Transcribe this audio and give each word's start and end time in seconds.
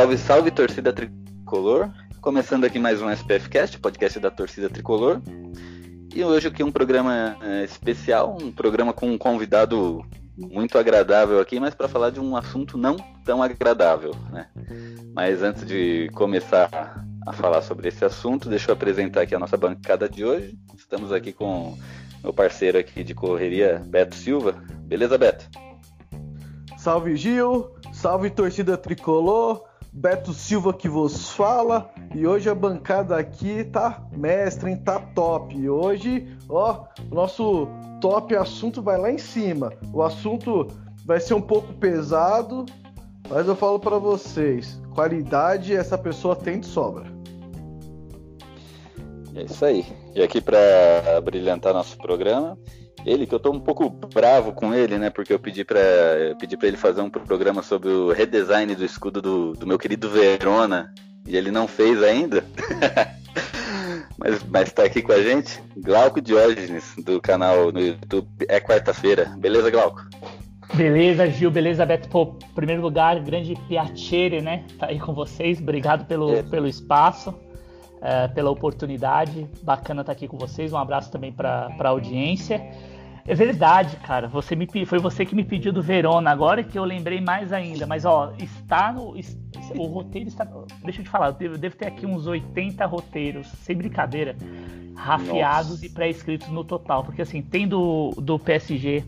Salve, 0.00 0.16
salve 0.16 0.50
torcida 0.50 0.94
tricolor. 0.94 1.90
Começando 2.22 2.64
aqui 2.64 2.78
mais 2.78 3.02
um 3.02 3.10
SPF 3.10 3.50
Cast, 3.50 3.78
podcast 3.78 4.18
da 4.18 4.30
torcida 4.30 4.70
tricolor. 4.70 5.20
E 6.14 6.24
hoje 6.24 6.48
aqui 6.48 6.64
um 6.64 6.72
programa 6.72 7.36
é, 7.42 7.64
especial, 7.64 8.38
um 8.40 8.50
programa 8.50 8.94
com 8.94 9.10
um 9.10 9.18
convidado 9.18 10.02
muito 10.38 10.78
agradável 10.78 11.38
aqui, 11.38 11.60
mas 11.60 11.74
para 11.74 11.86
falar 11.86 12.08
de 12.08 12.18
um 12.18 12.34
assunto 12.34 12.78
não 12.78 12.96
tão 13.26 13.42
agradável, 13.42 14.14
né? 14.32 14.46
Mas 15.14 15.42
antes 15.42 15.66
de 15.66 16.08
começar 16.14 17.04
a 17.26 17.32
falar 17.34 17.60
sobre 17.60 17.88
esse 17.88 18.02
assunto, 18.02 18.48
deixa 18.48 18.70
eu 18.70 18.72
apresentar 18.72 19.20
aqui 19.20 19.34
a 19.34 19.38
nossa 19.38 19.58
bancada 19.58 20.08
de 20.08 20.24
hoje. 20.24 20.58
Estamos 20.74 21.12
aqui 21.12 21.30
com 21.30 21.76
meu 22.22 22.32
parceiro 22.32 22.78
aqui 22.78 23.04
de 23.04 23.14
correria, 23.14 23.82
Beto 23.86 24.14
Silva. 24.14 24.52
Beleza, 24.78 25.18
Beto? 25.18 25.46
Salve 26.78 27.16
Gil, 27.16 27.74
salve 27.92 28.30
torcida 28.30 28.78
tricolor, 28.78 29.68
Beto 29.92 30.32
Silva 30.32 30.72
que 30.72 30.88
vos 30.88 31.30
fala. 31.30 31.90
E 32.14 32.26
hoje 32.26 32.48
a 32.48 32.54
bancada 32.54 33.16
aqui 33.16 33.64
tá 33.64 34.06
mestre, 34.16 34.70
hein? 34.70 34.76
tá 34.76 35.00
top. 35.00 35.56
E 35.56 35.68
hoje, 35.68 36.36
ó, 36.48 36.84
o 37.10 37.14
nosso 37.14 37.68
top 38.00 38.34
assunto 38.34 38.80
vai 38.80 38.98
lá 38.98 39.10
em 39.10 39.18
cima. 39.18 39.72
O 39.92 40.02
assunto 40.02 40.66
vai 41.04 41.20
ser 41.20 41.34
um 41.34 41.42
pouco 41.42 41.72
pesado, 41.74 42.64
mas 43.28 43.46
eu 43.46 43.56
falo 43.56 43.78
para 43.78 43.98
vocês, 43.98 44.80
qualidade 44.94 45.74
essa 45.74 45.98
pessoa 45.98 46.36
tem 46.36 46.60
de 46.60 46.66
sobra. 46.66 47.06
É 49.34 49.42
isso 49.42 49.64
aí. 49.64 49.86
E 50.14 50.22
aqui 50.22 50.40
para 50.40 51.20
brilhantar 51.22 51.72
nosso 51.72 51.96
programa, 51.96 52.58
ele 53.04 53.26
que 53.26 53.34
eu 53.34 53.40
tô 53.40 53.50
um 53.50 53.60
pouco 53.60 53.90
bravo 54.12 54.52
com 54.52 54.74
ele, 54.74 54.98
né? 54.98 55.10
Porque 55.10 55.32
eu 55.32 55.38
pedi 55.38 55.64
para 55.64 55.80
pedi 56.38 56.56
ele 56.62 56.76
fazer 56.76 57.00
um 57.00 57.10
programa 57.10 57.62
sobre 57.62 57.88
o 57.88 58.12
redesign 58.12 58.74
do 58.74 58.84
escudo 58.84 59.20
do, 59.22 59.52
do 59.52 59.66
meu 59.66 59.78
querido 59.78 60.08
Verona 60.08 60.92
e 61.26 61.36
ele 61.36 61.50
não 61.50 61.66
fez 61.66 62.02
ainda. 62.02 62.44
mas, 64.18 64.42
mas 64.44 64.72
tá 64.72 64.84
aqui 64.84 65.02
com 65.02 65.12
a 65.12 65.22
gente, 65.22 65.60
Glauco 65.76 66.20
Diógenes, 66.20 66.94
do 67.04 67.20
canal 67.20 67.72
no 67.72 67.80
YouTube 67.80 68.28
É 68.48 68.60
Quarta-feira. 68.60 69.32
Beleza, 69.38 69.70
Glauco? 69.70 70.04
Beleza, 70.74 71.28
Gil, 71.28 71.50
beleza, 71.50 71.84
Beto. 71.84 72.08
Pô, 72.08 72.26
primeiro 72.54 72.80
lugar, 72.80 73.18
grande 73.20 73.56
piacere, 73.68 74.40
né? 74.40 74.64
Tá 74.78 74.86
aí 74.86 75.00
com 75.00 75.12
vocês. 75.12 75.60
Obrigado 75.60 76.04
pelo, 76.06 76.32
é. 76.32 76.42
pelo 76.42 76.68
espaço, 76.68 77.34
é, 78.00 78.28
pela 78.28 78.50
oportunidade. 78.50 79.46
Bacana 79.62 80.02
estar 80.02 80.12
tá 80.12 80.16
aqui 80.16 80.26
com 80.26 80.38
vocês. 80.38 80.72
Um 80.72 80.78
abraço 80.78 81.10
também 81.10 81.32
para 81.32 81.74
a 81.78 81.88
audiência. 81.88 82.60
É 83.26 83.34
verdade, 83.34 83.96
cara. 83.96 84.26
Você 84.28 84.56
me, 84.56 84.66
foi 84.86 84.98
você 84.98 85.24
que 85.24 85.34
me 85.34 85.44
pediu 85.44 85.72
do 85.72 85.82
Verona, 85.82 86.30
agora 86.30 86.64
que 86.64 86.78
eu 86.78 86.84
lembrei 86.84 87.20
mais 87.20 87.52
ainda. 87.52 87.86
Mas, 87.86 88.04
ó, 88.04 88.32
está 88.38 88.92
no. 88.92 89.14
O 89.76 89.86
roteiro 89.86 90.28
está. 90.28 90.44
Deixa 90.82 91.00
eu 91.00 91.04
te 91.04 91.10
falar, 91.10 91.28
eu 91.28 91.32
devo, 91.34 91.54
eu 91.54 91.58
devo 91.58 91.76
ter 91.76 91.86
aqui 91.86 92.06
uns 92.06 92.26
80 92.26 92.84
roteiros, 92.86 93.46
sem 93.46 93.76
brincadeira, 93.76 94.34
rafiados 94.96 95.70
Nossa. 95.70 95.86
e 95.86 95.90
pré-escritos 95.90 96.48
no 96.48 96.64
total. 96.64 97.04
Porque, 97.04 97.22
assim, 97.22 97.42
tem 97.42 97.68
do, 97.68 98.10
do 98.16 98.38
PSG. 98.38 99.04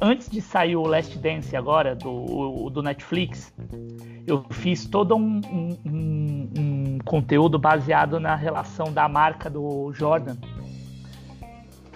Antes 0.00 0.28
de 0.28 0.40
sair 0.40 0.76
o 0.76 0.82
Last 0.82 1.18
Dance 1.18 1.56
agora, 1.56 1.94
do, 1.94 2.70
do 2.70 2.82
Netflix, 2.82 3.52
eu 4.26 4.44
fiz 4.50 4.86
todo 4.86 5.16
um, 5.16 5.40
um, 5.52 6.50
um, 6.56 6.98
conteúdo 7.04 7.58
baseado 7.58 8.20
na 8.20 8.36
relação 8.36 8.92
da 8.92 9.08
marca 9.08 9.50
do 9.50 9.92
Jordan 9.92 10.36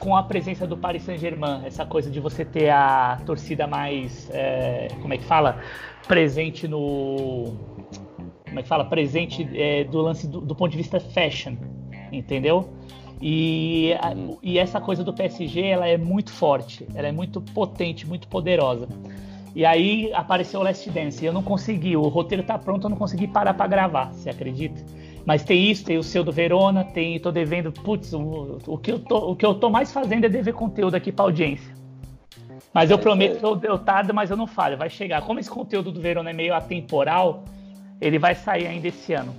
com 0.02 0.16
a 0.16 0.22
presença 0.24 0.66
do 0.66 0.76
Paris 0.76 1.04
Saint-Germain, 1.04 1.64
essa 1.64 1.86
coisa 1.86 2.10
de 2.10 2.18
você 2.18 2.44
ter 2.44 2.70
a 2.70 3.20
torcida 3.24 3.68
mais, 3.68 4.28
é, 4.32 4.88
como 5.00 5.14
é 5.14 5.16
que 5.16 5.22
fala, 5.22 5.60
presente 6.08 6.66
no, 6.66 7.54
como 8.44 8.58
é 8.58 8.62
que 8.64 8.68
fala, 8.68 8.84
presente 8.84 9.48
é, 9.54 9.84
do 9.84 10.00
lance 10.00 10.26
do, 10.26 10.40
do, 10.40 10.56
ponto 10.56 10.72
de 10.72 10.76
vista 10.76 10.98
fashion, 10.98 11.54
entendeu? 12.10 12.68
E, 13.22 13.92
e 14.42 14.58
essa 14.58 14.80
coisa 14.80 15.04
do 15.04 15.12
PSG, 15.12 15.64
ela 15.64 15.86
é 15.86 15.96
muito 15.96 16.32
forte, 16.32 16.84
ela 16.92 17.06
é 17.06 17.12
muito 17.12 17.40
potente, 17.40 18.04
muito 18.04 18.26
poderosa. 18.26 18.88
E 19.54 19.64
aí 19.64 20.12
apareceu 20.12 20.58
o 20.58 20.62
Last 20.64 20.90
Dance, 20.90 21.22
e 21.22 21.26
eu 21.26 21.32
não 21.32 21.42
consegui, 21.42 21.96
o 21.96 22.08
roteiro 22.08 22.42
tá 22.42 22.58
pronto, 22.58 22.86
eu 22.86 22.90
não 22.90 22.96
consegui 22.96 23.28
parar 23.28 23.54
para 23.54 23.68
gravar, 23.68 24.12
você 24.12 24.28
acredita? 24.28 24.82
Mas 25.24 25.44
tem 25.44 25.70
isso, 25.70 25.84
tem 25.84 25.98
o 25.98 26.02
seu 26.02 26.24
do 26.24 26.32
Verona, 26.32 26.82
tem, 26.82 27.20
tô 27.20 27.30
devendo, 27.30 27.70
putz, 27.70 28.12
o, 28.12 28.58
o, 28.66 28.76
que 28.76 28.90
eu 28.90 28.98
tô, 28.98 29.30
o 29.30 29.36
que 29.36 29.46
eu 29.46 29.54
tô 29.54 29.70
mais 29.70 29.92
fazendo 29.92 30.24
é 30.24 30.28
dever 30.28 30.54
conteúdo 30.54 30.96
aqui 30.96 31.12
pra 31.12 31.26
audiência. 31.26 31.72
Mas 32.74 32.90
eu 32.90 32.96
é, 32.96 33.00
prometo 33.00 33.38
que 33.38 33.44
eu, 33.44 33.60
eu 33.62 33.78
tardo, 33.78 34.12
mas 34.12 34.30
eu 34.30 34.36
não 34.36 34.48
falho, 34.48 34.76
vai 34.76 34.90
chegar. 34.90 35.22
Como 35.22 35.38
esse 35.38 35.50
conteúdo 35.50 35.92
do 35.92 36.00
Verona 36.00 36.30
é 36.30 36.32
meio 36.32 36.54
atemporal, 36.54 37.44
ele 38.00 38.18
vai 38.18 38.34
sair 38.34 38.66
ainda 38.66 38.88
esse 38.88 39.12
ano. 39.12 39.32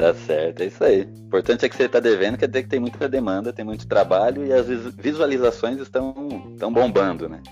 Tá 0.00 0.14
certo, 0.14 0.62
é 0.62 0.66
isso 0.66 0.82
aí. 0.82 1.02
O 1.02 1.26
importante 1.26 1.66
é 1.66 1.68
que 1.68 1.76
você 1.76 1.84
está 1.84 2.00
devendo, 2.00 2.38
quer 2.38 2.48
dizer 2.48 2.62
que 2.62 2.70
tem 2.70 2.80
muita 2.80 3.06
demanda, 3.06 3.52
tem 3.52 3.66
muito 3.66 3.86
trabalho 3.86 4.46
e 4.46 4.50
as 4.50 4.66
visualizações 4.96 5.78
estão, 5.78 6.14
estão 6.52 6.72
bombando, 6.72 7.28
né? 7.28 7.42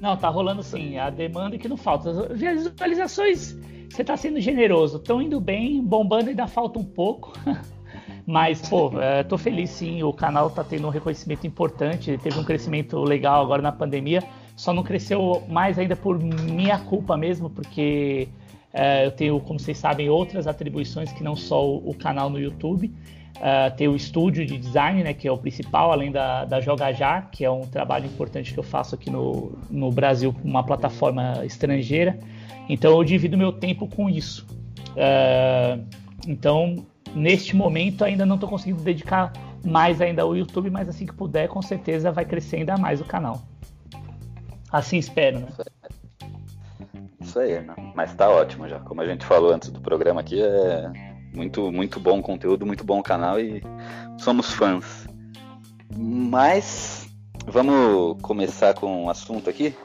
Não, 0.00 0.16
tá 0.16 0.28
rolando 0.28 0.62
sim. 0.62 0.98
A 0.98 1.10
demanda 1.10 1.58
que 1.58 1.68
não 1.68 1.76
falta. 1.76 2.10
As 2.10 2.38
visualizações 2.38 3.56
você 3.90 4.04
tá 4.04 4.16
sendo 4.16 4.40
generoso. 4.40 4.98
Estão 4.98 5.20
indo 5.20 5.40
bem, 5.40 5.82
bombando 5.82 6.30
ainda 6.30 6.46
falta 6.46 6.78
um 6.78 6.84
pouco. 6.84 7.32
Mas, 8.24 8.62
pô, 8.68 8.92
é, 9.00 9.24
tô 9.24 9.36
feliz 9.36 9.70
sim. 9.70 10.04
O 10.04 10.12
canal 10.12 10.48
tá 10.48 10.62
tendo 10.62 10.86
um 10.86 10.90
reconhecimento 10.90 11.44
importante. 11.44 12.16
Teve 12.22 12.38
um 12.38 12.44
crescimento 12.44 13.02
legal 13.02 13.42
agora 13.42 13.60
na 13.60 13.72
pandemia. 13.72 14.22
Só 14.54 14.72
não 14.72 14.84
cresceu 14.84 15.42
mais 15.48 15.76
ainda 15.76 15.96
por 15.96 16.20
minha 16.20 16.78
culpa 16.78 17.16
mesmo, 17.16 17.50
porque 17.50 18.28
é, 18.72 19.06
eu 19.06 19.10
tenho, 19.10 19.40
como 19.40 19.58
vocês 19.58 19.78
sabem, 19.78 20.08
outras 20.08 20.46
atribuições 20.46 21.12
que 21.12 21.22
não 21.22 21.34
só 21.34 21.66
o, 21.66 21.90
o 21.90 21.94
canal 21.94 22.30
no 22.30 22.38
YouTube. 22.38 22.92
Uh, 23.36 23.74
tem 23.74 23.88
o 23.88 23.96
estúdio 23.96 24.44
de 24.44 24.58
design, 24.58 25.02
né, 25.02 25.14
que 25.14 25.26
é 25.26 25.32
o 25.32 25.38
principal, 25.38 25.90
além 25.90 26.12
da, 26.12 26.44
da 26.44 26.60
Já, 26.60 27.22
que 27.22 27.42
é 27.42 27.50
um 27.50 27.62
trabalho 27.62 28.04
importante 28.04 28.52
que 28.52 28.58
eu 28.58 28.62
faço 28.62 28.94
aqui 28.94 29.08
no, 29.08 29.58
no 29.70 29.90
Brasil, 29.90 30.34
uma 30.44 30.62
plataforma 30.62 31.42
estrangeira. 31.44 32.18
Então 32.68 32.92
eu 32.92 33.02
divido 33.02 33.38
meu 33.38 33.50
tempo 33.50 33.86
com 33.86 34.10
isso. 34.10 34.46
Uh, 34.90 35.82
então, 36.28 36.84
neste 37.14 37.56
momento, 37.56 38.04
ainda 38.04 38.26
não 38.26 38.34
estou 38.34 38.48
conseguindo 38.48 38.82
dedicar 38.82 39.32
mais 39.64 40.00
ainda 40.02 40.22
ao 40.22 40.36
YouTube, 40.36 40.68
mas 40.68 40.88
assim 40.88 41.06
que 41.06 41.14
puder, 41.14 41.48
com 41.48 41.62
certeza 41.62 42.12
vai 42.12 42.26
crescer 42.26 42.56
ainda 42.56 42.76
mais 42.76 43.00
o 43.00 43.04
canal. 43.04 43.42
Assim 44.70 44.98
espero, 44.98 45.40
né? 45.40 45.46
Isso 47.30 47.38
aí, 47.38 47.60
né? 47.60 47.74
mas 47.94 48.12
tá 48.12 48.28
ótimo 48.28 48.68
já. 48.68 48.80
Como 48.80 49.00
a 49.00 49.06
gente 49.06 49.24
falou 49.24 49.52
antes 49.52 49.70
do 49.70 49.80
programa 49.80 50.20
aqui, 50.20 50.42
é 50.42 50.90
muito, 51.32 51.70
muito 51.70 52.00
bom 52.00 52.20
conteúdo, 52.20 52.66
muito 52.66 52.82
bom 52.82 53.00
canal 53.00 53.38
e 53.38 53.62
somos 54.18 54.52
fãs. 54.52 55.06
Mas 55.96 57.08
vamos 57.46 58.20
começar 58.20 58.74
com 58.74 59.04
um 59.04 59.08
assunto 59.08 59.48
aqui 59.48 59.76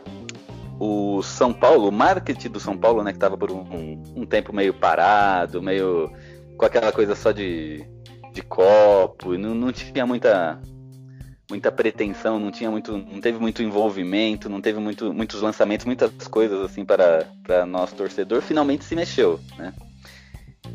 o 0.79 1.21
São 1.21 1.53
Paulo, 1.53 1.89
o 1.89 1.91
marketing 1.91 2.49
do 2.49 2.59
São 2.59 2.75
Paulo, 2.75 3.03
né, 3.03 3.11
que 3.11 3.17
estava 3.17 3.37
por 3.37 3.51
um, 3.51 4.01
um, 4.15 4.25
tempo 4.25 4.51
meio 4.51 4.73
parado, 4.73 5.61
meio 5.61 6.11
com 6.57 6.65
aquela 6.65 6.91
coisa 6.91 7.13
só 7.13 7.31
de, 7.31 7.85
de 8.33 8.41
copo, 8.41 9.35
e 9.35 9.37
não, 9.37 9.53
não 9.53 9.71
tinha 9.71 10.05
muita 10.05 10.59
muita 11.49 11.71
pretensão, 11.71 12.39
não 12.39 12.51
tinha 12.51 12.71
muito, 12.71 12.97
não 12.97 13.21
teve 13.21 13.37
muito 13.39 13.61
envolvimento, 13.61 14.49
não 14.49 14.61
teve 14.61 14.79
muito, 14.79 15.13
muitos 15.13 15.41
lançamentos, 15.41 15.85
muitas 15.85 16.11
coisas 16.27 16.63
assim 16.63 16.83
para 16.83 17.27
para 17.43 17.65
nosso 17.65 17.95
torcedor, 17.95 18.41
finalmente 18.41 18.83
se 18.83 18.95
mexeu, 18.95 19.39
né? 19.57 19.73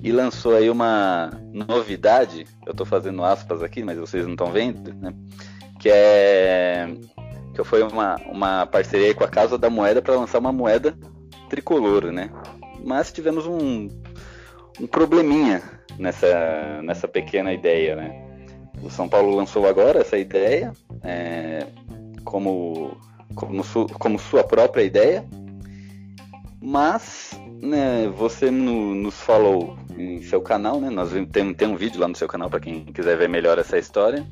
E 0.03 0.13
lançou 0.13 0.55
aí 0.55 0.71
uma 0.71 1.31
novidade, 1.53 2.47
eu 2.65 2.71
estou 2.71 2.87
fazendo 2.87 3.25
aspas 3.25 3.63
aqui, 3.63 3.83
mas 3.83 3.99
vocês 3.99 4.25
não 4.25 4.33
estão 4.33 4.53
vendo, 4.53 4.95
né? 4.95 5.13
Que 5.79 5.91
é 5.91 6.89
que 7.55 7.65
foi 7.65 7.83
uma, 7.83 8.17
uma 8.27 8.67
parceria 8.67 9.15
com 9.15 9.25
a 9.25 9.29
Casa 9.29 9.59
da 9.59 9.69
Moeda 9.69 10.01
para 10.01 10.15
lançar 10.15 10.39
uma 10.39 10.53
moeda 10.53 10.97
tricolor, 11.49 12.11
né? 12.13 12.31
Mas 12.85 13.13
tivemos 13.13 13.47
um, 13.47 13.89
um 14.81 14.87
probleminha 14.87 15.63
nessa, 15.99 16.81
nessa 16.83 17.09
pequena 17.09 17.53
ideia, 17.53 17.97
né? 17.97 18.30
O 18.83 18.91
São 18.91 19.09
Paulo 19.09 19.35
lançou 19.35 19.67
agora 19.67 20.01
essa 20.01 20.17
ideia 20.17 20.73
é, 21.03 21.67
como, 22.25 22.97
como, 23.35 23.63
su, 23.63 23.87
como 23.99 24.19
sua 24.19 24.43
própria 24.43 24.83
ideia 24.83 25.25
Mas 26.61 27.31
né, 27.61 28.09
você 28.09 28.51
no, 28.51 28.95
nos 28.95 29.15
falou 29.15 29.77
em 29.97 30.23
seu 30.23 30.41
canal, 30.41 30.81
né? 30.81 30.89
Nós 30.91 31.11
tem, 31.31 31.53
tem 31.53 31.69
um 31.69 31.77
vídeo 31.77 32.01
lá 32.01 32.09
no 32.09 32.17
seu 32.17 32.27
canal 32.27 32.49
para 32.49 32.61
quem 32.61 32.85
quiser 32.87 33.17
ver 33.17 33.29
melhor 33.29 33.59
essa 33.59 33.79
história, 33.79 34.27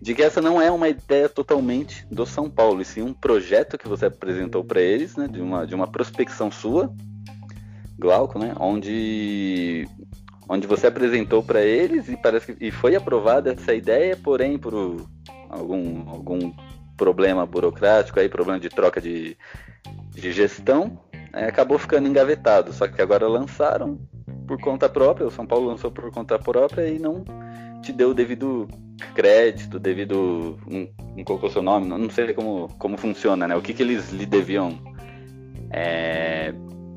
de 0.00 0.14
que 0.14 0.22
essa 0.22 0.40
não 0.40 0.62
é 0.62 0.70
uma 0.70 0.88
ideia 0.88 1.28
totalmente 1.28 2.06
do 2.10 2.24
São 2.24 2.48
Paulo, 2.48 2.80
e 2.80 2.84
sim 2.84 3.02
um 3.02 3.12
projeto 3.12 3.76
que 3.76 3.88
você 3.88 4.06
apresentou 4.06 4.64
para 4.64 4.80
eles, 4.80 5.16
né? 5.16 5.26
De 5.26 5.40
uma, 5.40 5.66
de 5.66 5.74
uma 5.74 5.86
prospecção 5.86 6.50
sua, 6.50 6.92
Glauco, 7.98 8.38
né? 8.38 8.54
Onde 8.58 9.86
onde 10.50 10.66
você 10.66 10.88
apresentou 10.88 11.44
para 11.44 11.62
eles 11.62 12.08
e 12.08 12.16
parece 12.16 12.52
que, 12.52 12.66
e 12.66 12.72
foi 12.72 12.96
aprovada 12.96 13.52
essa 13.52 13.72
ideia, 13.72 14.16
porém 14.16 14.58
por 14.58 14.74
algum 15.48 16.10
algum 16.10 16.52
problema 16.96 17.46
burocrático 17.46 18.18
aí, 18.18 18.28
problema 18.28 18.58
de 18.58 18.68
troca 18.68 19.00
de, 19.00 19.36
de 20.10 20.32
gestão, 20.32 20.98
é, 21.32 21.44
acabou 21.44 21.78
ficando 21.78 22.08
engavetado. 22.08 22.72
Só 22.72 22.88
que 22.88 23.00
agora 23.00 23.28
lançaram 23.28 24.00
por 24.44 24.60
conta 24.60 24.88
própria, 24.88 25.28
o 25.28 25.30
São 25.30 25.46
Paulo 25.46 25.68
lançou 25.68 25.92
por 25.92 26.10
conta 26.10 26.36
própria 26.36 26.88
e 26.88 26.98
não 26.98 27.24
te 27.80 27.92
deu 27.92 28.10
o 28.10 28.14
devido 28.14 28.66
crédito, 29.14 29.78
devido. 29.78 30.58
Não, 30.66 30.88
não 31.16 31.24
colocou 31.24 31.48
seu 31.48 31.62
nome, 31.62 31.86
não 31.86 32.10
sei 32.10 32.34
como, 32.34 32.68
como 32.76 32.98
funciona, 32.98 33.46
né? 33.46 33.54
O 33.54 33.62
que, 33.62 33.72
que 33.72 33.84
eles 33.84 34.10
lhe 34.10 34.26
deviam 34.26 34.76
é, 35.70 36.52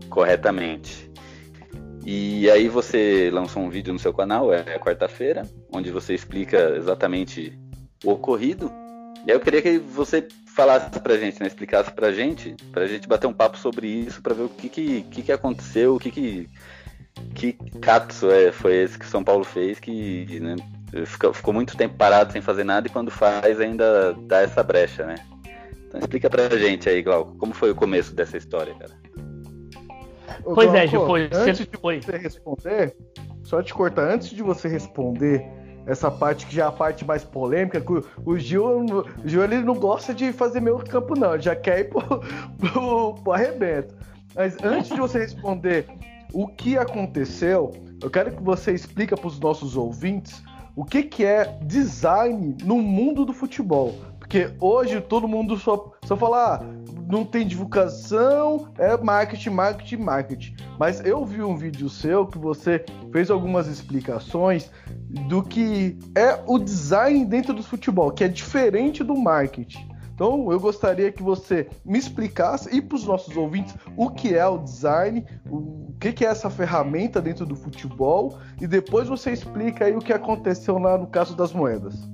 corretamente. 0.10 1.13
E 2.06 2.50
aí 2.50 2.68
você 2.68 3.30
lançou 3.32 3.64
um 3.64 3.70
vídeo 3.70 3.94
no 3.94 4.00
seu 4.00 4.14
canal, 4.14 4.54
é 4.54 4.78
quarta-feira, 4.78 5.44
onde 5.72 5.90
você 5.90 6.14
explica 6.14 6.76
exatamente 6.76 7.58
o 8.04 8.12
ocorrido. 8.12 8.72
E 9.26 9.32
aí 9.32 9.38
eu 9.38 9.40
queria 9.40 9.62
que 9.62 9.78
você 9.78 10.28
falasse 10.54 11.00
pra 11.00 11.18
gente, 11.18 11.40
né? 11.40 11.48
Explicasse 11.48 11.92
pra 11.92 12.12
gente, 12.12 12.56
pra 12.72 12.86
gente 12.86 13.08
bater 13.08 13.28
um 13.28 13.34
papo 13.34 13.58
sobre 13.58 13.88
isso, 13.88 14.22
pra 14.22 14.34
ver 14.34 14.44
o 14.44 14.50
que 14.50 14.68
que, 14.68 15.02
que, 15.04 15.22
que 15.24 15.32
aconteceu, 15.32 15.96
o 15.96 16.00
que 16.00 16.12
que. 16.12 16.50
Que 17.36 17.54
catso 17.80 18.32
é, 18.32 18.52
foi 18.52 18.76
esse 18.76 18.98
que 18.98 19.06
São 19.06 19.24
Paulo 19.24 19.44
fez 19.44 19.80
que 19.80 20.40
né, 20.40 20.56
ficou, 21.06 21.32
ficou 21.32 21.54
muito 21.54 21.78
tempo 21.78 21.96
parado 21.96 22.34
sem 22.34 22.42
fazer 22.42 22.64
nada 22.64 22.88
e 22.88 22.90
quando 22.90 23.12
faz 23.12 23.62
ainda 23.62 24.14
dá 24.28 24.42
essa 24.42 24.64
brecha, 24.64 25.06
né? 25.06 25.16
Então 25.88 26.00
explica 26.00 26.28
pra 26.28 26.50
gente 26.58 26.90
aí, 26.90 27.04
Glauco, 27.04 27.36
como 27.38 27.54
foi 27.54 27.70
o 27.70 27.76
começo 27.76 28.16
dessa 28.16 28.36
história, 28.36 28.74
cara? 28.74 28.92
Pois 30.44 30.74
é, 30.74 30.88
Gil, 30.88 31.06
foi. 31.06 31.30
Antes 31.34 31.68
de 31.68 31.78
você 31.78 32.18
responder, 32.18 32.96
só 33.44 33.62
te 33.62 33.74
cortar, 33.74 34.10
antes 34.10 34.30
de 34.30 34.42
você 34.42 34.68
responder 34.68 35.46
essa 35.86 36.10
parte 36.10 36.46
que 36.48 36.56
já 36.56 36.66
é 36.66 36.68
a 36.68 36.72
parte 36.72 37.06
mais 37.06 37.24
polêmica, 37.24 37.82
que 37.82 37.92
o, 37.92 38.04
o 38.26 38.40
Gil, 38.40 38.86
o 38.86 39.28
Gil 39.28 39.44
ele 39.44 39.60
não 39.60 39.76
gosta 39.76 40.14
de 40.14 40.32
fazer 40.32 40.62
meio 40.62 40.78
campo, 40.78 41.18
não, 41.18 41.34
ele 41.34 41.44
já 41.44 41.56
quer 41.56 41.82
ir 41.82 41.90
pro, 41.90 42.02
pro, 42.58 43.16
pro 43.16 43.32
arrebento. 43.34 43.94
Mas 44.36 44.58
antes 44.64 44.90
de 44.90 45.00
você 45.00 45.20
responder 45.20 45.86
o 46.34 46.48
que 46.48 46.78
aconteceu, 46.78 47.72
eu 48.02 48.10
quero 48.10 48.32
que 48.32 48.42
você 48.42 48.72
explique 48.72 49.16
para 49.16 49.28
os 49.28 49.40
nossos 49.40 49.76
ouvintes 49.78 50.42
o 50.76 50.84
que, 50.84 51.04
que 51.04 51.24
é 51.24 51.58
design 51.62 52.58
no 52.64 52.78
mundo 52.78 53.26
do 53.26 53.34
futebol. 53.34 53.94
Porque 54.24 54.54
hoje 54.62 55.02
todo 55.02 55.28
mundo 55.28 55.58
só, 55.58 55.92
só 56.06 56.16
fala, 56.16 56.56
ah, 56.56 56.66
não 57.10 57.26
tem 57.26 57.46
divulgação, 57.46 58.70
é 58.78 58.96
marketing, 58.96 59.50
marketing, 59.50 59.98
marketing. 59.98 60.56
Mas 60.80 61.06
eu 61.06 61.26
vi 61.26 61.44
um 61.44 61.58
vídeo 61.58 61.90
seu 61.90 62.26
que 62.26 62.38
você 62.38 62.86
fez 63.12 63.30
algumas 63.30 63.68
explicações 63.68 64.72
do 65.28 65.44
que 65.44 66.00
é 66.16 66.42
o 66.48 66.58
design 66.58 67.26
dentro 67.26 67.54
do 67.54 67.62
futebol, 67.62 68.12
que 68.12 68.24
é 68.24 68.30
diferente 68.30 69.04
do 69.04 69.14
marketing. 69.14 69.90
Então 70.16 70.50
eu 70.54 70.60
gostaria 70.60 71.12
que 71.12 71.22
você 71.22 71.68
me 71.84 72.00
explicasse 72.00 72.74
e 72.74 72.82
para 72.82 72.96
os 72.96 73.06
nossos 73.06 73.36
ouvintes 73.36 73.76
o 73.98 74.10
que 74.10 74.34
é 74.34 74.48
o 74.48 74.58
design, 74.58 75.26
o 75.50 75.94
que 76.00 76.26
é 76.26 76.30
essa 76.30 76.50
ferramenta 76.50 77.22
dentro 77.22 77.46
do 77.46 77.58
futebol 77.58 78.40
e 78.62 78.66
depois 78.66 79.10
você 79.10 79.32
explica 79.32 79.84
aí 79.84 79.96
o 79.98 80.00
que 80.00 80.14
aconteceu 80.14 80.80
lá 80.80 80.98
no 80.98 81.08
caso 81.08 81.36
das 81.36 81.52
moedas. 81.52 82.13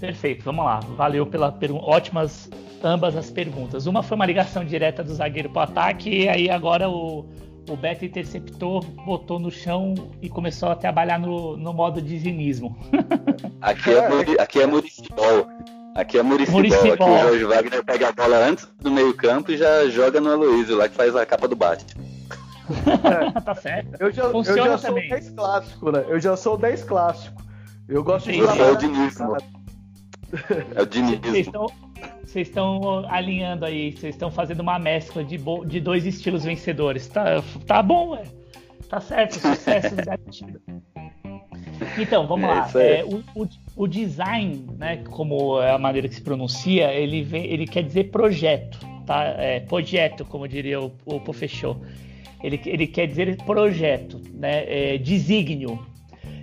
Perfeito, 0.00 0.42
vamos 0.44 0.64
lá. 0.64 0.80
Valeu 0.96 1.26
pela 1.26 1.52
pergunta. 1.52 1.84
Ótimas 1.84 2.48
ambas 2.82 3.14
as 3.16 3.30
perguntas. 3.30 3.86
Uma 3.86 4.02
foi 4.02 4.16
uma 4.16 4.26
ligação 4.26 4.64
direta 4.64 5.04
do 5.04 5.14
zagueiro 5.14 5.50
para 5.50 5.60
o 5.60 5.62
ataque, 5.64 6.08
e 6.08 6.28
aí 6.28 6.50
agora 6.50 6.88
o, 6.88 7.26
o 7.68 7.76
Beto 7.76 8.04
interceptou, 8.04 8.80
botou 9.04 9.38
no 9.38 9.50
chão 9.50 9.94
e 10.22 10.28
começou 10.28 10.70
a 10.70 10.74
trabalhar 10.74 11.18
no, 11.18 11.56
no 11.56 11.72
modo 11.72 12.00
de 12.00 12.18
zinismo. 12.18 12.76
Aqui 13.60 13.90
é, 13.90 14.42
aqui 14.42 14.58
é 14.58 14.66
municipal. 14.66 15.46
Aqui 15.94 16.16
é 16.16 16.22
municipal. 16.22 16.94
Aqui 16.94 17.02
o 17.02 17.28
Jorge 17.28 17.44
Wagner 17.44 17.84
pega 17.84 18.08
a 18.08 18.12
bola 18.12 18.38
antes 18.38 18.66
do 18.80 18.90
meio-campo 18.90 19.52
e 19.52 19.58
já 19.58 19.86
joga 19.90 20.18
no 20.18 20.32
Aloysio, 20.32 20.78
lá 20.78 20.88
que 20.88 20.94
faz 20.94 21.14
a 21.14 21.26
capa 21.26 21.46
do 21.46 21.54
Batman. 21.54 22.02
tá 23.44 23.54
certo. 23.54 24.00
Eu 24.00 24.10
já, 24.10 24.22
eu 24.22 24.42
já 24.42 24.78
sou 24.78 24.94
10 24.94 25.30
clássico, 25.30 25.92
né? 25.92 26.04
Eu 26.08 26.18
já 26.18 26.36
sou 26.38 26.56
10 26.56 26.84
clássico. 26.84 27.42
Eu 27.86 28.02
gosto 28.02 28.26
Sim, 28.26 28.32
de 28.32 28.38
jogar. 28.38 28.72
O 28.72 28.76
dinizmo. 28.76 29.36
É 30.74 31.58
o. 31.58 31.66
Vocês 32.24 32.46
estão, 32.46 33.04
alinhando 33.08 33.64
aí, 33.64 33.90
vocês 33.92 34.14
estão 34.14 34.30
fazendo 34.30 34.60
uma 34.60 34.78
mescla 34.78 35.24
de, 35.24 35.36
de 35.66 35.80
dois 35.80 36.06
estilos 36.06 36.44
vencedores. 36.44 37.08
Tá, 37.08 37.42
tá 37.66 37.82
bom, 37.82 38.10
ué. 38.10 38.22
Tá 38.88 39.00
certo, 39.00 39.38
sucesso 39.40 39.94
garantido. 39.96 40.60
Então, 41.98 42.26
vamos 42.26 42.44
é 42.44 42.52
lá. 42.52 42.70
É, 42.74 43.04
o, 43.04 43.22
o, 43.34 43.48
o, 43.76 43.86
design, 43.86 44.66
né, 44.78 44.98
como 45.08 45.60
é 45.60 45.70
a 45.70 45.78
maneira 45.78 46.08
que 46.08 46.14
se 46.14 46.20
pronuncia, 46.20 46.92
ele, 46.92 47.22
vem, 47.22 47.46
ele 47.46 47.66
quer 47.66 47.82
dizer 47.82 48.10
projeto, 48.10 48.78
tá? 49.06 49.24
É, 49.38 49.60
projeto, 49.60 50.24
como 50.24 50.46
diria 50.46 50.80
o, 50.80 50.92
o 51.04 51.20
Pofechou. 51.20 51.80
Ele, 52.42 52.60
ele 52.64 52.86
quer 52.86 53.06
dizer 53.06 53.36
projeto, 53.44 54.20
né? 54.34 54.94
É, 54.94 54.98
desígnio, 54.98 55.84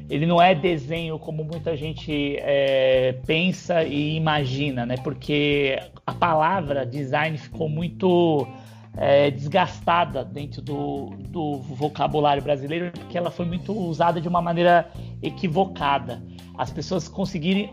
ele 0.09 0.25
não 0.25 0.41
é 0.41 0.55
desenho 0.55 1.19
como 1.19 1.43
muita 1.43 1.75
gente 1.75 2.37
é, 2.39 3.15
pensa 3.25 3.83
e 3.83 4.15
imagina, 4.15 4.85
né? 4.85 4.95
Porque 5.03 5.77
a 6.05 6.13
palavra 6.13 6.85
design 6.85 7.37
ficou 7.37 7.67
muito 7.67 8.47
é, 8.97 9.31
desgastada 9.31 10.25
dentro 10.25 10.61
do, 10.61 11.11
do 11.29 11.57
vocabulário 11.59 12.43
brasileiro, 12.43 12.91
porque 12.91 13.17
ela 13.17 13.31
foi 13.31 13.45
muito 13.45 13.71
usada 13.71 14.19
de 14.19 14.27
uma 14.27 14.41
maneira 14.41 14.89
equivocada. 15.21 16.21
As 16.57 16.71
pessoas 16.71 17.07
conseguiram, 17.07 17.69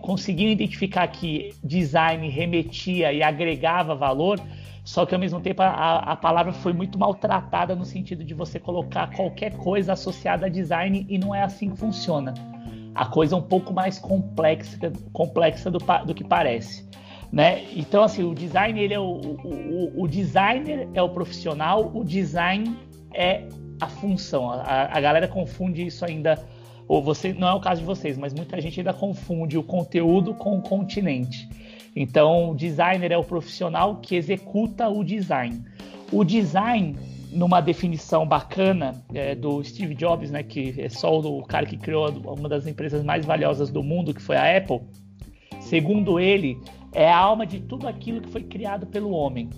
identificar 0.52 1.08
que 1.08 1.54
design 1.64 2.28
remetia 2.28 3.12
e 3.12 3.22
agregava 3.22 3.94
valor 3.94 4.38
só 4.84 5.06
que 5.06 5.14
ao 5.14 5.20
mesmo 5.20 5.40
tempo 5.40 5.62
a, 5.62 5.98
a 5.98 6.14
palavra 6.14 6.52
foi 6.52 6.74
muito 6.74 6.98
maltratada 6.98 7.74
no 7.74 7.86
sentido 7.86 8.22
de 8.22 8.34
você 8.34 8.60
colocar 8.60 9.10
qualquer 9.16 9.56
coisa 9.56 9.94
associada 9.94 10.44
a 10.44 10.48
design 10.48 11.06
e 11.08 11.16
não 11.16 11.34
é 11.34 11.42
assim 11.42 11.70
que 11.70 11.78
funciona. 11.78 12.34
A 12.94 13.06
coisa 13.06 13.34
é 13.34 13.38
um 13.38 13.42
pouco 13.42 13.72
mais 13.72 13.98
complexa, 13.98 14.92
complexa 15.12 15.70
do, 15.70 15.78
do 16.06 16.14
que 16.14 16.22
parece. 16.22 16.86
Né? 17.34 17.64
Então, 17.74 18.04
assim, 18.04 18.22
o 18.22 18.32
design 18.32 18.80
ele 18.80 18.94
é 18.94 19.00
o, 19.00 19.02
o, 19.02 20.04
o 20.04 20.06
designer 20.06 20.88
é 20.94 21.02
o 21.02 21.08
profissional, 21.08 21.90
o 21.92 22.04
design 22.04 22.78
é 23.12 23.42
a 23.80 23.88
função. 23.88 24.52
A, 24.52 24.96
a 24.96 25.00
galera 25.00 25.26
confunde 25.26 25.84
isso 25.84 26.04
ainda, 26.04 26.40
ou 26.86 27.02
você 27.02 27.32
não 27.32 27.48
é 27.48 27.52
o 27.52 27.58
caso 27.58 27.80
de 27.80 27.86
vocês, 27.88 28.16
mas 28.16 28.32
muita 28.32 28.60
gente 28.60 28.78
ainda 28.78 28.92
confunde 28.92 29.58
o 29.58 29.64
conteúdo 29.64 30.32
com 30.32 30.58
o 30.58 30.62
continente. 30.62 31.48
Então, 31.96 32.50
o 32.52 32.54
designer 32.54 33.10
é 33.10 33.18
o 33.18 33.24
profissional 33.24 33.96
que 33.96 34.14
executa 34.14 34.88
o 34.88 35.02
design. 35.02 35.60
O 36.12 36.22
design, 36.22 36.96
numa 37.32 37.60
definição 37.60 38.24
bacana 38.24 39.02
é, 39.12 39.34
do 39.34 39.60
Steve 39.64 39.96
Jobs, 39.96 40.30
né, 40.30 40.44
que 40.44 40.80
é 40.80 40.88
só 40.88 41.18
o 41.18 41.42
cara 41.42 41.66
que 41.66 41.76
criou 41.76 42.08
uma 42.26 42.48
das 42.48 42.64
empresas 42.68 43.02
mais 43.02 43.26
valiosas 43.26 43.70
do 43.70 43.82
mundo, 43.82 44.14
que 44.14 44.22
foi 44.22 44.36
a 44.36 44.56
Apple, 44.56 44.82
segundo 45.60 46.20
ele, 46.20 46.56
é 46.94 47.10
a 47.10 47.18
alma 47.18 47.44
de 47.44 47.60
tudo 47.60 47.88
aquilo 47.88 48.20
que 48.20 48.28
foi 48.28 48.42
criado 48.42 48.86
pelo 48.86 49.10
homem. 49.10 49.50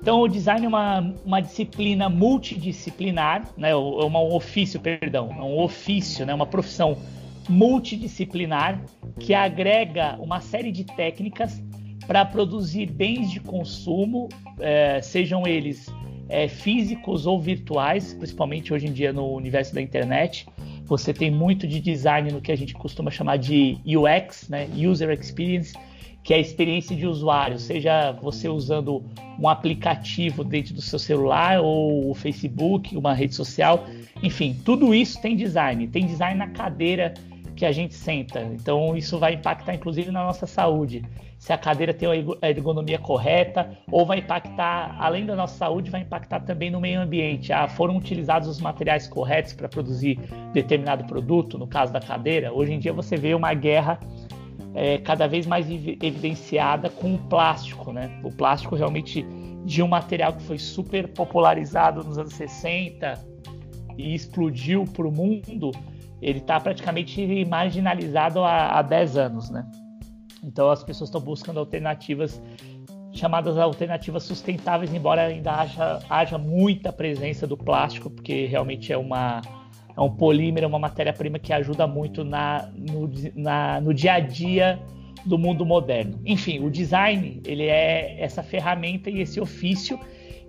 Então, 0.00 0.20
o 0.20 0.28
design 0.28 0.64
é 0.64 0.68
uma, 0.68 1.14
uma 1.24 1.40
disciplina 1.40 2.08
multidisciplinar, 2.08 3.46
né, 3.56 3.70
é 3.70 3.76
um 3.76 4.34
ofício, 4.34 4.80
perdão, 4.80 5.28
é 5.30 5.42
um 5.42 5.58
ofício, 5.60 6.24
né, 6.24 6.32
uma 6.32 6.46
profissão 6.46 6.96
multidisciplinar 7.48 8.80
que 9.18 9.34
agrega 9.34 10.16
uma 10.18 10.40
série 10.40 10.72
de 10.72 10.84
técnicas 10.84 11.62
para 12.06 12.24
produzir 12.24 12.86
bens 12.86 13.30
de 13.30 13.40
consumo, 13.40 14.28
é, 14.58 15.02
sejam 15.02 15.46
eles 15.46 15.92
é, 16.28 16.48
físicos 16.48 17.26
ou 17.26 17.40
virtuais, 17.40 18.14
principalmente 18.14 18.72
hoje 18.72 18.86
em 18.86 18.92
dia 18.92 19.12
no 19.12 19.34
universo 19.34 19.74
da 19.74 19.82
internet. 19.82 20.46
Você 20.86 21.12
tem 21.12 21.30
muito 21.30 21.66
de 21.66 21.78
design 21.80 22.32
no 22.32 22.40
que 22.40 22.50
a 22.50 22.56
gente 22.56 22.72
costuma 22.72 23.10
chamar 23.10 23.36
de 23.36 23.78
UX, 23.84 24.48
né? 24.48 24.68
User 24.74 25.10
Experience, 25.10 25.74
que 26.22 26.34
é 26.34 26.36
a 26.36 26.40
experiência 26.40 26.94
de 26.94 27.06
usuário, 27.06 27.58
seja 27.58 28.12
você 28.12 28.48
usando 28.48 29.02
um 29.38 29.48
aplicativo 29.48 30.44
dentro 30.44 30.74
do 30.74 30.82
seu 30.82 30.98
celular 30.98 31.60
ou 31.60 32.10
o 32.10 32.14
Facebook, 32.14 32.96
uma 32.96 33.14
rede 33.14 33.34
social, 33.34 33.86
enfim, 34.22 34.54
tudo 34.64 34.94
isso 34.94 35.20
tem 35.20 35.34
design. 35.34 35.86
Tem 35.88 36.06
design 36.06 36.38
na 36.38 36.48
cadeira 36.48 37.14
que 37.56 37.64
a 37.64 37.72
gente 37.72 37.94
senta. 37.94 38.40
Então 38.42 38.96
isso 38.96 39.18
vai 39.18 39.34
impactar 39.34 39.74
inclusive 39.74 40.10
na 40.10 40.24
nossa 40.24 40.46
saúde. 40.46 41.02
Se 41.38 41.54
a 41.54 41.58
cadeira 41.58 41.94
tem 41.94 42.06
a 42.42 42.48
ergonomia 42.50 42.98
correta, 42.98 43.70
ou 43.90 44.04
vai 44.04 44.18
impactar, 44.18 44.94
além 44.98 45.24
da 45.24 45.34
nossa 45.34 45.56
saúde, 45.56 45.90
vai 45.90 46.02
impactar 46.02 46.40
também 46.40 46.70
no 46.70 46.78
meio 46.78 47.00
ambiente. 47.00 47.50
Ah, 47.50 47.66
foram 47.66 47.96
utilizados 47.96 48.46
os 48.46 48.60
materiais 48.60 49.08
corretos 49.08 49.54
para 49.54 49.66
produzir 49.66 50.18
determinado 50.52 51.04
produto, 51.04 51.56
no 51.56 51.66
caso 51.66 51.94
da 51.94 52.00
cadeira. 52.00 52.52
Hoje 52.52 52.74
em 52.74 52.78
dia 52.78 52.92
você 52.92 53.16
vê 53.16 53.34
uma 53.34 53.54
guerra 53.54 53.98
é, 54.74 54.98
cada 54.98 55.26
vez 55.26 55.46
mais 55.46 55.68
evidenciada 55.68 56.88
com 56.88 57.14
o 57.14 57.18
plástico, 57.18 57.92
né? 57.92 58.20
O 58.24 58.30
plástico 58.30 58.76
realmente 58.76 59.26
de 59.64 59.82
um 59.82 59.88
material 59.88 60.32
que 60.32 60.42
foi 60.42 60.58
super 60.58 61.08
popularizado 61.08 62.02
nos 62.04 62.18
anos 62.18 62.34
60 62.34 63.18
e 63.98 64.14
explodiu 64.14 64.84
para 64.84 65.06
o 65.06 65.12
mundo, 65.12 65.70
ele 66.22 66.38
está 66.38 66.58
praticamente 66.58 67.44
marginalizado 67.44 68.42
há, 68.42 68.78
há 68.78 68.82
10 68.82 69.16
anos, 69.16 69.50
né? 69.50 69.68
Então 70.42 70.70
as 70.70 70.82
pessoas 70.82 71.08
estão 71.08 71.20
buscando 71.20 71.60
alternativas 71.60 72.40
chamadas 73.12 73.58
alternativas 73.58 74.22
sustentáveis, 74.22 74.94
embora 74.94 75.22
ainda 75.22 75.52
haja, 75.52 75.98
haja 76.08 76.38
muita 76.38 76.92
presença 76.92 77.46
do 77.46 77.56
plástico, 77.56 78.08
porque 78.08 78.46
realmente 78.46 78.92
é 78.92 78.96
uma 78.96 79.42
é 80.00 80.02
um 80.02 80.10
polímero, 80.10 80.64
é 80.64 80.66
uma 80.66 80.78
matéria-prima 80.78 81.38
que 81.38 81.52
ajuda 81.52 81.86
muito 81.86 82.24
na 82.24 82.70
no, 82.74 83.10
na, 83.34 83.80
no 83.82 83.92
dia 83.92 84.14
a 84.14 84.20
dia 84.20 84.80
do 85.26 85.36
mundo 85.36 85.66
moderno. 85.66 86.18
Enfim, 86.24 86.64
o 86.64 86.70
design 86.70 87.42
ele 87.44 87.64
é 87.66 88.16
essa 88.18 88.42
ferramenta 88.42 89.10
e 89.10 89.20
esse 89.20 89.38
ofício 89.38 90.00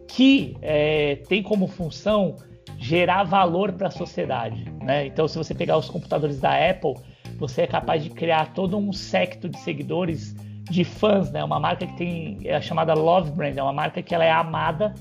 que 0.08 0.56
é, 0.62 1.18
tem 1.28 1.44
como 1.44 1.68
função 1.68 2.38
gerar 2.78 3.24
valor 3.24 3.74
para 3.74 3.90
a 3.90 3.92
sociedade. 3.92 4.66
Né? 4.82 5.08
Então, 5.08 5.28
se 5.28 5.38
você 5.38 5.54
pegar 5.54 5.78
os 5.78 5.90
computadores 5.90 6.40
da 6.40 6.70
Apple, 6.70 6.94
você 7.38 7.64
é 7.64 7.68
capaz 7.68 8.02
de 8.02 8.10
criar 8.10 8.54
todo 8.54 8.78
um 8.78 8.94
secto 8.94 9.50
de 9.50 9.60
seguidores, 9.60 10.34
de 10.64 10.86
fãs, 10.86 11.30
né? 11.30 11.44
Uma 11.44 11.60
marca 11.60 11.86
que 11.86 11.98
tem 11.98 12.38
é 12.46 12.62
chamada 12.62 12.94
Love 12.94 13.32
Brand, 13.32 13.58
é 13.58 13.64
uma 13.64 13.74
marca 13.74 14.02
que 14.02 14.16
ela 14.16 14.24
é 14.24 14.32
amada 14.32 14.94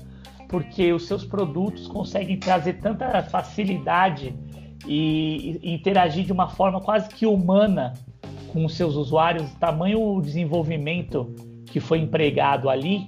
porque 0.51 0.91
os 0.91 1.07
seus 1.07 1.23
produtos 1.23 1.87
conseguem 1.87 2.37
trazer 2.37 2.73
tanta 2.73 3.23
facilidade 3.23 4.35
e, 4.85 5.57
e 5.63 5.73
interagir 5.73 6.25
de 6.25 6.33
uma 6.33 6.49
forma 6.49 6.81
quase 6.81 7.07
que 7.07 7.25
humana 7.25 7.93
com 8.51 8.65
os 8.65 8.75
seus 8.75 8.95
usuários, 8.95 9.49
tamanho 9.53 10.01
o 10.01 10.21
desenvolvimento 10.21 11.33
que 11.67 11.79
foi 11.79 11.99
empregado 11.99 12.69
ali, 12.69 13.07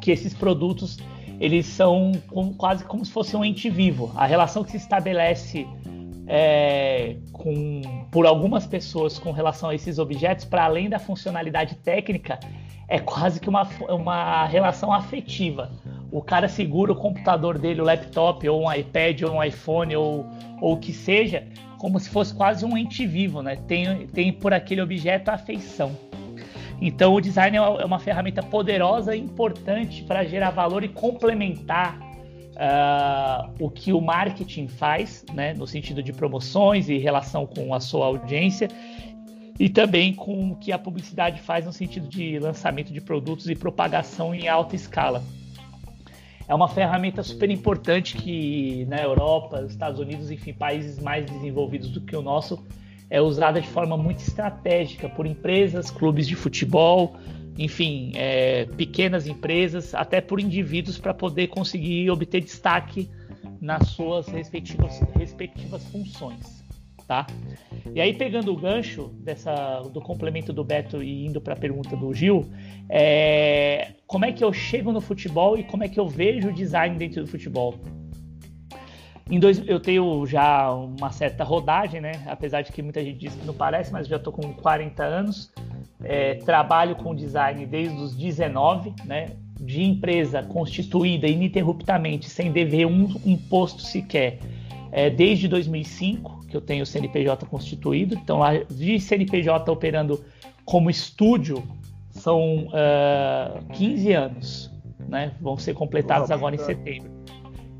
que 0.00 0.10
esses 0.10 0.32
produtos 0.32 0.98
eles 1.38 1.66
são 1.66 2.12
como, 2.28 2.54
quase 2.54 2.84
como 2.84 3.04
se 3.04 3.12
fosse 3.12 3.36
um 3.36 3.44
ente 3.44 3.68
vivo. 3.68 4.10
A 4.16 4.24
relação 4.24 4.64
que 4.64 4.70
se 4.70 4.78
estabelece 4.78 5.66
é, 6.26 7.16
com, 7.32 7.82
por 8.10 8.24
algumas 8.24 8.66
pessoas 8.66 9.18
com 9.18 9.30
relação 9.30 9.68
a 9.68 9.74
esses 9.74 9.98
objetos, 9.98 10.46
para 10.46 10.64
além 10.64 10.88
da 10.88 10.98
funcionalidade 10.98 11.74
técnica, 11.76 12.40
é 12.88 12.98
quase 12.98 13.40
que 13.40 13.48
uma, 13.48 13.68
uma 13.90 14.44
relação 14.46 14.90
afetiva. 14.90 15.70
O 16.12 16.20
cara 16.20 16.48
segura 16.48 16.92
o 16.92 16.96
computador 16.96 17.56
dele, 17.58 17.80
o 17.80 17.84
laptop, 17.84 18.48
ou 18.48 18.64
um 18.64 18.72
iPad, 18.72 19.22
ou 19.22 19.34
um 19.34 19.44
iPhone, 19.44 19.94
ou, 19.94 20.26
ou 20.60 20.74
o 20.74 20.76
que 20.76 20.92
seja, 20.92 21.46
como 21.78 22.00
se 22.00 22.10
fosse 22.10 22.34
quase 22.34 22.64
um 22.64 22.76
ente 22.76 23.06
vivo, 23.06 23.42
né? 23.42 23.56
Tem, 23.68 24.06
tem 24.08 24.32
por 24.32 24.52
aquele 24.52 24.82
objeto 24.82 25.28
a 25.28 25.34
afeição. 25.34 25.96
Então 26.80 27.14
o 27.14 27.20
design 27.20 27.56
é 27.56 27.60
uma 27.60 27.96
é 27.96 28.00
ferramenta 28.00 28.42
poderosa 28.42 29.14
e 29.14 29.20
importante 29.20 30.02
para 30.02 30.24
gerar 30.24 30.50
valor 30.50 30.82
e 30.82 30.88
complementar 30.88 31.98
uh, 32.00 33.52
o 33.60 33.70
que 33.70 33.92
o 33.92 34.00
marketing 34.00 34.66
faz, 34.66 35.24
né? 35.32 35.54
No 35.54 35.66
sentido 35.66 36.02
de 36.02 36.12
promoções 36.12 36.88
e 36.88 36.98
relação 36.98 37.46
com 37.46 37.72
a 37.72 37.78
sua 37.78 38.06
audiência 38.06 38.68
e 39.60 39.68
também 39.68 40.12
com 40.12 40.52
o 40.52 40.56
que 40.56 40.72
a 40.72 40.78
publicidade 40.78 41.40
faz 41.40 41.66
no 41.66 41.72
sentido 41.72 42.08
de 42.08 42.38
lançamento 42.38 42.92
de 42.92 43.00
produtos 43.00 43.48
e 43.48 43.54
propagação 43.54 44.34
em 44.34 44.48
alta 44.48 44.74
escala 44.74 45.22
é 46.50 46.54
uma 46.54 46.66
ferramenta 46.66 47.22
super 47.22 47.48
importante 47.48 48.16
que 48.16 48.84
na 48.86 49.00
Europa, 49.00 49.64
Estados 49.68 50.00
Unidos, 50.00 50.32
enfim, 50.32 50.52
países 50.52 50.98
mais 50.98 51.24
desenvolvidos 51.24 51.90
do 51.90 52.00
que 52.00 52.16
o 52.16 52.20
nosso, 52.20 52.66
é 53.08 53.20
usada 53.20 53.60
de 53.60 53.68
forma 53.68 53.96
muito 53.96 54.18
estratégica 54.18 55.08
por 55.08 55.26
empresas, 55.26 55.92
clubes 55.92 56.26
de 56.26 56.34
futebol, 56.34 57.14
enfim, 57.56 58.10
é, 58.16 58.64
pequenas 58.76 59.28
empresas, 59.28 59.94
até 59.94 60.20
por 60.20 60.40
indivíduos 60.40 60.98
para 60.98 61.14
poder 61.14 61.46
conseguir 61.46 62.10
obter 62.10 62.40
destaque 62.40 63.08
nas 63.60 63.86
suas 63.90 64.26
respectivas, 64.26 65.00
respectivas 65.14 65.84
funções 65.84 66.59
tá? 67.10 67.26
E 67.92 68.00
aí 68.00 68.14
pegando 68.14 68.52
o 68.52 68.56
gancho 68.56 69.08
dessa 69.18 69.80
do 69.92 70.00
complemento 70.00 70.52
do 70.52 70.62
Beto 70.62 71.02
e 71.02 71.26
indo 71.26 71.40
para 71.40 71.54
a 71.54 71.56
pergunta 71.56 71.96
do 71.96 72.14
Gil, 72.14 72.48
é, 72.88 73.94
como 74.06 74.24
é 74.24 74.30
que 74.30 74.44
eu 74.44 74.52
chego 74.52 74.92
no 74.92 75.00
futebol 75.00 75.58
e 75.58 75.64
como 75.64 75.82
é 75.82 75.88
que 75.88 75.98
eu 75.98 76.06
vejo 76.06 76.50
o 76.50 76.52
design 76.52 76.96
dentro 76.96 77.22
do 77.22 77.26
futebol? 77.26 77.74
Em 79.28 79.40
dois, 79.40 79.60
eu 79.66 79.80
tenho 79.80 80.24
já 80.24 80.72
uma 80.72 81.10
certa 81.10 81.42
rodagem, 81.42 82.00
né? 82.00 82.12
Apesar 82.26 82.62
de 82.62 82.70
que 82.70 82.80
muita 82.80 83.02
gente 83.02 83.18
diz 83.18 83.34
que 83.34 83.44
não 83.44 83.54
parece, 83.54 83.92
mas 83.92 84.06
já 84.06 84.16
estou 84.16 84.32
com 84.32 84.52
40 84.54 85.02
anos. 85.02 85.52
É, 86.04 86.34
trabalho 86.34 86.94
com 86.94 87.12
design 87.12 87.66
desde 87.66 87.96
os 87.96 88.14
19, 88.14 88.94
né? 89.04 89.30
De 89.60 89.82
empresa 89.82 90.44
constituída 90.44 91.26
ininterruptamente, 91.26 92.28
sem 92.28 92.52
dever 92.52 92.86
um, 92.86 93.08
um 93.24 93.36
posto 93.36 93.82
sequer, 93.82 94.38
é, 94.92 95.08
desde 95.08 95.48
2005 95.48 96.46
que 96.46 96.56
eu 96.56 96.60
tenho 96.60 96.82
o 96.82 96.86
CNPJ 96.86 97.46
constituído. 97.46 98.14
Então, 98.14 98.38
lá 98.38 98.58
de 98.58 98.98
CNPJ 98.98 99.70
operando 99.70 100.22
como 100.64 100.90
estúdio 100.90 101.62
são 102.10 102.66
uh, 102.66 102.70
eh, 102.74 103.60
15 103.72 104.12
anos, 104.12 104.70
né? 105.08 105.32
Vão 105.40 105.56
ser 105.56 105.74
completados 105.74 106.30
agora 106.30 106.54
em 106.54 106.58
setembro. 106.58 107.10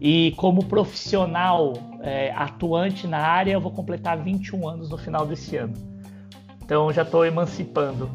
E 0.00 0.32
como 0.36 0.64
profissional 0.64 1.74
é, 2.00 2.30
atuante 2.30 3.06
na 3.06 3.18
área, 3.18 3.52
eu 3.52 3.60
vou 3.60 3.72
completar 3.72 4.16
21 4.22 4.66
anos 4.66 4.88
no 4.88 4.96
final 4.96 5.26
desse 5.26 5.56
ano. 5.56 5.74
Então, 6.62 6.90
já 6.92 7.02
estou 7.02 7.26
emancipando. 7.26 8.08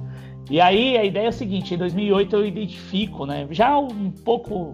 E 0.50 0.60
aí, 0.62 0.98
a 0.98 1.04
ideia 1.04 1.28
é 1.28 1.30
o 1.30 1.34
seguinte: 1.34 1.74
em 1.74 1.78
2008 1.78 2.36
eu 2.36 2.46
identifico, 2.46 3.26
né? 3.26 3.48
Já 3.52 3.78
um 3.78 4.10
pouco 4.10 4.74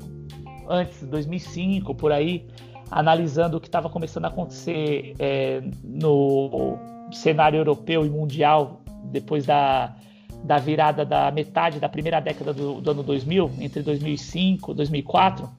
antes, 0.69 1.03
2005, 1.03 1.93
por 1.95 2.11
aí, 2.11 2.47
analisando 2.91 3.57
o 3.57 3.61
que 3.61 3.67
estava 3.67 3.89
começando 3.89 4.25
a 4.25 4.27
acontecer 4.27 5.15
é, 5.17 5.63
no 5.81 6.77
cenário 7.13 7.57
europeu 7.57 8.05
e 8.05 8.09
mundial 8.09 8.81
depois 9.05 9.45
da, 9.45 9.95
da 10.43 10.57
virada 10.57 11.05
da 11.05 11.31
metade 11.31 11.79
da 11.79 11.87
primeira 11.87 12.19
década 12.19 12.53
do, 12.53 12.81
do 12.81 12.91
ano 12.91 13.01
2000, 13.01 13.51
entre 13.59 13.81
2005 13.81 14.71
e 14.71 14.75
2004, 14.75 15.49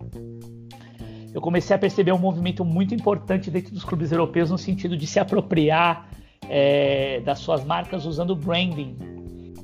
eu 1.34 1.40
comecei 1.40 1.74
a 1.74 1.78
perceber 1.78 2.12
um 2.12 2.18
movimento 2.18 2.64
muito 2.64 2.94
importante 2.94 3.50
dentro 3.50 3.72
dos 3.72 3.84
clubes 3.84 4.12
europeus 4.12 4.50
no 4.50 4.58
sentido 4.58 4.96
de 4.96 5.06
se 5.06 5.18
apropriar 5.18 6.08
é, 6.48 7.20
das 7.20 7.38
suas 7.38 7.64
marcas 7.64 8.04
usando 8.04 8.36
branding, 8.36 8.96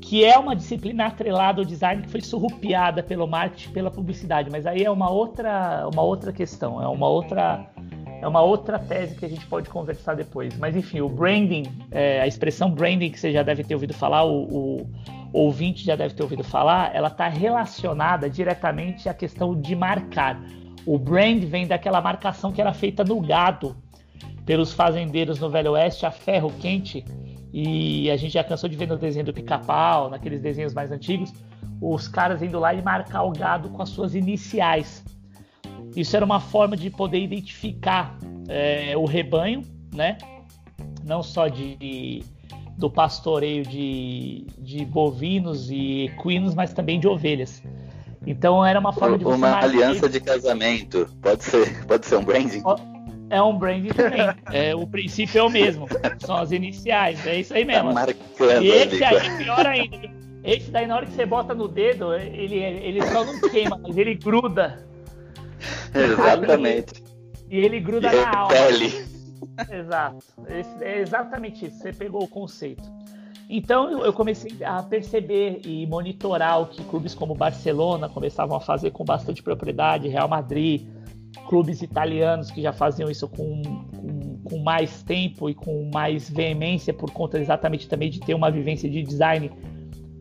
que 0.09 0.25
é 0.25 0.39
uma 0.39 0.57
disciplina 0.57 1.05
atrelada 1.05 1.61
ao 1.61 1.67
design 1.67 2.01
que 2.01 2.09
foi 2.09 2.23
surrupiada 2.23 3.03
pelo 3.03 3.27
marketing, 3.27 3.73
pela 3.73 3.91
publicidade, 3.91 4.49
mas 4.51 4.67
aí 4.67 4.83
é 4.83 4.91
uma 4.91 5.11
outra, 5.11 5.87
uma 5.93 6.01
outra 6.01 6.33
questão, 6.33 6.83
é 6.83 6.89
uma 6.89 7.07
outra, 7.07 7.67
é 8.23 8.27
uma 8.27 8.41
outra 8.41 8.79
tese 8.79 9.15
que 9.17 9.27
a 9.27 9.29
gente 9.29 9.45
pode 9.45 9.69
conversar 9.69 10.15
depois. 10.15 10.57
Mas 10.57 10.75
enfim, 10.75 11.03
o 11.03 11.11
branding, 11.11 11.65
é, 11.91 12.23
a 12.23 12.27
expressão 12.27 12.71
branding 12.71 13.11
que 13.11 13.21
você 13.21 13.31
já 13.31 13.43
deve 13.43 13.63
ter 13.63 13.75
ouvido 13.75 13.93
falar, 13.93 14.25
o, 14.25 14.81
o 14.81 14.87
ouvinte 15.31 15.85
já 15.85 15.95
deve 15.95 16.15
ter 16.15 16.23
ouvido 16.23 16.43
falar, 16.43 16.91
ela 16.97 17.09
está 17.09 17.29
relacionada 17.29 18.31
diretamente 18.31 19.11
à 19.11 19.15
questão 19.15 19.55
de 19.55 19.77
marcar. 19.77 20.41
O 20.87 20.99
brand 20.99 21.45
vem 21.45 21.67
daquela 21.67 22.01
marcação 22.01 22.51
que 22.51 22.63
era 22.63 22.73
feita 22.73 23.05
no 23.05 23.21
gado 23.21 23.77
pelos 24.47 24.73
fazendeiros 24.73 25.39
no 25.39 25.51
Velho 25.51 25.73
Oeste 25.73 26.07
a 26.07 26.11
ferro 26.11 26.51
quente 26.59 27.05
e 27.53 28.11
a 28.11 28.17
gente 28.17 28.33
já 28.33 28.45
cansou 28.45 28.69
de 28.69 28.77
ver 28.77 28.87
no 28.87 28.97
desenho 28.97 29.25
do 29.25 29.33
pica-pau, 29.33 30.11
naqueles 30.11 30.41
desenhos 30.41 30.75
mais 30.75 30.91
antigos, 30.91 31.33
os 31.81 32.09
caras 32.09 32.43
indo 32.43 32.59
lá 32.59 32.75
e 32.75 32.83
marcar 32.83 33.23
o 33.23 33.31
gado 33.31 33.69
com 33.71 33.83
as 33.83 33.89
suas 33.89 34.15
iniciais. 34.15 35.05
Isso 35.97 36.15
era 36.17 36.25
uma 36.25 36.41
forma 36.41 36.77
de 36.77 36.91
poder 36.91 37.21
identificar 37.21 38.19
é, 38.49 38.97
o 38.97 39.05
rebanho, 39.05 39.63
né? 39.95 40.19
Não 41.05 41.23
só 41.23 41.49
de, 41.49 42.23
do 42.77 42.91
pastoreio 42.91 43.65
de, 43.65 44.47
de 44.59 44.85
bovinos 44.85 45.71
e 45.71 46.05
equinos, 46.05 46.55
mas 46.55 46.73
também 46.73 47.01
de 47.01 47.09
ovelhas. 47.09 47.63
Então 48.27 48.65
era 48.65 48.79
uma 48.79 48.93
forma 48.93 49.17
de 49.17 49.25
você 49.25 49.37
uma 49.37 49.59
aliança 49.59 50.09
de 50.09 50.21
casamento. 50.21 51.09
Pode 51.23 51.45
ser, 51.45 51.87
pode 51.87 52.05
ser 52.05 52.17
um 52.17 52.25
branding 52.25 52.63
é 53.31 53.43
um 53.43 53.59
branding 53.59 53.89
também. 53.89 54.21
É, 54.53 54.75
o 54.75 54.87
princípio 54.87 55.39
é 55.39 55.43
o 55.43 55.51
mesmo. 55.51 55.87
São 56.21 56.37
as 56.37 56.53
iniciais. 56.53 57.27
É 57.27 57.41
isso 57.41 57.55
aí 57.55 57.65
mesmo. 57.65 57.93
Tá 57.93 58.07
e 58.61 58.69
esse 58.69 59.05
aí 59.05 59.17
é 59.17 59.39
pior 59.39 59.67
ainda. 59.67 60.11
Esse 60.45 60.71
daí, 60.71 60.87
na 60.87 60.97
hora 60.97 61.07
que 61.07 61.13
você 61.13 61.27
bota 61.27 61.55
no 61.55 61.69
dedo, 61.69 62.15
ele, 62.15 62.57
ele 62.57 63.07
só 63.09 63.25
não 63.25 63.41
queima, 63.41 63.79
mas 63.79 63.97
ele 63.97 64.15
gruda. 64.15 64.87
Exatamente. 65.95 67.03
e 67.51 67.59
ele 67.59 67.81
gruda 67.81 68.13
e 68.13 68.17
na 68.17 68.31
alma. 68.31 68.55
Exato. 69.71 70.25
É 70.81 71.01
exatamente 71.01 71.67
isso. 71.67 71.79
Você 71.79 71.93
pegou 71.93 72.23
o 72.23 72.29
conceito. 72.29 72.83
Então 73.51 74.05
eu 74.05 74.13
comecei 74.13 74.53
a 74.63 74.83
perceber 74.83 75.63
e 75.65 75.87
monitorar 75.87 76.61
o 76.61 76.67
que 76.67 76.85
clubes 76.85 77.15
como 77.15 77.35
Barcelona 77.35 78.09
começavam 78.09 78.57
a 78.57 78.61
fazer 78.61 78.91
com 78.91 79.05
bastante 79.05 79.43
propriedade, 79.43 80.07
Real 80.07 80.29
Madrid, 80.29 80.87
clubes 81.49 81.83
italianos 81.83 82.51
que 82.51 82.63
já 82.63 82.73
faziam 82.73 83.11
isso 83.11 83.29
com, 83.29 83.63
com, 83.97 84.39
com, 84.45 84.59
mais 84.59 85.03
tempo 85.03 85.49
e 85.49 85.55
com 85.55 85.91
mais 85.93 86.29
veemência 86.29 86.93
por 86.93 87.11
conta 87.11 87.39
exatamente 87.39 87.89
também 87.89 88.11
de 88.11 88.21
ter 88.21 88.35
uma 88.35 88.51
vivência 88.51 88.89
de 88.89 89.03
design 89.03 89.51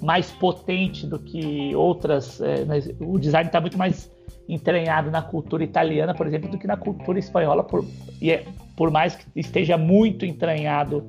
mais 0.02 0.32
potente 0.32 1.08
do 1.08 1.20
que 1.20 1.76
outras. 1.76 2.40
É, 2.42 2.66
o 3.00 3.18
design 3.18 3.48
está 3.48 3.60
muito 3.60 3.78
mais 3.78 4.12
entranhado 4.48 5.12
na 5.12 5.22
cultura 5.22 5.64
italiana, 5.64 6.14
por 6.14 6.26
exemplo, 6.26 6.50
do 6.50 6.58
que 6.58 6.68
na 6.68 6.78
cultura 6.78 7.20
espanhola, 7.20 7.64
por, 7.64 7.86
e 8.22 8.32
é, 8.32 8.46
por 8.76 8.90
mais 8.90 9.16
que 9.16 9.26
esteja 9.36 9.78
muito 9.78 10.26
entranhado 10.26 11.04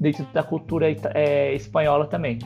dentro 0.00 0.24
da 0.32 0.42
cultura 0.42 0.86
é, 1.14 1.54
espanhola 1.54 2.06
também. 2.06 2.38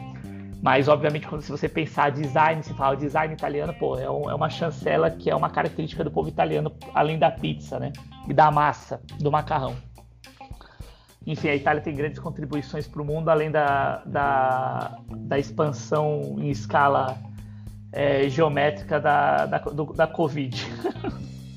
Mas, 0.62 0.86
obviamente, 0.86 1.26
quando 1.26 1.42
se 1.42 1.50
você 1.50 1.68
pensar 1.68 2.12
design, 2.12 2.62
se 2.62 2.72
fala 2.74 2.96
design 2.96 3.34
italiano, 3.34 3.74
pô, 3.74 3.98
é, 3.98 4.08
um, 4.08 4.30
é, 4.30 4.34
uma 4.34 4.48
chancela 4.48 5.10
que 5.10 5.28
é 5.28 5.34
uma 5.34 5.50
característica 5.50 6.04
do 6.04 6.10
povo 6.10 6.28
italiano, 6.28 6.72
além 6.94 7.18
da 7.18 7.32
pizza, 7.32 7.80
né? 7.80 7.92
E 8.28 8.32
da 8.32 8.48
massa, 8.48 9.02
do 9.18 9.30
macarrão. 9.32 9.74
Enfim, 11.26 11.48
a 11.48 11.56
Itália 11.56 11.82
tem 11.82 11.96
grandes 11.96 12.20
contribuições 12.20 12.86
para 12.86 13.02
o 13.02 13.04
mundo, 13.04 13.28
além 13.28 13.50
da, 13.50 14.02
da, 14.06 14.98
da, 15.08 15.36
expansão 15.36 16.36
em 16.38 16.50
escala 16.50 17.18
é, 17.92 18.28
geométrica 18.28 19.00
da, 19.00 19.46
da, 19.46 19.58
do, 19.58 19.92
da 19.92 20.06
Covid. 20.06 20.64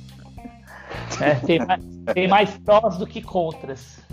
é, 1.22 1.36
tem, 1.36 1.60
mais, 1.60 1.82
tem 2.12 2.28
mais 2.28 2.58
prós 2.58 2.98
do 2.98 3.06
que 3.06 3.22
contras. 3.22 4.05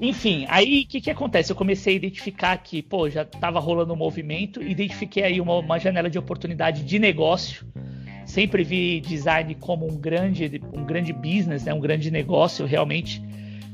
Enfim, 0.00 0.46
aí 0.48 0.82
o 0.82 0.86
que, 0.88 1.00
que 1.00 1.10
acontece? 1.10 1.50
Eu 1.50 1.56
comecei 1.56 1.94
a 1.94 1.96
identificar 1.96 2.56
que, 2.58 2.82
pô, 2.82 3.10
já 3.10 3.22
estava 3.22 3.58
rolando 3.58 3.92
um 3.92 3.96
movimento, 3.96 4.62
identifiquei 4.62 5.24
aí 5.24 5.40
uma, 5.40 5.58
uma 5.58 5.78
janela 5.78 6.08
de 6.08 6.18
oportunidade 6.18 6.84
de 6.84 6.98
negócio. 6.98 7.66
Sempre 8.24 8.62
vi 8.62 9.00
design 9.00 9.54
como 9.56 9.90
um 9.90 9.96
grande, 9.96 10.60
um 10.72 10.84
grande 10.84 11.12
business, 11.12 11.64
né? 11.64 11.74
um 11.74 11.80
grande 11.80 12.10
negócio 12.10 12.64
realmente 12.64 13.22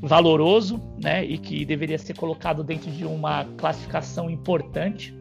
valoroso, 0.01 0.81
né? 1.01 1.23
E 1.25 1.37
que 1.37 1.65
deveria 1.65 1.97
ser 1.97 2.15
colocado 2.15 2.63
dentro 2.63 2.89
de 2.91 3.05
uma 3.05 3.45
classificação 3.57 4.29
importante 4.29 5.13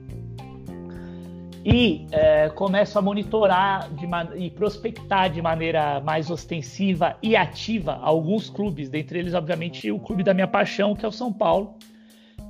e 1.65 2.07
é, 2.13 2.51
começo 2.51 2.99
a 2.99 3.03
monitorar 3.03 3.89
e 4.37 4.51
prospectar 4.51 5.31
de 5.31 5.41
maneira 5.41 5.99
mais 6.01 6.31
ostensiva 6.31 7.17
e 7.23 7.35
ativa 7.35 7.99
alguns 8.03 8.51
clubes, 8.51 8.91
dentre 8.91 9.19
eles, 9.19 9.33
obviamente, 9.33 9.91
o 9.91 9.99
clube 9.99 10.23
da 10.23 10.35
minha 10.35 10.47
paixão, 10.47 10.95
que 10.95 11.07
é 11.07 11.09
o 11.09 11.13
São 11.13 11.33
Paulo, 11.33 11.79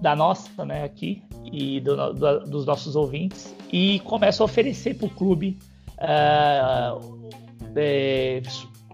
da 0.01 0.17
nossa, 0.17 0.65
né, 0.65 0.83
aqui, 0.83 1.23
e 1.45 1.79
do, 1.79 2.13
do, 2.13 2.41
dos 2.41 2.67
nossos 2.67 2.97
ouvintes, 2.97 3.55
e 3.73 4.01
começo 4.01 4.43
a 4.43 4.47
oferecer 4.47 4.95
para 4.95 5.07
o 5.07 5.11
clube 5.11 5.59
é, 5.97 6.61
é, 7.77 8.43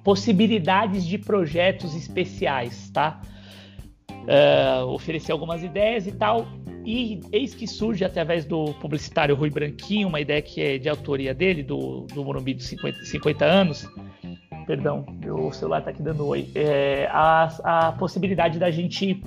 possibilidades 0.05 1.07
de 1.07 1.17
projetos 1.17 1.95
especiais, 1.95 2.91
tá? 2.91 3.23
É, 4.27 4.83
oferecer 4.85 5.33
algumas 5.33 5.63
ideias 5.63 6.07
e 6.07 6.13
tal, 6.13 6.47
e 6.91 7.21
eis 7.31 7.55
que 7.55 7.69
surge, 7.69 8.05
através 8.05 8.45
do 8.45 8.75
publicitário 8.75 9.37
Rui 9.37 9.49
Branquinho, 9.49 10.09
uma 10.09 10.21
ideia 10.21 10.43
que 10.43 10.61
é 10.61 10.77
de 10.77 10.89
autoria 10.89 11.33
dele, 11.33 11.63
do, 11.63 12.07
do 12.13 12.25
Morumbi 12.25 12.53
dos 12.53 12.67
50, 12.67 13.05
50 13.05 13.45
anos. 13.45 13.89
Perdão, 14.67 15.07
meu 15.25 15.53
celular 15.53 15.79
está 15.79 15.91
aqui 15.91 16.03
dando 16.03 16.27
oi. 16.27 16.51
É, 16.55 17.09
a, 17.13 17.89
a 17.89 17.93
possibilidade 17.93 18.59
da 18.59 18.71
gente 18.73 19.23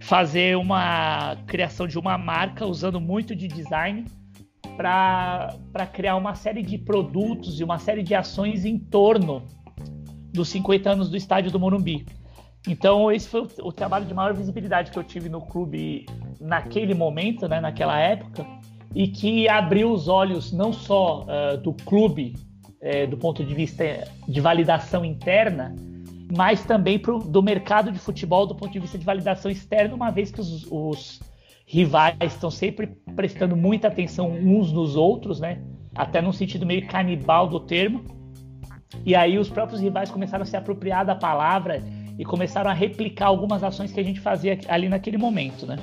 fazer 0.00 0.56
uma 0.56 1.36
criação 1.46 1.86
de 1.86 1.98
uma 1.98 2.16
marca 2.16 2.64
usando 2.64 2.98
muito 2.98 3.36
de 3.36 3.48
design 3.48 4.06
para 4.74 5.86
criar 5.92 6.16
uma 6.16 6.34
série 6.34 6.62
de 6.62 6.78
produtos 6.78 7.60
e 7.60 7.64
uma 7.64 7.78
série 7.78 8.02
de 8.02 8.14
ações 8.14 8.64
em 8.64 8.78
torno 8.78 9.44
dos 10.32 10.48
50 10.48 10.90
anos 10.90 11.10
do 11.10 11.16
estádio 11.16 11.50
do 11.50 11.60
Morumbi. 11.60 12.06
Então, 12.66 13.10
esse 13.10 13.28
foi 13.28 13.46
o, 13.62 13.72
trabalho 13.72 14.04
de 14.04 14.12
maior 14.12 14.34
visibilidade 14.34 14.90
que 14.90 14.98
eu 14.98 15.04
tive 15.04 15.28
no 15.28 15.40
clube 15.40 16.06
naquele 16.40 16.94
momento, 16.94 17.48
né, 17.48 17.60
naquela 17.60 17.98
época, 17.98 18.46
e 18.94 19.08
que 19.08 19.48
abriu 19.48 19.92
os 19.92 20.08
olhos 20.08 20.52
não 20.52 20.72
só 20.72 21.24
uh, 21.24 21.58
do 21.58 21.72
clube, 21.72 22.34
uh, 22.82 23.06
do 23.08 23.16
ponto 23.16 23.44
de 23.44 23.54
vista 23.54 23.84
de 24.26 24.40
validação 24.40 25.04
interna, 25.04 25.74
mas 26.36 26.64
também 26.64 26.98
pro, 26.98 27.18
do 27.18 27.42
mercado 27.42 27.90
de 27.90 27.98
futebol 27.98 28.46
do 28.46 28.54
ponto 28.54 28.72
de 28.72 28.80
vista 28.80 28.98
de 28.98 29.04
validação 29.04 29.50
externa, 29.50 29.94
uma 29.94 30.10
vez 30.10 30.30
que 30.30 30.40
os, 30.40 30.66
os 30.70 31.20
rivais 31.66 32.16
estão 32.22 32.50
sempre 32.50 32.86
prestando 33.14 33.56
muita 33.56 33.88
atenção 33.88 34.30
uns 34.30 34.72
nos 34.72 34.96
outros, 34.96 35.40
né? 35.40 35.62
Até 35.94 36.20
num 36.20 36.32
sentido 36.32 36.66
meio 36.66 36.86
canibal 36.86 37.46
do 37.46 37.60
termo. 37.60 38.04
E 39.04 39.14
aí 39.14 39.38
os 39.38 39.48
próprios 39.48 39.80
rivais 39.80 40.10
começaram 40.10 40.42
a 40.42 40.46
se 40.46 40.56
apropriar 40.56 41.04
da 41.04 41.14
palavra 41.14 41.82
e 42.18 42.24
começaram 42.24 42.70
a 42.70 42.74
replicar 42.74 43.26
algumas 43.26 43.62
ações 43.62 43.92
que 43.92 44.00
a 44.00 44.02
gente 44.02 44.20
fazia 44.20 44.58
ali 44.68 44.88
naquele 44.88 45.16
momento, 45.16 45.64
né? 45.64 45.76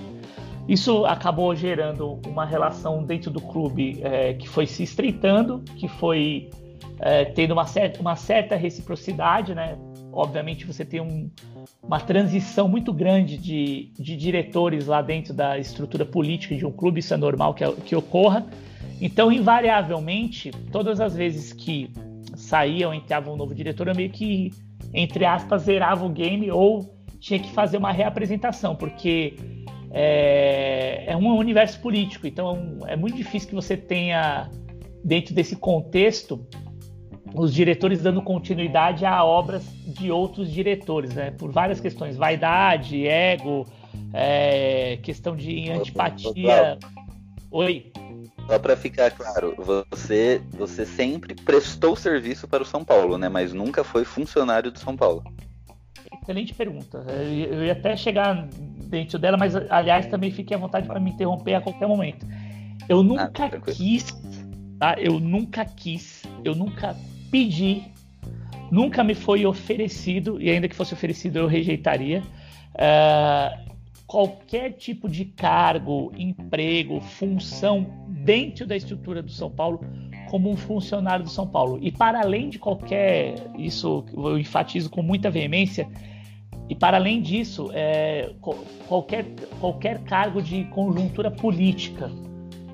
Isso 0.68 1.06
acabou 1.06 1.56
gerando 1.56 2.20
uma 2.26 2.44
relação 2.44 3.04
dentro 3.04 3.30
do 3.32 3.40
clube 3.40 4.00
é, 4.04 4.34
que 4.34 4.50
foi 4.50 4.66
se 4.66 4.84
estreitando, 4.84 5.64
que 5.78 5.88
foi 5.88 6.50
é, 7.00 7.24
tendo 7.26 7.52
uma 7.52 7.66
certa, 7.66 8.02
uma 8.02 8.16
certa 8.16 8.56
reciprocidade, 8.56 9.54
né? 9.54 9.78
Obviamente 10.12 10.66
você 10.66 10.84
tem 10.84 11.00
um, 11.00 11.30
uma 11.84 12.00
transição 12.00 12.68
muito 12.68 12.92
grande 12.92 13.38
de, 13.38 13.92
de 13.98 14.18
diretores 14.18 14.88
lá 14.88 15.02
dentro 15.02 15.34
da 15.34 15.58
estrutura 15.58 16.06
política 16.06 16.56
de 16.56 16.66
um 16.66 16.72
clube, 16.72 17.00
isso 17.00 17.14
é 17.14 17.18
normal 17.18 17.54
que, 17.54 17.70
que 17.82 17.96
ocorra. 17.96 18.46
Então, 19.00 19.32
invariavelmente, 19.32 20.52
todas 20.72 21.00
as 21.00 21.16
vezes 21.16 21.54
que 21.54 21.92
saía 22.36 22.88
ou 22.88 22.94
entrava 22.94 23.30
um 23.30 23.36
novo 23.36 23.54
diretor, 23.54 23.88
eu 23.88 23.96
meio 23.96 24.10
que 24.10 24.52
entre 24.96 25.26
aspas, 25.26 25.64
zerava 25.64 26.06
o 26.06 26.10
game 26.10 26.50
ou 26.50 26.96
tinha 27.20 27.40
que 27.40 27.52
fazer 27.52 27.78
uma 27.78 27.92
reapresentação, 27.92 28.76
porque 28.76 29.36
é, 29.92 31.04
é 31.08 31.18
um 31.18 31.36
universo 31.38 31.80
político, 31.82 32.26
então 32.26 32.80
é 32.88 32.96
muito 32.96 33.18
difícil 33.18 33.50
que 33.50 33.56
você 33.56 33.76
tenha, 33.76 34.50
dentro 35.04 35.36
desse 35.36 35.56
contexto, 35.56 36.48
os 37.34 37.54
diretores 37.54 38.02
dando 38.02 38.22
continuidade 38.22 39.06
a 39.06 39.24
obras 39.24 39.66
de 39.86 40.10
outros 40.10 40.50
diretores, 40.50 41.14
né? 41.14 41.32
Por 41.32 41.52
várias 41.52 41.82
questões, 41.82 42.16
vaidade, 42.16 43.06
ego, 43.06 43.66
é, 44.14 44.98
questão 45.04 45.36
de 45.36 45.70
antipatia. 45.70 46.78
Oi. 47.52 47.92
Só 48.48 48.60
para 48.60 48.78
ficar 48.78 49.10
claro, 49.12 49.56
você, 49.92 50.42
você 50.52 50.86
sempre 50.86 51.34
prestou 51.34 51.96
serviço 51.96 52.48
para 52.48 52.62
o 52.62 52.66
São 52.66 52.84
Paulo, 52.84 53.18
né? 53.18 53.28
Mas 53.28 53.54
nunca 53.54 53.84
foi 53.84 54.06
funcionário 54.06 54.72
do 54.72 54.78
São 54.78 54.96
Paulo. 54.96 55.24
Excelente 56.22 56.54
pergunta. 56.54 57.04
Eu 57.10 57.66
ia 57.66 57.72
até 57.72 57.96
chegar 57.98 58.48
dentro 58.86 59.18
dela, 59.18 59.38
mas 59.38 59.56
aliás 59.56 60.06
também 60.08 60.32
fique 60.32 60.54
à 60.54 60.58
vontade 60.58 60.88
para 60.88 61.00
me 61.00 61.10
interromper 61.10 61.56
a 61.56 61.62
qualquer 61.62 61.88
momento. 61.88 62.26
Eu 62.88 63.02
nunca 63.02 63.46
ah, 63.46 63.72
quis, 63.72 64.06
tá? 64.80 64.96
Eu 65.00 65.20
nunca 65.20 65.66
quis, 65.66 66.24
eu 66.44 66.54
nunca 66.54 66.96
pedi, 67.32 67.84
nunca 68.72 69.04
me 69.04 69.16
foi 69.16 69.46
oferecido 69.46 70.40
e 70.40 70.50
ainda 70.52 70.68
que 70.68 70.76
fosse 70.76 70.94
oferecido 70.94 71.40
eu 71.40 71.48
rejeitaria. 71.48 72.22
Uh, 72.76 73.65
qualquer 74.08 74.74
tipo 74.74 75.10
de 75.10 75.26
cargo, 75.26 76.12
emprego, 76.18 77.00
função 77.02 78.06
dentro 78.08 78.66
da 78.66 78.76
estrutura 78.76 79.22
do 79.22 79.32
São 79.32 79.50
Paulo 79.50 79.80
como 80.30 80.50
um 80.50 80.58
funcionário 80.58 81.24
do 81.24 81.30
São 81.30 81.48
Paulo. 81.48 81.80
E 81.82 81.92
para 81.92 82.22
além 82.22 82.50
de 82.50 82.60
qualquer, 82.60 83.36
isso 83.58 84.06
eu 84.14 84.38
enfatizo 84.38 84.90
com 84.90 85.02
muita 85.02 85.30
veemência, 85.30 85.88
e 86.68 86.76
para 86.76 86.98
além 86.98 87.22
disso, 87.22 87.70
é, 87.74 88.34
qualquer, 88.88 89.26
qualquer 89.60 90.04
cargo 90.04 90.42
de 90.42 90.64
conjuntura 90.66 91.30
política. 91.30 92.12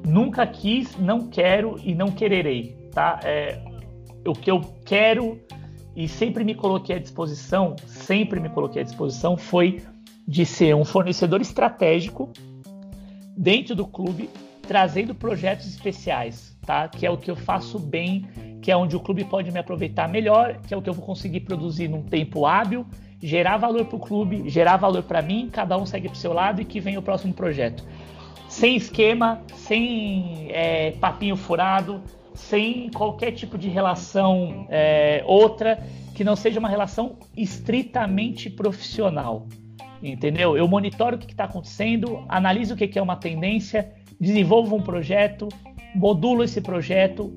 Nunca 0.07 0.47
quis, 0.47 0.97
não 0.97 1.27
quero 1.27 1.77
e 1.83 1.93
não 1.93 2.09
quererei. 2.09 2.75
Tá? 2.93 3.19
É, 3.23 3.61
o 4.25 4.33
que 4.33 4.49
eu 4.49 4.61
quero 4.85 5.39
e 5.95 6.07
sempre 6.07 6.43
me 6.43 6.55
coloquei 6.55 6.95
à 6.95 6.99
disposição, 6.99 7.75
sempre 7.85 8.39
me 8.39 8.49
coloquei 8.49 8.81
à 8.81 8.85
disposição, 8.85 9.35
foi 9.35 9.83
de 10.27 10.45
ser 10.45 10.75
um 10.75 10.85
fornecedor 10.85 11.41
estratégico 11.41 12.31
dentro 13.37 13.75
do 13.75 13.85
clube 13.85 14.29
trazendo 14.71 15.13
projetos 15.13 15.67
especiais, 15.67 16.57
tá? 16.65 16.87
Que 16.87 17.05
é 17.05 17.11
o 17.11 17.17
que 17.17 17.29
eu 17.29 17.35
faço 17.35 17.77
bem, 17.77 18.25
que 18.61 18.71
é 18.71 18.77
onde 18.77 18.95
o 18.95 18.99
clube 18.99 19.25
pode 19.25 19.51
me 19.51 19.59
aproveitar 19.59 20.07
melhor, 20.07 20.57
que 20.65 20.73
é 20.73 20.77
o 20.77 20.81
que 20.81 20.89
eu 20.89 20.93
vou 20.93 21.05
conseguir 21.05 21.41
produzir 21.41 21.87
num 21.87 22.03
tempo 22.03 22.45
hábil, 22.45 22.85
gerar 23.21 23.57
valor 23.57 23.85
para 23.85 23.97
o 23.97 23.99
clube, 23.99 24.49
gerar 24.49 24.77
valor 24.77 25.03
para 25.03 25.21
mim, 25.21 25.49
cada 25.51 25.77
um 25.77 25.85
segue 25.85 26.07
para 26.07 26.15
o 26.15 26.17
seu 26.17 26.33
lado 26.33 26.61
e 26.61 26.65
que 26.65 26.79
vem 26.79 26.97
o 26.97 27.01
próximo 27.01 27.33
projeto. 27.33 27.83
Sem 28.47 28.75
esquema, 28.75 29.41
sem 29.55 30.47
é, 30.51 30.91
papinho 30.91 31.35
furado, 31.35 32.01
sem 32.33 32.89
qualquer 32.91 33.31
tipo 33.31 33.57
de 33.57 33.67
relação 33.67 34.67
é, 34.69 35.23
outra 35.25 35.83
que 36.15 36.23
não 36.23 36.35
seja 36.35 36.59
uma 36.59 36.69
relação 36.69 37.17
estritamente 37.35 38.49
profissional. 38.49 39.47
Entendeu? 40.01 40.57
Eu 40.57 40.67
monitoro 40.67 41.15
o 41.15 41.19
que 41.19 41.31
está 41.31 41.43
acontecendo, 41.43 42.25
analiso 42.27 42.73
o 42.73 42.77
que, 42.77 42.87
que 42.87 42.97
é 42.97 43.01
uma 43.01 43.15
tendência, 43.15 43.91
desenvolvo 44.19 44.75
um 44.75 44.81
projeto, 44.81 45.47
modulo 45.93 46.43
esse 46.43 46.61
projeto, 46.61 47.31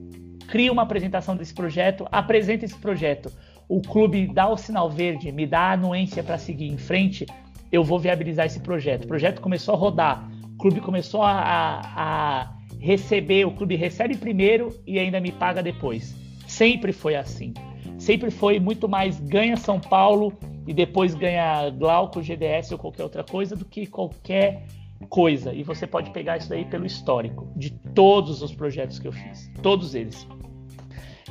crio 0.48 0.72
uma 0.72 0.82
apresentação 0.82 1.36
desse 1.36 1.52
projeto, 1.52 2.06
apresento 2.10 2.64
esse 2.64 2.76
projeto. 2.76 3.30
O 3.68 3.80
clube 3.80 4.26
dá 4.26 4.48
o 4.48 4.56
sinal 4.56 4.90
verde, 4.90 5.32
me 5.32 5.46
dá 5.46 5.60
a 5.60 5.72
anuência 5.72 6.22
para 6.22 6.38
seguir 6.38 6.66
em 6.66 6.76
frente, 6.76 7.26
eu 7.72 7.82
vou 7.82 7.98
viabilizar 7.98 8.46
esse 8.46 8.60
projeto. 8.60 9.04
O 9.04 9.08
projeto 9.08 9.40
começou 9.40 9.74
a 9.74 9.78
rodar, 9.78 10.30
o 10.54 10.56
clube 10.56 10.80
começou 10.80 11.22
a, 11.22 11.32
a, 11.32 11.80
a 11.94 12.56
receber, 12.78 13.46
o 13.46 13.50
clube 13.50 13.76
recebe 13.76 14.16
primeiro 14.16 14.68
e 14.86 14.98
ainda 14.98 15.20
me 15.20 15.32
paga 15.32 15.62
depois. 15.62 16.14
Sempre 16.46 16.92
foi 16.92 17.16
assim. 17.16 17.52
Sempre 17.98 18.30
foi 18.30 18.60
muito 18.60 18.88
mais 18.88 19.18
ganha 19.20 19.56
São 19.56 19.80
Paulo 19.80 20.32
e 20.66 20.72
depois 20.72 21.14
ganha 21.14 21.70
Glauco, 21.70 22.22
GDS 22.22 22.72
ou 22.72 22.78
qualquer 22.78 23.02
outra 23.02 23.22
coisa 23.22 23.54
do 23.54 23.64
que 23.64 23.86
qualquer 23.86 24.66
coisa. 25.08 25.52
E 25.52 25.62
você 25.62 25.86
pode 25.86 26.10
pegar 26.10 26.36
isso 26.36 26.48
daí 26.48 26.64
pelo 26.64 26.86
histórico 26.86 27.46
de 27.56 27.70
todos 27.70 28.42
os 28.42 28.54
projetos 28.54 28.98
que 28.98 29.06
eu 29.06 29.12
fiz, 29.12 29.50
todos 29.62 29.94
eles. 29.94 30.26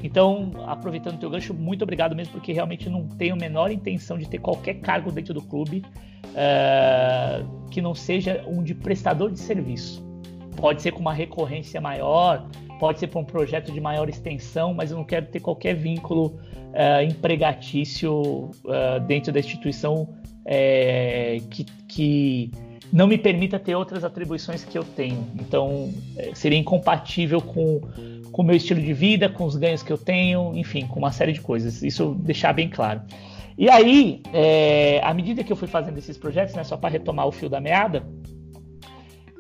Então, 0.04 0.52
aproveitando 0.67 1.15
o 1.15 1.17
teu 1.17 1.30
gancho, 1.30 1.54
muito 1.54 1.84
obrigado 1.84 2.15
mesmo, 2.15 2.34
porque 2.34 2.52
realmente 2.52 2.89
não 2.89 3.08
tenho 3.08 3.36
a 3.36 3.38
menor 3.38 3.72
intenção 3.72 4.17
de 4.17 4.28
ter 4.28 4.39
qualquer 4.39 4.76
cargo 4.76 5.12
dentro 5.12 5.34
do 5.34 5.41
clube 5.41 5.84
uh, 6.34 7.69
que 7.69 7.82
não 7.82 7.96
seja 7.96 8.43
um 8.48 8.62
de 8.62 8.76
prestador 8.76 9.32
de 9.32 9.39
serviço. 9.39 10.04
Pode 10.58 10.82
ser 10.82 10.91
com 10.91 11.00
uma 11.00 11.13
recorrência 11.13 11.80
maior, 11.80 12.48
pode 12.84 13.00
ser 13.00 13.08
para 13.08 13.22
um 13.22 13.24
projeto 13.24 13.72
de 13.72 13.80
maior 13.80 14.10
extensão, 14.10 14.74
mas 14.74 14.91
eu 14.91 14.98
não 14.98 15.06
quero 15.06 15.28
ter 15.28 15.39
qualquer 15.39 15.74
vínculo 15.74 16.38
uh, 16.74 17.02
empregatício 17.02 18.12
uh, 18.13 19.00
dentro 19.08 19.32
da 19.32 19.39
instituição 19.39 20.10
que, 21.50 21.63
que 21.88 22.52
não 22.91 23.08
me 23.08 23.17
permita 23.17 23.58
ter 23.58 23.74
outras 23.74 24.04
atribuições 24.04 24.65
que 24.65 24.78
eu 24.78 24.84
tenho. 24.84 25.26
Então, 25.39 25.93
seria 26.34 26.60
incompatível 26.60 27.39
com 27.39 27.80
com 28.34 28.41
o 28.41 28.46
meu 28.46 28.56
estilo 28.56 28.82
de 28.82 28.91
vida, 28.91 29.30
com 29.30 29.46
os 29.46 29.56
ganhos 29.56 29.82
que 29.82 29.93
eu 29.93 29.98
tenho, 29.98 30.52
enfim, 30.54 30.86
com 30.88 31.00
uma 31.00 31.12
série 31.13 31.32
de 31.32 31.39
coisas. 31.39 31.82
Isso 31.84 32.15
deixar 32.15 32.52
bem 32.52 32.67
claro. 32.67 33.02
E 33.58 33.69
aí, 33.69 34.22
é, 34.34 35.00
à 35.04 35.13
medida 35.13 35.43
que 35.43 35.54
eu 35.54 35.56
fui 35.56 35.67
fazendo 35.67 35.98
esses 36.00 36.17
projetos, 36.17 36.56
né, 36.56 36.63
só 36.65 36.76
para 36.76 36.89
retomar 36.89 37.28
o 37.28 37.32
fio 37.32 37.48
da 37.48 37.62
meada, 37.62 38.04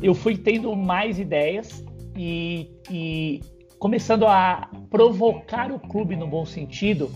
eu 0.01 0.13
fui 0.13 0.37
tendo 0.37 0.73
mais 0.75 1.19
ideias 1.19 1.83
e, 2.15 2.69
e 2.89 3.41
começando 3.79 4.25
a 4.25 4.69
provocar 4.89 5.71
o 5.71 5.79
clube 5.79 6.15
no 6.15 6.27
bom 6.27 6.45
sentido, 6.45 7.11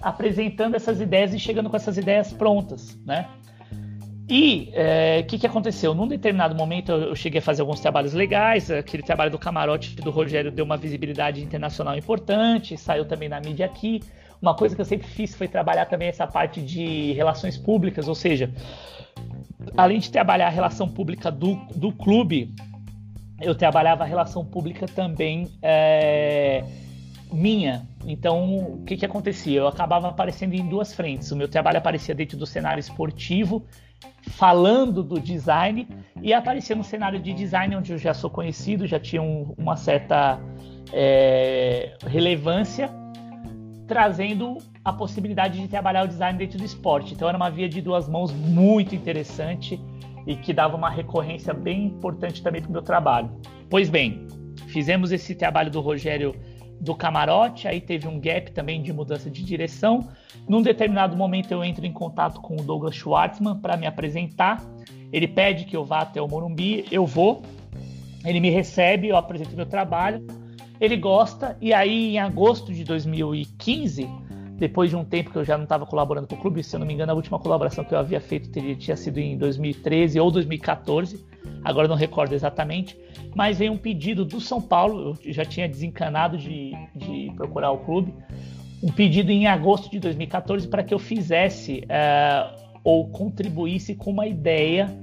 apresentando 0.00 0.74
essas 0.74 1.00
ideias 1.00 1.34
e 1.34 1.38
chegando 1.38 1.68
com 1.68 1.76
essas 1.76 1.96
ideias 1.96 2.32
prontas, 2.32 2.98
né? 3.04 3.26
E 4.28 4.70
o 4.70 4.72
é, 4.74 5.22
que, 5.22 5.38
que 5.38 5.46
aconteceu? 5.46 5.94
Num 5.94 6.08
determinado 6.08 6.54
momento 6.54 6.92
eu, 6.92 7.14
cheguei 7.14 7.40
a 7.40 7.42
fazer 7.42 7.60
alguns 7.60 7.80
trabalhos 7.80 8.14
legais, 8.14 8.70
aquele 8.70 9.02
trabalho 9.02 9.30
do 9.30 9.38
camarote 9.38 9.96
do 9.96 10.10
Rogério 10.10 10.50
deu 10.50 10.64
uma 10.64 10.78
visibilidade 10.78 11.42
internacional 11.42 11.96
importante, 11.96 12.76
saiu 12.76 13.04
também 13.04 13.28
na 13.28 13.38
mídia 13.40 13.66
aqui. 13.66 14.00
Uma 14.40 14.54
coisa 14.54 14.74
que 14.74 14.80
eu 14.80 14.84
sempre 14.84 15.06
fiz 15.06 15.34
foi 15.34 15.46
trabalhar 15.46 15.86
também 15.86 16.08
essa 16.08 16.26
parte 16.26 16.62
de 16.62 17.12
relações 17.12 17.58
públicas, 17.58 18.08
ou 18.08 18.14
seja, 18.14 18.50
além 19.76 19.98
de 19.98 20.10
trabalhar 20.10 20.46
a 20.46 20.50
relação 20.50 20.88
pública 20.88 21.30
do, 21.30 21.56
do 21.74 21.92
clube, 21.92 22.54
eu 23.44 23.54
trabalhava 23.54 24.04
a 24.04 24.06
relação 24.06 24.44
pública 24.44 24.86
também 24.86 25.48
é, 25.62 26.64
minha. 27.32 27.86
Então, 28.06 28.56
o 28.56 28.84
que, 28.84 28.96
que 28.96 29.04
acontecia? 29.04 29.60
Eu 29.60 29.68
acabava 29.68 30.08
aparecendo 30.08 30.54
em 30.54 30.66
duas 30.66 30.94
frentes. 30.94 31.30
O 31.30 31.36
meu 31.36 31.48
trabalho 31.48 31.78
aparecia 31.78 32.14
dentro 32.14 32.36
do 32.36 32.46
cenário 32.46 32.80
esportivo 32.80 33.64
falando 34.30 35.02
do 35.02 35.20
design 35.20 35.86
e 36.22 36.32
aparecer 36.32 36.76
no 36.76 36.84
cenário 36.84 37.20
de 37.20 37.32
design 37.32 37.76
onde 37.76 37.92
eu 37.92 37.98
já 37.98 38.14
sou 38.14 38.30
conhecido, 38.30 38.86
já 38.86 38.98
tinha 38.98 39.22
um, 39.22 39.54
uma 39.56 39.76
certa 39.76 40.38
é, 40.92 41.96
relevância, 42.06 42.90
trazendo 43.86 44.58
a 44.84 44.92
possibilidade 44.92 45.60
de 45.60 45.68
trabalhar 45.68 46.04
o 46.04 46.08
design 46.08 46.38
dentro 46.38 46.58
do 46.58 46.64
esporte. 46.64 47.14
Então 47.14 47.28
era 47.28 47.36
uma 47.36 47.50
via 47.50 47.68
de 47.68 47.80
duas 47.80 48.08
mãos 48.08 48.32
muito 48.32 48.94
interessante 48.94 49.80
e 50.26 50.36
que 50.36 50.52
dava 50.52 50.76
uma 50.76 50.90
recorrência 50.90 51.52
bem 51.52 51.86
importante 51.86 52.42
também 52.42 52.62
para 52.62 52.70
o 52.70 52.72
meu 52.72 52.82
trabalho. 52.82 53.30
Pois 53.68 53.88
bem, 53.88 54.26
fizemos 54.68 55.12
esse 55.12 55.34
trabalho 55.34 55.70
do 55.70 55.80
Rogério 55.80 56.34
do 56.80 56.94
camarote, 56.94 57.66
aí 57.66 57.80
teve 57.80 58.06
um 58.06 58.20
gap 58.20 58.50
também 58.52 58.82
de 58.82 58.92
mudança 58.92 59.30
de 59.30 59.42
direção. 59.42 60.08
Num 60.48 60.60
determinado 60.60 61.16
momento 61.16 61.50
eu 61.52 61.64
entro 61.64 61.86
em 61.86 61.92
contato 61.92 62.40
com 62.40 62.54
o 62.54 62.62
Douglas 62.62 62.94
Schwartzman 62.94 63.56
para 63.56 63.76
me 63.76 63.86
apresentar. 63.86 64.62
Ele 65.12 65.28
pede 65.28 65.64
que 65.64 65.76
eu 65.76 65.84
vá 65.84 66.00
até 66.00 66.20
o 66.20 66.28
Morumbi, 66.28 66.84
eu 66.90 67.06
vou. 67.06 67.42
Ele 68.24 68.40
me 68.40 68.50
recebe, 68.50 69.08
eu 69.08 69.16
apresento 69.16 69.56
meu 69.56 69.66
trabalho. 69.66 70.26
Ele 70.80 70.96
gosta 70.96 71.56
e 71.60 71.72
aí 71.72 72.14
em 72.14 72.18
agosto 72.18 72.72
de 72.72 72.84
2015, 72.84 74.08
depois 74.66 74.88
de 74.88 74.96
um 74.96 75.04
tempo 75.04 75.30
que 75.30 75.36
eu 75.36 75.44
já 75.44 75.56
não 75.56 75.64
estava 75.64 75.84
colaborando 75.84 76.26
com 76.26 76.36
o 76.36 76.38
clube, 76.38 76.62
se 76.62 76.74
eu 76.74 76.80
não 76.80 76.86
me 76.86 76.94
engano, 76.94 77.12
a 77.12 77.14
última 77.14 77.38
colaboração 77.38 77.84
que 77.84 77.94
eu 77.94 77.98
havia 77.98 78.20
feito 78.20 78.50
teria, 78.50 78.74
tinha 78.74 78.96
sido 78.96 79.18
em 79.18 79.36
2013 79.36 80.18
ou 80.18 80.30
2014 80.30 81.22
agora 81.64 81.88
não 81.88 81.96
recordo 81.96 82.34
exatamente, 82.34 82.96
mas 83.34 83.58
veio 83.58 83.72
um 83.72 83.78
pedido 83.78 84.24
do 84.24 84.40
São 84.40 84.60
Paulo, 84.60 85.18
eu 85.24 85.32
já 85.32 85.44
tinha 85.44 85.68
desencanado 85.68 86.36
de, 86.36 86.72
de 86.94 87.32
procurar 87.34 87.72
o 87.72 87.78
clube, 87.78 88.14
um 88.82 88.92
pedido 88.92 89.30
em 89.30 89.46
agosto 89.46 89.90
de 89.90 89.98
2014 89.98 90.68
para 90.68 90.82
que 90.82 90.92
eu 90.92 90.98
fizesse 90.98 91.84
uh, 91.84 92.64
ou 92.84 93.08
contribuísse 93.08 93.94
com 93.94 94.10
uma 94.10 94.26
ideia 94.26 94.94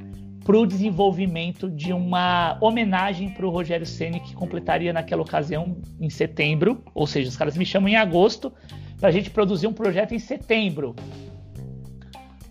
para 0.44 0.58
o 0.58 0.66
desenvolvimento 0.66 1.70
de 1.70 1.94
uma 1.94 2.58
homenagem 2.62 3.30
para 3.30 3.46
o 3.46 3.50
Rogério 3.50 3.86
Ceni 3.86 4.20
que 4.20 4.34
completaria 4.34 4.92
naquela 4.92 5.22
ocasião 5.22 5.78
em 6.00 6.10
setembro, 6.10 6.84
ou 6.94 7.08
seja, 7.08 7.30
os 7.30 7.38
caras 7.38 7.58
me 7.58 7.66
chamam 7.66 7.90
em 7.90 7.96
agosto 7.96 8.52
a 9.02 9.12
gente 9.12 9.30
produzir 9.30 9.68
um 9.68 9.74
projeto 9.74 10.14
em 10.14 10.20
setembro 10.20 10.96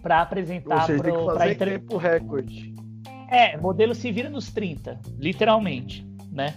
para 0.02 0.22
apresentar 0.22 0.86
para 0.86 1.54
tempo 1.54 1.96
recorde. 1.96 2.74
É, 3.30 3.56
modelo 3.56 3.94
se 3.94 4.10
vira 4.10 4.28
nos 4.28 4.50
30, 4.50 4.98
literalmente, 5.18 6.04
né? 6.32 6.54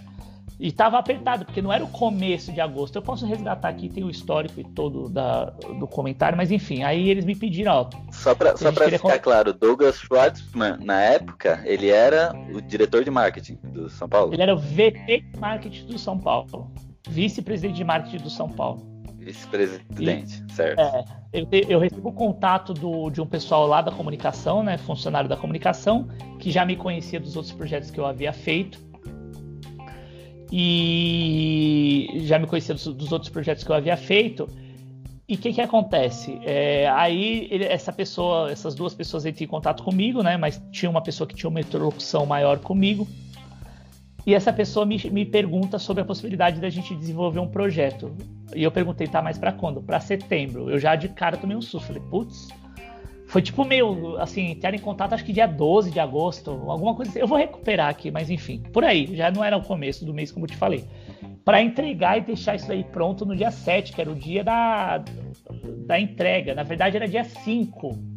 E 0.58 0.70
tava 0.70 0.98
apertado, 0.98 1.44
porque 1.44 1.60
não 1.60 1.72
era 1.72 1.84
o 1.84 1.88
começo 1.88 2.52
de 2.52 2.60
agosto. 2.60 2.96
Eu 2.96 3.02
posso 3.02 3.26
resgatar 3.26 3.68
aqui, 3.68 3.88
tem 3.88 4.04
o 4.04 4.10
histórico 4.10 4.60
e 4.60 4.64
todo 4.64 5.08
da, 5.08 5.46
do 5.46 5.86
comentário, 5.86 6.36
mas 6.36 6.50
enfim, 6.52 6.84
aí 6.84 7.10
eles 7.10 7.24
me 7.24 7.34
pediram, 7.34 7.72
ó. 7.72 7.90
Só 8.12 8.34
pra, 8.34 8.56
só 8.56 8.70
pra 8.70 8.88
ficar 8.88 9.18
claro, 9.18 9.52
Douglas 9.52 9.96
Schwartzman, 9.96 10.78
na 10.80 11.00
época, 11.00 11.60
ele 11.64 11.90
era 11.90 12.32
o 12.52 12.60
diretor 12.60 13.04
de 13.04 13.10
marketing 13.10 13.58
do 13.64 13.90
São 13.90 14.08
Paulo? 14.08 14.32
Ele 14.32 14.42
era 14.42 14.54
o 14.54 14.58
VP 14.58 15.24
de 15.32 15.40
marketing 15.40 15.86
do 15.86 15.98
São 15.98 16.18
Paulo. 16.18 16.70
Vice-presidente 17.08 17.76
de 17.76 17.84
marketing 17.84 18.22
do 18.22 18.30
São 18.30 18.48
Paulo. 18.48 18.93
Vice-presidente, 19.24 20.44
certo. 20.52 20.80
É, 20.80 21.04
eu, 21.32 21.48
eu 21.68 21.78
recebo 21.78 22.12
contato 22.12 22.74
do, 22.74 23.08
de 23.08 23.20
um 23.20 23.26
pessoal 23.26 23.66
lá 23.66 23.80
da 23.80 23.90
comunicação, 23.90 24.62
né, 24.62 24.76
funcionário 24.76 25.28
da 25.28 25.36
comunicação, 25.36 26.08
que 26.38 26.50
já 26.50 26.64
me 26.64 26.76
conhecia 26.76 27.18
dos 27.18 27.34
outros 27.34 27.54
projetos 27.54 27.90
que 27.90 27.98
eu 27.98 28.04
havia 28.04 28.32
feito. 28.32 28.78
E 30.52 32.20
já 32.26 32.38
me 32.38 32.46
conhecia 32.46 32.74
dos, 32.74 32.86
dos 32.86 33.10
outros 33.10 33.30
projetos 33.30 33.64
que 33.64 33.70
eu 33.70 33.74
havia 33.74 33.96
feito. 33.96 34.46
E 35.26 35.34
o 35.36 35.38
que, 35.38 35.54
que 35.54 35.60
acontece? 35.60 36.38
É, 36.44 36.86
aí 36.90 37.48
ele, 37.50 37.64
essa 37.64 37.92
pessoa, 37.92 38.52
essas 38.52 38.74
duas 38.74 38.94
pessoas 38.94 39.24
entram 39.24 39.44
em 39.44 39.48
contato 39.48 39.82
comigo, 39.82 40.22
né? 40.22 40.36
Mas 40.36 40.62
tinha 40.70 40.90
uma 40.90 41.00
pessoa 41.00 41.26
que 41.26 41.34
tinha 41.34 41.48
uma 41.48 41.60
interlocução 41.60 42.26
maior 42.26 42.58
comigo. 42.58 43.08
E 44.26 44.34
essa 44.34 44.52
pessoa 44.52 44.86
me, 44.86 44.98
me 45.10 45.24
pergunta 45.24 45.78
sobre 45.78 46.02
a 46.02 46.04
possibilidade 46.04 46.60
da 46.60 46.70
gente 46.70 46.94
desenvolver 46.94 47.40
um 47.40 47.48
projeto. 47.48 48.14
E 48.54 48.62
eu 48.62 48.70
perguntei, 48.70 49.06
tá, 49.06 49.20
mas 49.20 49.36
para 49.36 49.52
quando? 49.52 49.82
Para 49.82 50.00
setembro. 50.00 50.70
Eu 50.70 50.78
já 50.78 50.96
de 50.96 51.08
cara 51.08 51.36
tomei 51.36 51.56
um 51.56 51.62
susto. 51.62 51.86
Falei, 51.86 52.02
putz. 52.10 52.48
Foi 53.26 53.42
tipo 53.42 53.64
meio, 53.64 54.16
assim, 54.18 54.52
entraram 54.52 54.76
em 54.76 54.80
contato 54.80 55.12
acho 55.12 55.24
que 55.24 55.32
dia 55.32 55.46
12 55.46 55.90
de 55.90 55.98
agosto, 55.98 56.50
alguma 56.68 56.94
coisa 56.94 57.10
assim. 57.10 57.20
Eu 57.20 57.26
vou 57.26 57.36
recuperar 57.36 57.88
aqui, 57.88 58.10
mas 58.10 58.30
enfim, 58.30 58.62
por 58.72 58.84
aí. 58.84 59.14
Já 59.16 59.30
não 59.30 59.42
era 59.42 59.56
o 59.56 59.62
começo 59.62 60.04
do 60.04 60.14
mês, 60.14 60.30
como 60.30 60.46
eu 60.46 60.50
te 60.50 60.56
falei. 60.56 60.84
Para 61.44 61.60
entregar 61.60 62.16
e 62.16 62.20
deixar 62.22 62.54
isso 62.54 62.70
aí 62.70 62.84
pronto 62.84 63.26
no 63.26 63.36
dia 63.36 63.50
7, 63.50 63.92
que 63.92 64.00
era 64.00 64.10
o 64.10 64.14
dia 64.14 64.42
da, 64.42 65.02
da 65.86 65.98
entrega. 65.98 66.54
Na 66.54 66.62
verdade, 66.62 66.96
era 66.96 67.08
dia 67.08 67.24
5 67.24 68.13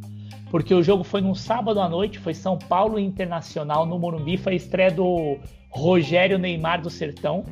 porque 0.49 0.73
o 0.73 0.81
jogo 0.81 1.03
foi 1.03 1.21
num 1.21 1.35
sábado 1.35 1.79
à 1.79 1.89
noite, 1.89 2.19
foi 2.19 2.33
São 2.33 2.57
Paulo 2.57 2.97
Internacional 2.97 3.85
no 3.85 3.99
Morumbi, 3.99 4.37
foi 4.37 4.53
a 4.53 4.55
estreia 4.55 4.91
do 4.91 5.37
Rogério 5.69 6.37
Neymar 6.37 6.81
do 6.81 6.89
Sertão, 6.89 7.43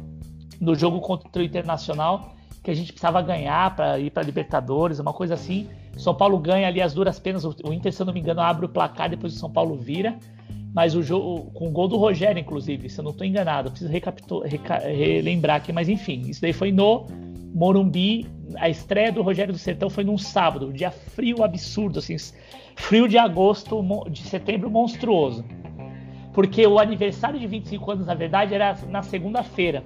no 0.60 0.76
jogo 0.76 1.02
contra 1.02 1.42
o 1.42 1.46
Internacional, 1.46 2.34
que 2.64 2.72
a 2.72 2.74
gente 2.74 2.92
precisava 2.92 3.22
ganhar 3.22 3.76
para 3.76 4.00
ir 4.00 4.10
para 4.10 4.24
Libertadores, 4.24 5.00
uma 5.00 5.14
coisa 5.14 5.34
assim. 5.34 5.68
São 5.98 6.16
Paulo 6.16 6.38
ganha 6.40 6.68
ali 6.68 6.82
as 6.82 6.94
duras 6.94 7.20
penas, 7.20 7.46
o 7.46 7.74
Inter, 7.74 7.94
se 7.94 8.02
eu 8.02 8.06
não 8.06 8.14
me 8.14 8.20
engano, 8.20 8.42
abre 8.42 8.66
o 8.66 8.70
placar, 8.70 9.10
depois 9.10 9.36
o 9.36 9.40
São 9.40 9.52
Paulo 9.52 9.76
vira. 9.76 10.18
Mas 10.74 10.94
o 10.94 11.02
jogo, 11.02 11.52
com 11.52 11.70
o 11.70 11.72
gol 11.72 11.88
do 11.88 11.96
Rogério, 11.96 12.40
inclusive, 12.40 12.90
se 12.90 13.00
eu 13.00 13.04
não 13.04 13.12
estou 13.12 13.26
enganado, 13.26 13.70
preciso 13.70 13.90
reca 13.92 14.14
relembrar 14.80 15.58
aqui, 15.58 15.72
mas 15.72 15.88
enfim, 15.88 16.24
isso 16.28 16.42
daí 16.42 16.52
foi 16.52 16.70
no 16.70 17.06
Morumbi, 17.56 18.28
a 18.58 18.68
estreia 18.68 19.14
do 19.14 19.22
Rogério 19.22 19.54
do 19.54 19.58
Sertão 19.58 19.90
foi 19.90 20.04
num 20.04 20.18
sábado, 20.18 20.74
dia 20.74 20.92
frio 20.92 21.42
absurdo, 21.42 22.00
assim, 22.00 22.18
frio 22.76 23.08
de 23.08 23.18
agosto, 23.18 23.82
de 24.10 24.24
setembro 24.24 24.70
monstruoso. 24.70 25.46
Porque 26.34 26.68
o 26.68 26.78
aniversário 26.78 27.40
de 27.40 27.48
25 27.48 27.92
anos, 27.92 28.08
na 28.08 28.14
verdade, 28.14 28.54
era 28.54 28.78
na 28.90 29.02
segunda-feira. 29.02 29.86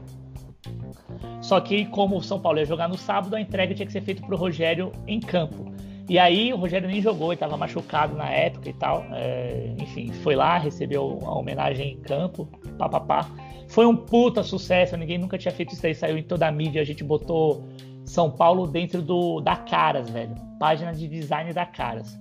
Só 1.41 1.61
que, 1.61 1.85
como 1.85 2.17
o 2.17 2.23
São 2.23 2.39
Paulo 2.39 2.57
ia 2.57 2.65
jogar 2.65 2.89
no 2.89 2.97
sábado, 2.97 3.35
a 3.35 3.41
entrega 3.41 3.75
tinha 3.75 3.85
que 3.85 3.91
ser 3.91 4.01
feita 4.01 4.25
pro 4.25 4.35
Rogério 4.35 4.91
em 5.05 5.19
campo. 5.19 5.71
E 6.09 6.17
aí 6.17 6.51
o 6.51 6.57
Rogério 6.57 6.89
nem 6.89 6.99
jogou, 6.99 7.27
ele 7.27 7.35
estava 7.35 7.55
machucado 7.55 8.17
na 8.17 8.31
época 8.31 8.67
e 8.67 8.73
tal. 8.73 9.05
É, 9.11 9.75
enfim, 9.79 10.11
foi 10.23 10.35
lá, 10.35 10.57
recebeu 10.57 11.19
a 11.23 11.37
homenagem 11.37 11.91
em 11.93 11.97
campo, 11.97 12.49
papapá. 12.79 13.29
Foi 13.69 13.85
um 13.85 13.95
puta 13.95 14.43
sucesso, 14.43 14.97
ninguém 14.97 15.19
nunca 15.19 15.37
tinha 15.37 15.51
feito 15.51 15.73
isso 15.73 15.85
aí, 15.85 15.93
saiu 15.93 16.17
em 16.17 16.23
toda 16.23 16.47
a 16.47 16.51
mídia, 16.51 16.81
a 16.81 16.85
gente 16.85 17.03
botou 17.03 17.63
São 18.03 18.31
Paulo 18.31 18.65
dentro 18.65 19.01
do 19.01 19.39
da 19.39 19.55
Caras, 19.55 20.09
velho. 20.09 20.35
Página 20.59 20.91
de 20.91 21.07
design 21.07 21.53
da 21.53 21.65
Caras. 21.65 22.19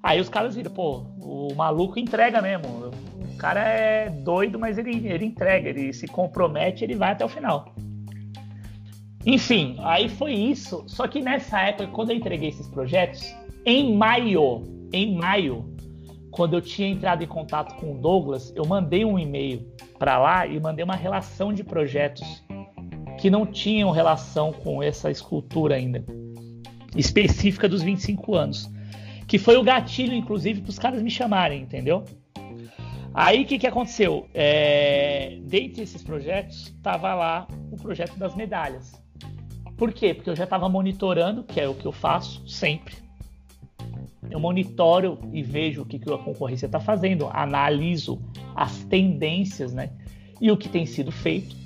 Aí 0.00 0.20
os 0.20 0.28
caras 0.28 0.54
viram, 0.54 0.70
pô, 0.70 1.06
o 1.20 1.54
maluco 1.54 1.98
entrega 1.98 2.40
mesmo. 2.40 2.90
O 3.32 3.36
cara 3.36 3.60
é 3.60 4.10
doido, 4.10 4.58
mas 4.58 4.78
ele, 4.78 5.08
ele 5.08 5.24
entrega, 5.24 5.70
ele 5.70 5.92
se 5.92 6.06
compromete, 6.06 6.84
ele 6.84 6.94
vai 6.94 7.12
até 7.12 7.24
o 7.24 7.28
final. 7.28 7.74
Enfim, 9.26 9.76
aí 9.80 10.08
foi 10.08 10.34
isso. 10.34 10.84
Só 10.86 11.08
que 11.08 11.20
nessa 11.20 11.60
época, 11.62 11.88
quando 11.88 12.10
eu 12.10 12.16
entreguei 12.16 12.50
esses 12.50 12.68
projetos, 12.68 13.34
em 13.64 13.96
maio, 13.96 14.62
em 14.92 15.16
maio, 15.16 15.74
quando 16.30 16.54
eu 16.54 16.60
tinha 16.60 16.88
entrado 16.88 17.24
em 17.24 17.26
contato 17.26 17.74
com 17.76 17.94
o 17.94 17.98
Douglas, 17.98 18.52
eu 18.54 18.66
mandei 18.66 19.04
um 19.04 19.18
e-mail 19.18 19.66
para 19.98 20.18
lá 20.18 20.46
e 20.46 20.58
mandei 20.60 20.84
uma 20.84 20.96
relação 20.96 21.52
de 21.52 21.62
projetos 21.62 22.44
que 23.18 23.30
não 23.30 23.46
tinham 23.46 23.90
relação 23.90 24.52
com 24.52 24.82
essa 24.82 25.10
escultura 25.10 25.76
ainda, 25.76 26.04
específica 26.96 27.68
dos 27.68 27.82
25 27.82 28.34
anos. 28.34 28.70
Que 29.26 29.38
foi 29.38 29.56
o 29.56 29.62
gatilho, 29.62 30.12
inclusive, 30.12 30.60
para 30.60 30.70
os 30.70 30.78
caras 30.78 31.02
me 31.02 31.10
chamarem, 31.10 31.62
entendeu? 31.62 32.04
Aí 33.14 33.42
o 33.42 33.46
que, 33.46 33.58
que 33.58 33.66
aconteceu? 33.66 34.28
É... 34.34 35.38
Dentre 35.42 35.82
esses 35.82 36.02
projetos, 36.02 36.66
estava 36.76 37.14
lá 37.14 37.46
o 37.70 37.76
projeto 37.76 38.18
das 38.18 38.34
medalhas. 38.34 39.00
Por 39.76 39.92
quê? 39.92 40.12
Porque 40.12 40.28
eu 40.28 40.36
já 40.36 40.44
estava 40.44 40.68
monitorando, 40.68 41.44
que 41.44 41.60
é 41.60 41.68
o 41.68 41.74
que 41.74 41.86
eu 41.86 41.92
faço 41.92 42.46
sempre. 42.48 43.03
Eu 44.30 44.40
monitoro 44.40 45.18
e 45.32 45.42
vejo 45.42 45.82
o 45.82 45.86
que, 45.86 45.98
que 45.98 46.12
a 46.12 46.18
concorrência 46.18 46.66
está 46.66 46.80
fazendo, 46.80 47.28
analiso 47.32 48.20
as 48.54 48.84
tendências, 48.84 49.72
né? 49.72 49.90
E 50.40 50.50
o 50.50 50.56
que 50.56 50.68
tem 50.68 50.86
sido 50.86 51.12
feito. 51.12 51.56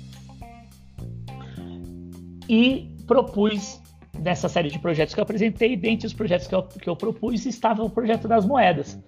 E 2.47 2.95
propus 3.05 3.81
nessa 4.19 4.49
série 4.49 4.69
de 4.69 4.79
projetos 4.79 5.13
que 5.13 5.19
eu 5.19 5.23
apresentei, 5.23 5.75
dentre 5.75 6.07
os 6.07 6.13
projetos 6.13 6.47
que 6.47 6.55
eu, 6.55 6.63
que 6.63 6.89
eu 6.89 6.95
propus, 6.95 7.45
estava 7.45 7.83
o 7.83 7.89
projeto 7.89 8.27
das 8.27 8.45
moedas. 8.45 8.99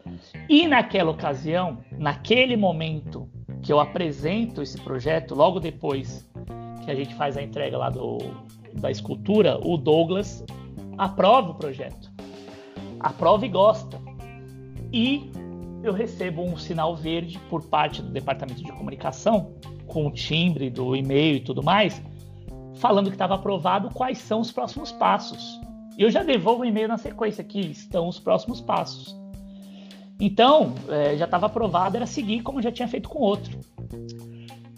E 0.49 0.67
naquela 0.67 1.11
ocasião, 1.11 1.79
naquele 1.97 2.55
momento 2.55 3.29
que 3.61 3.71
eu 3.71 3.79
apresento 3.79 4.61
esse 4.61 4.79
projeto, 4.81 5.35
logo 5.35 5.59
depois 5.59 6.29
que 6.83 6.91
a 6.91 6.95
gente 6.95 7.13
faz 7.15 7.37
a 7.37 7.43
entrega 7.43 7.77
lá 7.77 7.89
do, 7.89 8.17
da 8.73 8.89
escultura, 8.89 9.59
o 9.63 9.77
Douglas 9.77 10.43
aprova 10.97 11.51
o 11.51 11.55
projeto. 11.55 12.10
Aprova 13.03 13.45
e 13.45 13.49
gosta. 13.49 13.99
E 14.93 15.31
eu 15.83 15.93
recebo 15.93 16.43
um 16.43 16.57
sinal 16.57 16.95
verde 16.95 17.39
por 17.49 17.63
parte 17.63 18.01
do 18.01 18.09
departamento 18.09 18.63
de 18.63 18.71
comunicação, 18.71 19.53
com 19.87 20.07
o 20.07 20.11
timbre 20.11 20.69
do 20.69 20.95
e-mail 20.95 21.37
e 21.37 21.39
tudo 21.39 21.63
mais, 21.63 22.01
falando 22.75 23.07
que 23.07 23.15
estava 23.15 23.35
aprovado 23.35 23.89
quais 23.93 24.19
são 24.19 24.39
os 24.39 24.51
próximos 24.51 24.91
passos. 24.91 25.59
Eu 25.97 26.09
já 26.09 26.23
devolvo 26.23 26.61
o 26.61 26.65
e-mail 26.65 26.87
na 26.87 26.97
sequência, 26.97 27.43
que 27.43 27.59
estão 27.59 28.07
os 28.07 28.19
próximos 28.19 28.61
passos. 28.61 29.15
Então, 30.19 30.75
é, 30.87 31.17
já 31.17 31.25
estava 31.25 31.47
aprovado, 31.47 31.97
era 31.97 32.05
seguir 32.05 32.41
como 32.41 32.61
já 32.61 32.71
tinha 32.71 32.87
feito 32.87 33.09
com 33.09 33.19
outro. 33.19 33.59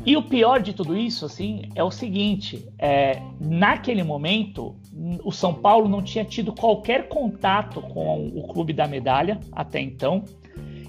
E 0.06 0.18
o 0.18 0.22
pior 0.22 0.62
de 0.62 0.74
tudo 0.74 0.98
isso, 0.98 1.26
assim, 1.26 1.70
é 1.76 1.84
o 1.84 1.92
seguinte: 1.92 2.68
é, 2.78 3.22
naquele 3.40 4.04
momento, 4.04 4.76
o 5.24 5.32
São 5.32 5.54
Paulo 5.54 5.88
não 5.88 6.02
tinha 6.02 6.26
tido 6.26 6.52
qualquer 6.52 7.08
contato 7.08 7.82
com 7.82 8.28
o 8.28 8.48
Clube 8.48 8.74
da 8.74 8.86
Medalha 8.86 9.40
até 9.52 9.80
então, 9.80 10.26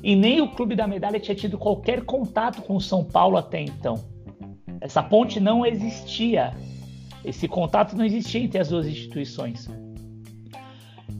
e 0.03 0.17
nem 0.17 0.41
o 0.41 0.49
Clube 0.49 0.75
da 0.75 0.87
Medalha 0.87 1.21
tinha 1.21 1.35
tido 1.35 1.57
qualquer 1.57 2.05
contato 2.05 2.61
com 2.63 2.75
o 2.77 2.81
São 2.81 3.05
Paulo 3.05 3.37
até 3.37 3.61
então. 3.61 4.03
Essa 4.81 5.03
ponte 5.03 5.39
não 5.39 5.65
existia, 5.65 6.53
esse 7.25 7.47
contato 7.47 7.97
não 7.97 8.05
existia 8.05 8.43
entre 8.43 8.59
as 8.59 8.69
duas 8.69 8.87
instituições. 8.87 9.71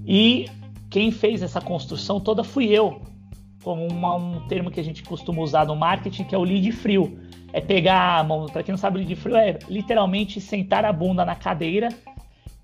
E 0.05 0.47
quem 0.91 1.11
fez 1.11 1.43
essa 1.43 1.61
construção 1.61 2.21
toda 2.21 2.45
fui 2.45 2.67
eu, 2.67 3.01
como 3.63 3.87
uma, 3.87 4.17
um 4.17 4.47
termo 4.49 4.71
que 4.71 4.81
a 4.81 4.85
gente 4.85 5.03
costuma 5.03 5.41
usar 5.41 5.65
no 5.65 5.75
marketing, 5.75 6.25
que 6.25 6.35
é 6.35 6.39
o 6.39 6.45
lead 6.45 6.71
frio 6.73 7.24
é 7.55 7.61
pegar 7.61 8.19
a 8.19 8.25
mão, 8.25 8.47
para 8.47 8.65
quem 8.65 8.73
não 8.73 8.77
sabe 8.77 9.05
de 9.05 9.15
frio, 9.15 9.37
é 9.37 9.57
literalmente 9.69 10.41
sentar 10.41 10.85
a 10.85 10.93
bunda 10.93 11.25
na 11.25 11.37
cadeira, 11.37 11.89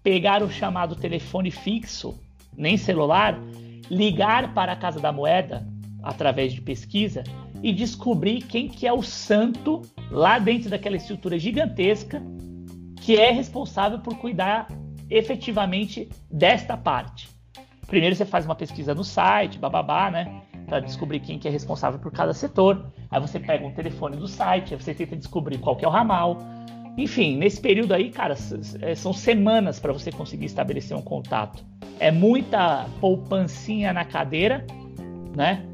pegar 0.02 0.42
o 0.42 0.50
chamado 0.50 0.96
telefone 0.96 1.48
fixo, 1.52 2.18
nem 2.56 2.76
celular, 2.76 3.38
ligar 3.88 4.52
para 4.52 4.72
a 4.72 4.76
Casa 4.76 4.98
da 4.98 5.12
Moeda 5.12 5.64
através 6.02 6.52
de 6.52 6.60
pesquisa 6.60 7.22
e 7.62 7.72
descobrir 7.72 8.42
quem 8.42 8.66
que 8.66 8.84
é 8.84 8.92
o 8.92 9.00
santo 9.00 9.80
lá 10.10 10.40
dentro 10.40 10.68
daquela 10.68 10.96
estrutura 10.96 11.38
gigantesca 11.38 12.20
que 13.00 13.16
é 13.16 13.30
responsável 13.30 14.00
por 14.00 14.18
cuidar 14.18 14.66
efetivamente 15.08 16.08
desta 16.28 16.76
parte. 16.76 17.28
Primeiro 17.86 18.16
você 18.16 18.24
faz 18.24 18.44
uma 18.44 18.56
pesquisa 18.56 18.92
no 18.92 19.04
site, 19.04 19.56
bababá, 19.56 20.10
né? 20.10 20.42
Para 20.70 20.78
descobrir 20.78 21.18
quem 21.18 21.36
que 21.36 21.48
é 21.48 21.50
responsável 21.50 21.98
por 21.98 22.12
cada 22.12 22.32
setor. 22.32 22.86
Aí 23.10 23.20
você 23.20 23.40
pega 23.40 23.66
um 23.66 23.72
telefone 23.72 24.16
do 24.16 24.28
site, 24.28 24.72
aí 24.72 24.80
você 24.80 24.94
tenta 24.94 25.16
descobrir 25.16 25.58
qual 25.58 25.74
que 25.74 25.84
é 25.84 25.88
o 25.88 25.90
ramal. 25.90 26.38
Enfim, 26.96 27.36
nesse 27.36 27.60
período 27.60 27.92
aí, 27.92 28.08
cara, 28.10 28.36
é, 28.80 28.94
são 28.94 29.12
semanas 29.12 29.80
para 29.80 29.92
você 29.92 30.12
conseguir 30.12 30.46
estabelecer 30.46 30.96
um 30.96 31.02
contato. 31.02 31.64
É 31.98 32.12
muita 32.12 32.86
poupancinha 33.00 33.92
na 33.92 34.04
cadeira, 34.04 34.64
né? 35.36 35.66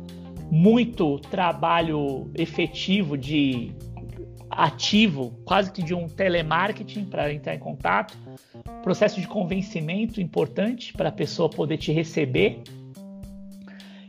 Muito 0.51 1.19
trabalho 1.19 2.31
efetivo 2.35 3.19
de 3.19 3.73
ativo, 4.49 5.39
quase 5.45 5.71
que 5.73 5.83
de 5.83 5.93
um 5.93 6.09
telemarketing 6.09 7.05
para 7.05 7.33
entrar 7.35 7.55
em 7.55 7.59
contato. 7.59 8.17
Processo 8.83 9.21
de 9.21 9.29
convencimento 9.29 10.23
importante 10.23 10.95
para 10.95 11.11
a 11.11 11.13
pessoa 11.13 11.51
poder 11.51 11.77
te 11.77 11.93
receber 11.93 12.63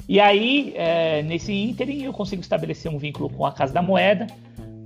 e 0.07 0.19
aí, 0.19 0.73
é, 0.75 1.21
nesse 1.23 1.53
ínterim, 1.53 2.03
eu 2.03 2.13
consigo 2.13 2.41
estabelecer 2.41 2.91
um 2.91 2.97
vínculo 2.97 3.29
com 3.29 3.45
a 3.45 3.51
Casa 3.51 3.73
da 3.73 3.81
Moeda. 3.81 4.27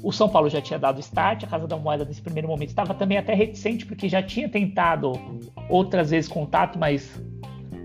O 0.03 0.11
São 0.11 0.27
Paulo 0.27 0.49
já 0.49 0.59
tinha 0.59 0.79
dado 0.79 0.99
start, 0.99 1.43
a 1.43 1.47
Casa 1.47 1.67
da 1.67 1.77
Moeda 1.77 2.03
nesse 2.03 2.21
primeiro 2.21 2.47
momento 2.47 2.69
estava 2.69 2.93
também 2.93 3.19
até 3.19 3.35
reticente, 3.35 3.85
porque 3.85 4.09
já 4.09 4.23
tinha 4.23 4.49
tentado 4.49 5.13
outras 5.69 6.09
vezes 6.09 6.27
contato, 6.27 6.79
mas 6.79 7.21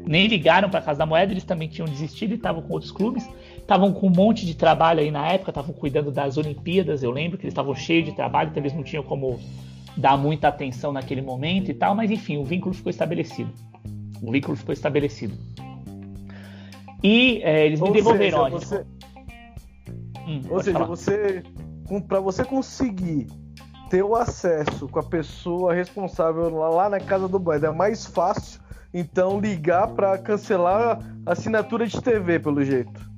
nem 0.06 0.26
ligaram 0.26 0.70
para 0.70 0.78
a 0.78 0.82
Casa 0.82 1.00
da 1.00 1.04
Moeda, 1.04 1.32
eles 1.32 1.44
também 1.44 1.68
tinham 1.68 1.86
desistido 1.86 2.32
e 2.32 2.36
estavam 2.36 2.62
com 2.62 2.72
outros 2.72 2.90
clubes. 2.90 3.28
Estavam 3.58 3.92
com 3.92 4.06
um 4.06 4.10
monte 4.10 4.46
de 4.46 4.54
trabalho 4.54 5.00
aí 5.00 5.10
na 5.10 5.26
época, 5.26 5.50
estavam 5.50 5.74
cuidando 5.74 6.10
das 6.10 6.38
Olimpíadas, 6.38 7.02
eu 7.02 7.10
lembro 7.10 7.36
que 7.36 7.44
eles 7.44 7.52
estavam 7.52 7.74
cheios 7.74 8.06
de 8.06 8.12
trabalho, 8.12 8.48
então 8.50 8.62
eles 8.62 8.72
não 8.72 8.82
tinham 8.82 9.02
como 9.02 9.38
dar 9.96 10.16
muita 10.16 10.48
atenção 10.48 10.92
naquele 10.92 11.20
momento 11.20 11.70
e 11.70 11.74
tal, 11.74 11.94
mas 11.94 12.10
enfim, 12.10 12.36
o 12.36 12.44
vínculo 12.44 12.74
ficou 12.74 12.90
estabelecido. 12.90 13.52
O 14.22 14.30
vínculo 14.30 14.56
ficou 14.56 14.72
estabelecido. 14.72 15.36
E 17.02 17.40
é, 17.42 17.66
eles 17.66 17.80
me 17.80 17.92
devolveram. 17.92 18.44
Seja, 18.44 18.58
você... 18.58 18.86
Hum, 20.26 20.40
Ou 20.50 20.62
seja, 20.62 20.72
falar. 20.72 20.86
você. 20.86 21.42
Para 22.08 22.18
você 22.18 22.44
conseguir 22.44 23.28
ter 23.88 24.02
o 24.02 24.16
acesso 24.16 24.88
com 24.88 24.98
a 24.98 25.02
pessoa 25.02 25.72
responsável 25.72 26.50
lá, 26.50 26.68
lá 26.68 26.88
na 26.88 26.98
casa 26.98 27.28
do 27.28 27.38
banho 27.38 27.64
é 27.66 27.72
mais 27.72 28.06
fácil 28.06 28.60
então 28.92 29.38
ligar 29.38 29.88
para 29.88 30.16
cancelar 30.18 30.98
a 31.24 31.32
assinatura 31.32 31.86
de 31.86 32.00
TV, 32.00 32.40
pelo 32.40 32.64
jeito. 32.64 33.10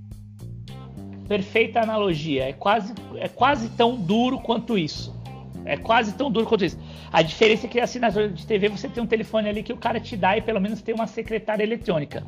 Perfeita 1.28 1.80
analogia. 1.80 2.48
É 2.48 2.52
quase, 2.52 2.92
é 3.16 3.28
quase 3.28 3.68
tão 3.70 3.94
duro 3.96 4.40
quanto 4.40 4.76
isso. 4.76 5.16
É 5.64 5.76
quase 5.76 6.14
tão 6.14 6.30
duro 6.30 6.46
quanto 6.46 6.64
isso. 6.64 6.78
A 7.12 7.22
diferença 7.22 7.66
é 7.66 7.68
que 7.68 7.78
a 7.78 7.84
assinatura 7.84 8.28
de 8.28 8.46
TV 8.46 8.68
você 8.68 8.88
tem 8.88 9.02
um 9.02 9.06
telefone 9.06 9.48
ali 9.48 9.62
que 9.62 9.72
o 9.72 9.76
cara 9.76 10.00
te 10.00 10.16
dá 10.16 10.36
e 10.36 10.42
pelo 10.42 10.60
menos 10.60 10.82
tem 10.82 10.94
uma 10.94 11.06
secretária 11.06 11.62
eletrônica. 11.62 12.26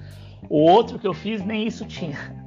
O 0.49 0.59
outro 0.59 0.99
que 0.99 1.07
eu 1.07 1.15
fiz 1.15 1.45
nem 1.45 1.67
isso 1.67 1.85
tinha. 1.85 2.41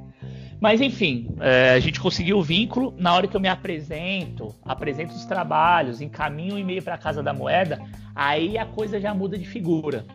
Mas 0.64 0.80
enfim, 0.80 1.28
é, 1.42 1.72
a 1.72 1.80
gente 1.82 2.00
conseguiu 2.00 2.38
o 2.38 2.42
vínculo. 2.42 2.94
Na 2.98 3.14
hora 3.14 3.28
que 3.28 3.36
eu 3.36 3.42
me 3.42 3.50
apresento, 3.50 4.56
apresento 4.64 5.14
os 5.14 5.26
trabalhos, 5.26 6.00
encaminho 6.00 6.56
o 6.56 6.58
e-mail 6.60 6.82
para 6.82 6.96
a 6.96 6.98
Casa 6.98 7.22
da 7.22 7.34
Moeda, 7.34 7.82
aí 8.16 8.58
a 8.58 8.66
coisa 8.66 8.98
já 8.98 9.14
muda 9.14 9.38
de 9.38 9.46
figura. 9.46 10.06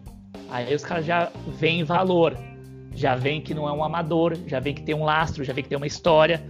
Aí 0.48 0.74
os 0.74 0.82
caras 0.82 1.04
já 1.04 1.30
veem 1.58 1.84
valor, 1.84 2.34
já 2.94 3.14
veem 3.14 3.42
que 3.42 3.52
não 3.52 3.68
é 3.68 3.72
um 3.72 3.84
amador, 3.84 4.38
já 4.46 4.58
veem 4.58 4.74
que 4.74 4.82
tem 4.82 4.94
um 4.94 5.04
lastro, 5.04 5.44
já 5.44 5.52
veem 5.52 5.64
que 5.64 5.68
tem 5.68 5.76
uma 5.76 5.86
história. 5.86 6.42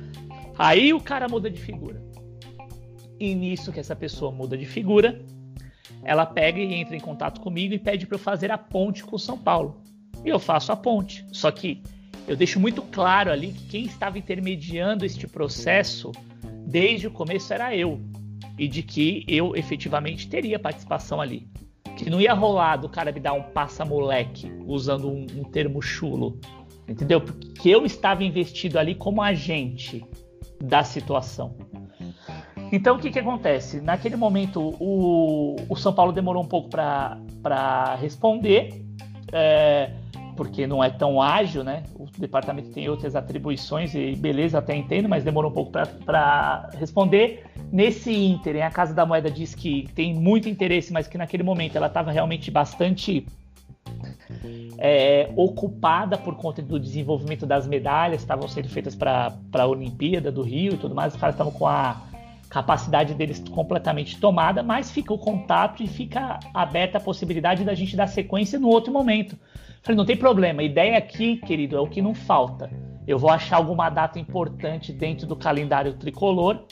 Aí 0.56 0.92
o 0.92 1.00
cara 1.00 1.28
muda 1.28 1.50
de 1.50 1.60
figura. 1.60 2.00
E 3.18 3.34
nisso 3.34 3.72
que 3.72 3.80
essa 3.80 3.96
pessoa 3.96 4.30
muda 4.30 4.56
de 4.56 4.64
figura, 4.64 5.20
ela 6.04 6.24
pega 6.24 6.60
e 6.60 6.72
entra 6.74 6.94
em 6.94 7.00
contato 7.00 7.40
comigo 7.40 7.74
e 7.74 7.78
pede 7.80 8.06
para 8.06 8.14
eu 8.14 8.20
fazer 8.20 8.52
a 8.52 8.58
ponte 8.58 9.02
com 9.02 9.18
São 9.18 9.36
Paulo. 9.36 9.82
E 10.24 10.28
eu 10.28 10.38
faço 10.38 10.72
a 10.72 10.76
ponte. 10.76 11.24
Só 11.32 11.50
que 11.50 11.82
eu 12.26 12.36
deixo 12.36 12.60
muito 12.60 12.82
claro 12.82 13.30
ali 13.30 13.52
que 13.52 13.66
quem 13.66 13.84
estava 13.84 14.18
intermediando 14.18 15.04
este 15.04 15.26
processo 15.26 16.12
desde 16.66 17.06
o 17.06 17.10
começo 17.10 17.52
era 17.52 17.74
eu. 17.74 18.00
E 18.58 18.68
de 18.68 18.82
que 18.82 19.24
eu 19.28 19.54
efetivamente 19.56 20.28
teria 20.28 20.58
participação 20.58 21.20
ali. 21.20 21.48
Que 21.96 22.10
não 22.10 22.20
ia 22.20 22.34
rolar 22.34 22.76
do 22.76 22.88
cara 22.88 23.10
me 23.10 23.20
dar 23.20 23.32
um 23.32 23.42
passa-moleque, 23.42 24.52
usando 24.66 25.08
um, 25.08 25.26
um 25.36 25.44
termo 25.44 25.80
chulo. 25.80 26.38
Entendeu? 26.86 27.20
Porque 27.20 27.68
eu 27.68 27.84
estava 27.84 28.24
investido 28.24 28.78
ali 28.78 28.94
como 28.94 29.22
agente 29.22 30.04
da 30.62 30.82
situação. 30.82 31.56
Então 32.70 32.96
o 32.96 32.98
que, 32.98 33.10
que 33.10 33.18
acontece? 33.18 33.80
Naquele 33.80 34.16
momento 34.16 34.60
o, 34.78 35.56
o 35.68 35.76
São 35.76 35.92
Paulo 35.92 36.12
demorou 36.12 36.42
um 36.42 36.46
pouco 36.46 36.68
para 36.68 37.94
responder, 38.00 38.84
é, 39.32 39.92
porque 40.38 40.68
não 40.68 40.84
é 40.84 40.88
tão 40.88 41.20
ágil, 41.20 41.64
né? 41.64 41.82
O 41.96 42.06
departamento 42.16 42.70
tem 42.70 42.88
outras 42.88 43.16
atribuições 43.16 43.92
e 43.92 44.14
beleza, 44.14 44.58
até 44.58 44.76
entendo, 44.76 45.08
mas 45.08 45.24
demorou 45.24 45.50
um 45.50 45.54
pouco 45.54 45.72
para 45.72 46.70
responder. 46.78 47.44
Nesse 47.72 48.14
ínterim, 48.14 48.60
a 48.60 48.70
Casa 48.70 48.94
da 48.94 49.04
Moeda 49.04 49.28
diz 49.28 49.52
que 49.52 49.88
tem 49.96 50.14
muito 50.14 50.48
interesse, 50.48 50.92
mas 50.92 51.08
que 51.08 51.18
naquele 51.18 51.42
momento 51.42 51.74
ela 51.74 51.88
estava 51.88 52.12
realmente 52.12 52.52
bastante 52.52 53.26
é, 54.78 55.28
ocupada 55.34 56.16
por 56.16 56.36
conta 56.36 56.62
do 56.62 56.78
desenvolvimento 56.78 57.44
das 57.44 57.66
medalhas, 57.66 58.20
estavam 58.20 58.46
sendo 58.46 58.68
feitas 58.68 58.94
para 58.94 59.34
a 59.52 59.66
Olimpíada 59.66 60.30
do 60.30 60.42
Rio 60.42 60.74
e 60.74 60.78
tudo 60.78 60.94
mais, 60.94 61.14
os 61.14 61.20
caras 61.20 61.34
estavam 61.34 61.52
com 61.52 61.66
a 61.66 62.00
capacidade 62.48 63.12
deles 63.12 63.42
completamente 63.50 64.20
tomada, 64.20 64.62
mas 64.62 64.88
fica 64.88 65.12
o 65.12 65.18
contato 65.18 65.82
e 65.82 65.88
fica 65.88 66.38
aberta 66.54 66.98
a 66.98 67.00
possibilidade 67.00 67.64
da 67.64 67.74
gente 67.74 67.96
dar 67.96 68.06
sequência 68.06 68.56
no 68.56 68.68
outro 68.68 68.92
momento. 68.92 69.36
Falei, 69.82 69.96
não 69.96 70.04
tem 70.04 70.16
problema, 70.16 70.62
ideia 70.62 70.98
aqui, 70.98 71.36
querido, 71.36 71.76
é 71.76 71.80
o 71.80 71.86
que 71.86 72.02
não 72.02 72.14
falta. 72.14 72.70
Eu 73.06 73.18
vou 73.18 73.30
achar 73.30 73.56
alguma 73.56 73.88
data 73.88 74.18
importante 74.18 74.92
dentro 74.92 75.26
do 75.26 75.34
calendário 75.34 75.94
tricolor 75.94 76.64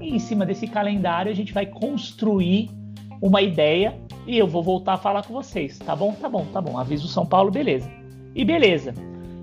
e 0.00 0.14
em 0.14 0.18
cima 0.18 0.46
desse 0.46 0.66
calendário 0.68 1.32
a 1.32 1.34
gente 1.34 1.52
vai 1.52 1.66
construir 1.66 2.70
uma 3.20 3.42
ideia 3.42 3.98
e 4.26 4.38
eu 4.38 4.46
vou 4.46 4.62
voltar 4.62 4.94
a 4.94 4.96
falar 4.96 5.24
com 5.24 5.34
vocês. 5.34 5.78
Tá 5.78 5.96
bom? 5.96 6.12
Tá 6.12 6.28
bom, 6.28 6.46
tá 6.52 6.60
bom. 6.60 6.78
Aviso 6.78 7.08
São 7.08 7.26
Paulo, 7.26 7.50
beleza. 7.50 7.90
E 8.34 8.44
beleza. 8.44 8.94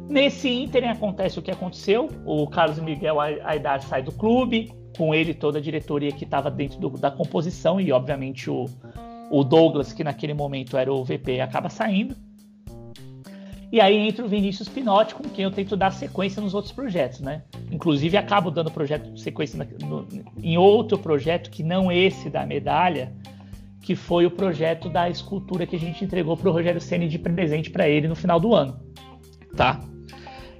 Nesse 0.10 0.50
ínterim 0.50 0.88
acontece 0.88 1.38
o 1.38 1.42
que 1.42 1.52
aconteceu. 1.52 2.10
O 2.26 2.48
Carlos 2.48 2.80
Miguel 2.80 3.20
Aidar 3.20 3.82
sai 3.82 4.02
do 4.02 4.12
clube, 4.12 4.72
com 4.98 5.14
ele 5.14 5.34
toda 5.34 5.60
a 5.60 5.62
diretoria 5.62 6.12
que 6.12 6.24
estava 6.24 6.50
dentro 6.50 6.80
do, 6.80 6.90
da 6.92 7.12
composição 7.12 7.80
e, 7.80 7.92
obviamente, 7.92 8.50
o, 8.50 8.66
o 9.30 9.44
Douglas, 9.44 9.92
que 9.92 10.04
naquele 10.04 10.34
momento 10.34 10.78
era 10.78 10.92
o 10.92 11.04
VP, 11.04 11.42
acaba 11.42 11.70
saindo. 11.70 12.16
E 13.72 13.82
aí 13.82 14.08
entra 14.08 14.24
o 14.24 14.30
Vinícius 14.30 14.70
Pinotti, 14.70 15.14
com 15.14 15.24
quem 15.24 15.44
eu 15.44 15.52
tento 15.52 15.76
dar 15.76 15.92
sequência 15.92 16.42
nos 16.42 16.54
outros 16.54 16.72
projetos, 16.72 17.20
né? 17.20 17.44
Inclusive 17.70 18.16
acabo 18.16 18.50
dando 18.50 18.72
projeto 18.72 19.18
sequência 19.18 19.68
no, 19.82 20.08
em 20.42 20.58
outro 20.58 20.98
projeto 20.98 21.50
que 21.50 21.64
não 21.64 21.92
esse 21.92 22.30
da 22.30 22.46
medalha, 22.46 23.14
que 23.82 23.96
foi 23.96 24.26
o 24.26 24.32
projeto 24.32 24.90
da 24.90 25.10
escultura 25.10 25.66
que 25.66 25.76
a 25.76 25.80
gente 25.80 26.04
entregou 26.04 26.38
para 26.38 26.50
o 26.50 26.52
Rogério 26.54 26.80
Ceni 26.80 27.10
de 27.10 27.20
presente 27.20 27.70
para 27.70 27.90
ele 27.90 28.08
no 28.08 28.16
final 28.16 28.40
do 28.40 28.56
ano, 28.56 28.80
tá? 29.56 29.82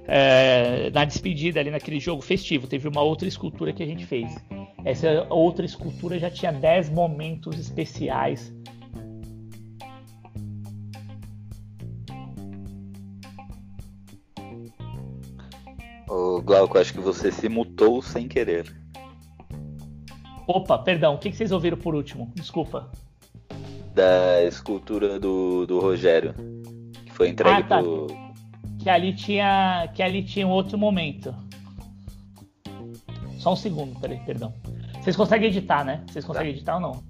É, 0.06 0.90
na 0.90 1.04
despedida 1.04 1.60
ali 1.60 1.70
naquele 1.70 2.00
jogo 2.00 2.22
festivo, 2.22 2.66
teve 2.66 2.88
uma 2.88 3.02
outra 3.02 3.28
escultura 3.28 3.72
que 3.72 3.82
a 3.82 3.86
gente 3.86 4.06
fez. 4.06 4.34
Essa 4.84 5.26
outra 5.28 5.66
escultura 5.66 6.18
já 6.18 6.30
tinha 6.30 6.50
10 6.50 6.88
momentos 6.90 7.58
especiais. 7.58 8.50
Ô 16.08 16.40
Glauco, 16.40 16.78
acho 16.78 16.92
que 16.92 17.00
você 17.00 17.30
se 17.30 17.48
mutou 17.48 18.00
sem 18.02 18.26
querer. 18.26 18.74
Opa, 20.46 20.78
perdão, 20.78 21.14
o 21.14 21.18
que 21.18 21.32
vocês 21.32 21.52
ouviram 21.52 21.76
por 21.76 21.94
último? 21.94 22.32
Desculpa 22.34 22.90
da 23.98 24.44
escultura 24.44 25.18
do, 25.18 25.66
do 25.66 25.80
Rogério, 25.80 26.32
que 27.04 27.12
foi 27.12 27.30
entregue 27.30 27.62
ah, 27.62 27.64
tá. 27.64 27.82
pro. 27.82 28.06
Que 28.78 28.88
ali 28.88 29.12
tinha. 29.12 29.90
Que 29.92 30.04
ali 30.04 30.22
tinha 30.22 30.46
um 30.46 30.50
outro 30.50 30.78
momento. 30.78 31.34
Só 33.38 33.52
um 33.52 33.56
segundo, 33.56 33.98
peraí, 33.98 34.20
perdão. 34.20 34.54
Vocês 35.02 35.16
conseguem 35.16 35.48
editar, 35.48 35.84
né? 35.84 36.04
Vocês 36.08 36.24
conseguem 36.24 36.52
tá. 36.52 36.56
editar 36.56 36.74
ou 36.76 36.80
não? 36.80 37.02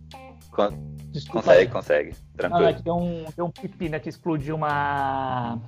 Con 0.50 0.70
Desculpa 1.10 1.40
consegue, 1.40 1.60
aí. 1.60 1.68
consegue. 1.68 2.14
Tranquilo. 2.36 2.62
Não, 2.62 2.68
é 2.68 2.72
que 2.72 2.82
deu 2.82 2.96
um, 2.96 3.24
deu 3.36 3.46
um 3.46 3.50
pepino 3.50 3.90
né, 3.92 3.98
que 3.98 4.08
explodiu 4.08 4.56
uma 4.56 5.58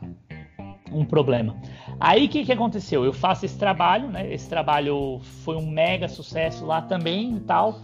um 0.91 1.05
problema. 1.05 1.55
Aí 2.01 2.25
o 2.25 2.29
que, 2.31 2.47
que 2.47 2.53
aconteceu? 2.53 3.05
Eu 3.05 3.13
faço 3.13 3.45
esse 3.45 3.59
trabalho, 3.59 4.09
né? 4.09 4.33
Esse 4.33 4.49
trabalho 4.49 5.21
foi 5.45 5.57
um 5.57 5.71
mega 5.71 6.09
sucesso 6.09 6.65
lá 6.65 6.81
também 6.81 7.37
e 7.37 7.41
tal. 7.41 7.83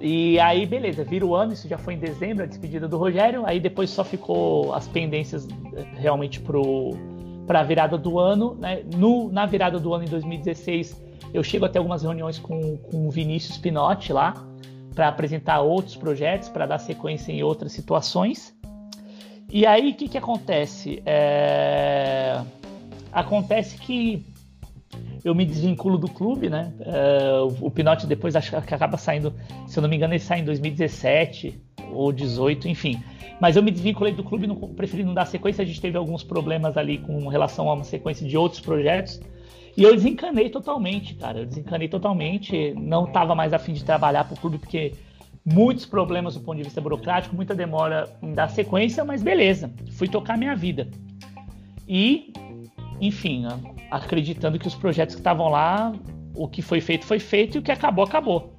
E 0.00 0.40
aí, 0.40 0.66
beleza, 0.66 1.04
vira 1.04 1.24
o 1.24 1.32
ano, 1.32 1.52
isso 1.52 1.68
já 1.68 1.78
foi 1.78 1.94
em 1.94 1.98
dezembro, 1.98 2.42
a 2.42 2.46
despedida 2.46 2.88
do 2.88 2.98
Rogério, 2.98 3.46
aí 3.46 3.60
depois 3.60 3.88
só 3.88 4.02
ficou 4.02 4.74
as 4.74 4.88
pendências 4.88 5.46
eh, 5.76 5.84
realmente 5.94 6.42
para 7.46 7.60
a 7.60 7.62
virada 7.62 7.96
do 7.96 8.18
ano. 8.18 8.56
Né? 8.56 8.82
No, 8.96 9.30
na 9.30 9.46
virada 9.46 9.78
do 9.78 9.94
ano 9.94 10.02
em 10.02 10.08
2016, 10.08 11.00
eu 11.32 11.44
chego 11.44 11.64
até 11.64 11.78
algumas 11.78 12.02
reuniões 12.02 12.40
com, 12.40 12.76
com 12.78 13.06
o 13.06 13.10
Vinícius 13.12 13.58
Pinotti 13.58 14.12
lá, 14.12 14.34
para 14.92 15.06
apresentar 15.06 15.60
outros 15.60 15.94
projetos, 15.94 16.48
para 16.48 16.66
dar 16.66 16.78
sequência 16.78 17.30
em 17.30 17.44
outras 17.44 17.70
situações. 17.70 18.52
E 19.48 19.64
aí, 19.64 19.92
o 19.92 19.94
que, 19.94 20.08
que 20.08 20.18
acontece? 20.18 21.00
É... 21.06 22.42
Acontece 23.12 23.76
que 23.78 24.24
eu 25.24 25.34
me 25.34 25.44
desvinculo 25.44 25.98
do 25.98 26.08
clube, 26.08 26.48
né? 26.50 26.72
Uh, 26.80 27.66
o 27.66 27.70
Pinotti 27.70 28.06
depois 28.06 28.34
acho 28.34 28.50
que 28.62 28.74
acaba 28.74 28.96
saindo, 28.96 29.32
se 29.66 29.78
eu 29.78 29.82
não 29.82 29.88
me 29.88 29.96
engano, 29.96 30.14
ele 30.14 30.20
sai 30.20 30.40
em 30.40 30.44
2017 30.44 31.60
ou 31.92 32.12
18, 32.12 32.68
enfim. 32.68 33.02
Mas 33.40 33.56
eu 33.56 33.62
me 33.62 33.70
desvinculei 33.70 34.12
do 34.12 34.22
clube, 34.22 34.46
não, 34.46 34.56
preferi 34.56 35.04
não 35.04 35.14
dar 35.14 35.26
sequência. 35.26 35.62
A 35.62 35.66
gente 35.66 35.80
teve 35.80 35.96
alguns 35.96 36.22
problemas 36.22 36.76
ali 36.76 36.98
com 36.98 37.26
relação 37.28 37.68
a 37.68 37.74
uma 37.74 37.84
sequência 37.84 38.26
de 38.26 38.36
outros 38.36 38.60
projetos. 38.60 39.20
E 39.76 39.82
eu 39.82 39.94
desencanei 39.94 40.50
totalmente, 40.50 41.14
cara. 41.14 41.40
Eu 41.40 41.46
desencanei 41.46 41.88
totalmente. 41.88 42.72
Não 42.74 43.04
estava 43.04 43.34
mais 43.34 43.52
afim 43.52 43.72
de 43.72 43.84
trabalhar 43.84 44.24
para 44.24 44.34
o 44.34 44.38
clube, 44.38 44.58
porque 44.58 44.92
muitos 45.44 45.86
problemas 45.86 46.34
do 46.34 46.40
ponto 46.40 46.58
de 46.58 46.62
vista 46.62 46.80
burocrático, 46.80 47.34
muita 47.34 47.54
demora 47.54 48.08
em 48.22 48.32
dar 48.32 48.48
sequência, 48.48 49.04
mas 49.04 49.22
beleza. 49.22 49.72
Fui 49.92 50.08
tocar 50.08 50.38
minha 50.38 50.54
vida. 50.54 50.88
E, 51.88 52.32
enfim, 53.02 53.44
acreditando 53.90 54.60
que 54.60 54.68
os 54.68 54.76
projetos 54.76 55.16
que 55.16 55.20
estavam 55.20 55.48
lá, 55.48 55.92
o 56.36 56.46
que 56.46 56.62
foi 56.62 56.80
feito 56.80 57.04
foi 57.04 57.18
feito 57.18 57.56
e 57.56 57.58
o 57.58 57.62
que 57.62 57.72
acabou, 57.72 58.04
acabou. 58.04 58.56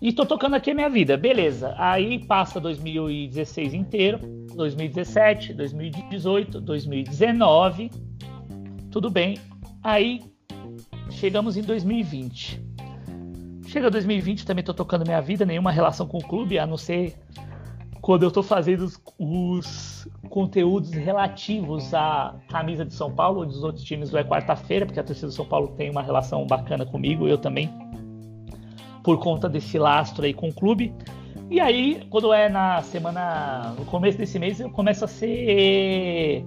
E 0.00 0.10
tô 0.10 0.24
tocando 0.24 0.56
aqui 0.56 0.70
a 0.70 0.74
minha 0.74 0.88
vida, 0.88 1.14
beleza. 1.14 1.74
Aí 1.76 2.24
passa 2.24 2.58
2016 2.58 3.74
inteiro, 3.74 4.18
2017, 4.54 5.52
2018, 5.52 6.60
2019, 6.62 7.90
tudo 8.90 9.10
bem. 9.10 9.38
Aí 9.84 10.22
chegamos 11.10 11.58
em 11.58 11.62
2020. 11.62 12.62
Chega 13.66 13.90
2020, 13.90 14.46
também 14.46 14.64
tô 14.64 14.72
tocando 14.72 15.04
minha 15.04 15.20
vida, 15.20 15.44
nenhuma 15.44 15.70
relação 15.70 16.06
com 16.06 16.16
o 16.16 16.24
clube, 16.24 16.58
a 16.58 16.66
não 16.66 16.78
ser 16.78 17.14
quando 18.08 18.22
eu 18.22 18.28
estou 18.28 18.42
fazendo 18.42 18.86
os, 18.86 18.98
os, 19.18 20.08
conteúdos 20.30 20.92
relativos 20.92 21.92
à 21.92 22.36
camisa 22.48 22.82
de 22.82 22.94
São 22.94 23.12
Paulo, 23.12 23.44
dos 23.44 23.62
outros 23.62 23.84
times 23.84 24.14
É 24.14 24.24
Quarta-feira, 24.24 24.86
porque 24.86 24.98
a 24.98 25.04
torcida 25.04 25.26
do 25.26 25.32
São 25.34 25.44
Paulo 25.44 25.74
tem 25.76 25.90
uma 25.90 26.00
relação 26.00 26.46
bacana 26.46 26.86
comigo, 26.86 27.28
eu 27.28 27.36
também, 27.36 27.70
por 29.04 29.18
conta 29.18 29.46
desse 29.46 29.78
lastro 29.78 30.24
aí 30.24 30.32
com 30.32 30.48
o 30.48 30.54
clube. 30.54 30.90
E 31.50 31.60
aí, 31.60 32.02
quando 32.08 32.32
é 32.32 32.48
na 32.48 32.80
semana, 32.80 33.74
no 33.78 33.84
começo 33.84 34.16
desse 34.16 34.38
mês, 34.38 34.58
eu 34.58 34.70
começo 34.70 35.04
a 35.04 35.08
ser 35.08 36.46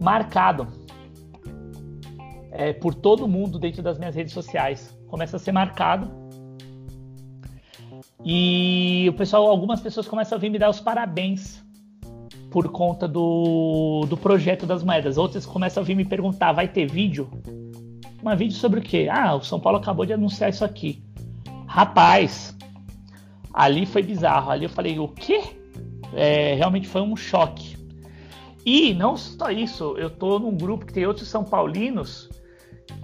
marcado 0.00 0.66
é, 2.50 2.72
por 2.72 2.94
todo 2.94 3.28
mundo 3.28 3.58
dentro 3.58 3.82
das 3.82 3.98
minhas 3.98 4.14
redes 4.14 4.32
sociais. 4.32 4.98
Começa 5.08 5.36
a 5.36 5.38
ser 5.38 5.52
marcado 5.52 6.23
e 8.24 9.06
o 9.08 9.12
pessoal, 9.12 9.46
algumas 9.46 9.80
pessoas 9.80 10.08
começam 10.08 10.36
a 10.36 10.40
vir 10.40 10.50
me 10.50 10.58
dar 10.58 10.70
os 10.70 10.80
parabéns 10.80 11.62
por 12.50 12.68
conta 12.68 13.06
do, 13.06 14.06
do 14.08 14.16
projeto 14.16 14.64
das 14.64 14.82
moedas. 14.82 15.18
Outras 15.18 15.44
começam 15.44 15.82
a 15.82 15.86
vir 15.86 15.94
me 15.94 16.04
perguntar: 16.04 16.52
vai 16.52 16.68
ter 16.68 16.90
vídeo? 16.90 17.28
Um 18.24 18.36
vídeo 18.36 18.56
sobre 18.56 18.80
o 18.80 18.82
quê? 18.82 19.08
Ah, 19.10 19.34
o 19.34 19.42
São 19.42 19.60
Paulo 19.60 19.78
acabou 19.78 20.06
de 20.06 20.14
anunciar 20.14 20.48
isso 20.48 20.64
aqui. 20.64 21.02
Rapaz, 21.66 22.56
ali 23.52 23.84
foi 23.84 24.02
bizarro. 24.02 24.50
Ali 24.50 24.64
eu 24.64 24.70
falei: 24.70 24.98
o 24.98 25.08
quê? 25.08 25.42
É, 26.14 26.54
realmente 26.54 26.88
foi 26.88 27.02
um 27.02 27.14
choque. 27.14 27.76
E 28.64 28.94
não 28.94 29.16
só 29.16 29.50
isso, 29.50 29.94
eu 29.98 30.08
tô 30.08 30.38
num 30.38 30.56
grupo 30.56 30.86
que 30.86 30.92
tem 30.94 31.04
outros 31.04 31.28
São 31.28 31.44
Paulinos 31.44 32.30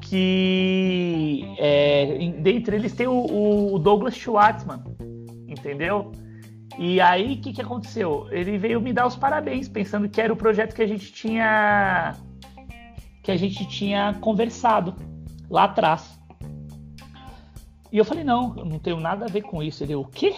que 0.00 1.44
é, 1.58 2.32
dentre 2.38 2.76
eles 2.76 2.92
tem 2.92 3.06
o, 3.06 3.74
o 3.74 3.78
Douglas 3.78 4.14
Schwartzman, 4.16 4.82
entendeu? 5.50 6.12
E 6.78 7.00
aí, 7.00 7.34
o 7.34 7.40
que, 7.40 7.52
que 7.52 7.60
aconteceu? 7.60 8.28
Ele 8.30 8.56
veio 8.56 8.80
me 8.80 8.92
dar 8.92 9.06
os 9.06 9.16
parabéns, 9.16 9.68
pensando 9.68 10.08
que 10.08 10.20
era 10.20 10.32
o 10.32 10.36
projeto 10.36 10.74
que 10.74 10.82
a 10.82 10.86
gente 10.86 11.12
tinha 11.12 12.14
que 13.22 13.30
a 13.30 13.36
gente 13.36 13.66
tinha 13.66 14.14
conversado 14.20 14.94
lá 15.50 15.64
atrás. 15.64 16.18
E 17.92 17.98
eu 17.98 18.04
falei, 18.04 18.24
não, 18.24 18.56
eu 18.56 18.64
não 18.64 18.78
tenho 18.78 18.98
nada 18.98 19.26
a 19.26 19.28
ver 19.28 19.42
com 19.42 19.62
isso. 19.62 19.82
Ele, 19.82 19.94
o 19.94 20.04
quê? 20.04 20.34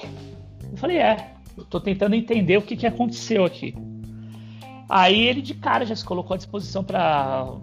Eu 0.70 0.76
falei, 0.76 0.98
é, 0.98 1.32
eu 1.56 1.64
tô 1.64 1.78
tentando 1.78 2.14
entender 2.14 2.56
o 2.56 2.62
que, 2.62 2.76
que 2.76 2.86
aconteceu 2.86 3.44
aqui. 3.44 3.74
Aí 4.88 5.26
ele 5.26 5.42
de 5.42 5.54
cara 5.54 5.86
já 5.86 5.94
se 5.94 6.04
colocou 6.04 6.34
à 6.34 6.36
disposição 6.36 6.82
para 6.82 7.54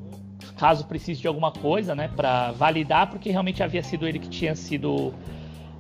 caso 0.58 0.86
precise 0.86 1.22
de 1.22 1.28
alguma 1.28 1.52
coisa, 1.52 1.96
né, 1.96 2.10
para 2.10 2.52
validar, 2.52 3.10
porque 3.10 3.30
realmente 3.30 3.64
havia 3.64 3.82
sido 3.82 4.06
ele 4.06 4.20
que 4.20 4.28
tinha 4.28 4.56
sido 4.56 5.14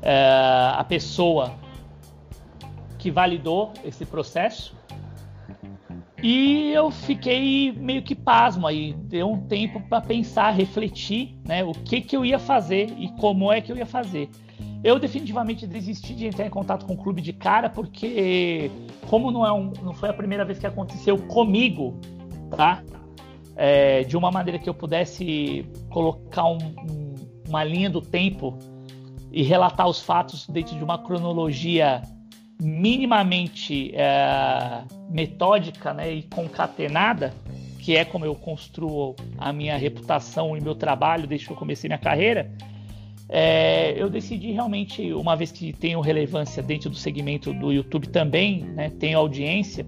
é, 0.01 0.73
a 0.75 0.83
pessoa 0.83 1.53
que 2.97 3.09
validou 3.09 3.73
esse 3.83 4.05
processo. 4.05 4.77
E 6.21 6.71
eu 6.73 6.91
fiquei 6.91 7.71
meio 7.71 8.03
que 8.03 8.13
pasmo 8.13 8.67
aí, 8.67 8.93
deu 8.93 9.31
um 9.31 9.47
tempo 9.47 9.79
para 9.87 10.01
pensar, 10.01 10.51
refletir, 10.51 11.37
né, 11.47 11.63
o 11.63 11.71
que 11.71 12.01
que 12.01 12.15
eu 12.15 12.25
ia 12.25 12.37
fazer 12.37 12.93
e 12.97 13.07
como 13.13 13.51
é 13.51 13.61
que 13.61 13.71
eu 13.71 13.77
ia 13.77 13.85
fazer. 13.85 14.29
Eu 14.83 14.99
definitivamente 14.99 15.65
desisti 15.65 16.13
de 16.13 16.27
entrar 16.27 16.45
em 16.45 16.49
contato 16.49 16.85
com 16.85 16.93
o 16.93 16.97
clube 16.97 17.21
de 17.21 17.31
cara, 17.31 17.69
porque 17.69 18.69
como 19.07 19.31
não, 19.31 19.45
é 19.45 19.51
um, 19.51 19.71
não 19.81 19.93
foi 19.93 20.09
a 20.09 20.13
primeira 20.13 20.43
vez 20.43 20.59
que 20.59 20.67
aconteceu 20.67 21.17
comigo, 21.17 21.97
tá? 22.55 22.83
É, 23.55 24.03
de 24.03 24.15
uma 24.15 24.31
maneira 24.31 24.59
que 24.59 24.69
eu 24.69 24.73
pudesse 24.73 25.65
colocar 25.89 26.45
um, 26.45 26.57
um, 26.57 27.15
uma 27.47 27.63
linha 27.63 27.89
do 27.89 28.01
tempo 28.01 28.57
e 29.31 29.43
relatar 29.43 29.87
os 29.87 30.01
fatos 30.01 30.47
dentro 30.47 30.75
de 30.75 30.83
uma 30.83 30.97
cronologia 30.97 32.01
minimamente 32.61 33.91
é, 33.95 34.83
metódica 35.09 35.93
né, 35.93 36.13
e 36.13 36.23
concatenada, 36.23 37.33
que 37.79 37.95
é 37.95 38.03
como 38.03 38.25
eu 38.25 38.35
construo 38.35 39.15
a 39.37 39.53
minha 39.53 39.77
reputação 39.77 40.57
e 40.57 40.61
meu 40.61 40.75
trabalho 40.75 41.25
desde 41.25 41.47
que 41.47 41.53
eu 41.53 41.57
comecei 41.57 41.87
minha 41.87 41.97
carreira, 41.97 42.51
é, 43.29 43.93
eu 43.95 44.09
decidi 44.09 44.51
realmente, 44.51 45.13
uma 45.13 45.35
vez 45.35 45.51
que 45.51 45.71
tenho 45.71 46.01
relevância 46.01 46.63
dentro 46.63 46.89
do 46.89 46.95
segmento 46.95 47.53
do 47.53 47.71
YouTube 47.71 48.07
também, 48.09 48.63
né, 48.63 48.89
tenho 48.89 49.19
audiência, 49.19 49.85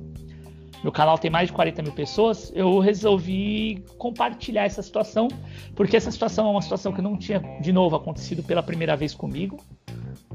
meu 0.84 0.92
canal 0.92 1.18
tem 1.18 1.30
mais 1.30 1.48
de 1.48 1.54
40 1.54 1.82
mil 1.84 1.92
pessoas, 1.92 2.52
eu 2.56 2.80
resolvi 2.80 3.84
compartilhar 3.98 4.64
essa 4.64 4.82
situação, 4.82 5.28
porque 5.76 5.96
essa 5.96 6.12
situação 6.12 6.48
é 6.48 6.52
uma 6.52 6.62
situação 6.62 6.92
que 6.92 7.02
não 7.02 7.16
tinha, 7.18 7.40
de 7.62 7.72
novo, 7.72 7.96
acontecido 7.96 8.42
pela 8.42 8.64
primeira 8.64 8.96
vez 8.96 9.14
comigo, 9.14 9.58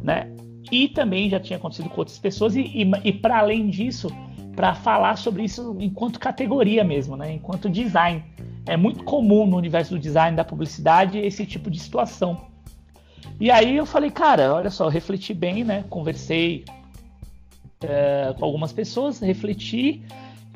né? 0.03 0.31
E 0.71 0.89
também 0.89 1.29
já 1.29 1.41
tinha 1.41 1.57
acontecido 1.57 1.89
com 1.89 1.99
outras 1.99 2.19
pessoas, 2.19 2.55
e, 2.55 2.61
e, 2.61 2.91
e 3.05 3.13
para 3.13 3.39
além 3.39 3.69
disso, 3.69 4.09
para 4.57 4.75
falar 4.75 5.17
sobre 5.17 5.45
isso 5.45 5.77
enquanto 5.79 6.19
categoria 6.19 6.83
mesmo, 6.83 7.17
né? 7.17 7.35
enquanto 7.35 7.69
design. 7.69 8.25
É 8.65 8.77
muito 8.77 9.05
comum 9.05 9.47
no 9.47 9.57
universo 9.57 9.95
do 9.95 10.01
design, 10.01 10.37
da 10.37 10.45
publicidade, 10.45 11.19
esse 11.19 11.47
tipo 11.47 11.71
de 11.71 11.79
situação. 11.79 12.47
E 13.39 13.51
aí 13.51 13.77
eu 13.77 13.85
falei, 13.85 14.11
cara, 14.11 14.55
olha 14.55 14.71
só, 14.71 14.89
refleti 14.89 15.35
bem, 15.35 15.63
né? 15.63 15.85
Conversei 15.89 16.65
é, 17.83 18.35
com 18.37 18.45
algumas 18.45 18.73
pessoas, 18.73 19.21
refleti 19.21 20.03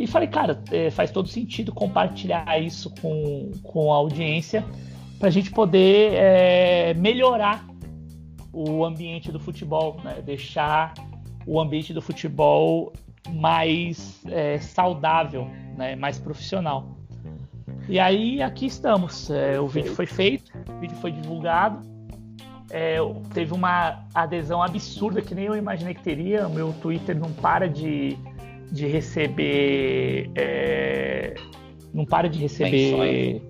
e 0.03 0.07
falei, 0.07 0.29
cara, 0.29 0.63
é, 0.71 0.91
faz 0.91 1.11
todo 1.11 1.29
sentido 1.29 1.73
compartilhar 1.73 2.61
isso 2.61 2.93
com, 3.01 3.51
com 3.63 3.93
a 3.93 3.97
audiência 3.97 4.65
para 5.19 5.29
a 5.29 5.31
gente 5.31 5.51
poder 5.51 6.15
é, 6.15 6.95
melhorar 6.95 7.67
o 8.53 8.85
ambiente 8.85 9.31
do 9.31 9.39
futebol, 9.39 10.01
né? 10.03 10.23
deixar 10.25 10.95
o 11.47 11.61
ambiente 11.61 11.93
do 11.93 12.03
futebol 12.03 12.93
mais 13.31 14.21
é, 14.27 14.59
saudável, 14.59 15.49
né? 15.77 15.95
mais 15.95 16.19
profissional. 16.19 16.97
E 17.89 17.99
aí 17.99 18.43
aqui 18.43 18.67
estamos. 18.67 19.31
É, 19.31 19.61
o 19.61 19.69
vídeo 19.69 19.95
foi 19.95 20.07
feito, 20.07 20.53
o 20.69 20.81
vídeo 20.81 20.97
foi 20.97 21.13
divulgado 21.13 21.91
é, 22.71 22.99
teve 23.35 23.53
uma 23.53 24.05
adesão 24.15 24.63
absurda 24.63 25.21
que 25.21 25.35
nem 25.35 25.47
eu 25.47 25.57
imaginei 25.57 25.93
que 25.93 26.03
teria. 26.03 26.47
O 26.47 26.51
meu 26.51 26.73
Twitter 26.75 27.19
não 27.19 27.33
para 27.33 27.69
de, 27.69 28.17
de 28.71 28.87
receber. 28.87 30.31
É, 30.35 31.35
não 31.93 32.05
para 32.05 32.29
de 32.29 32.39
receber 32.39 33.41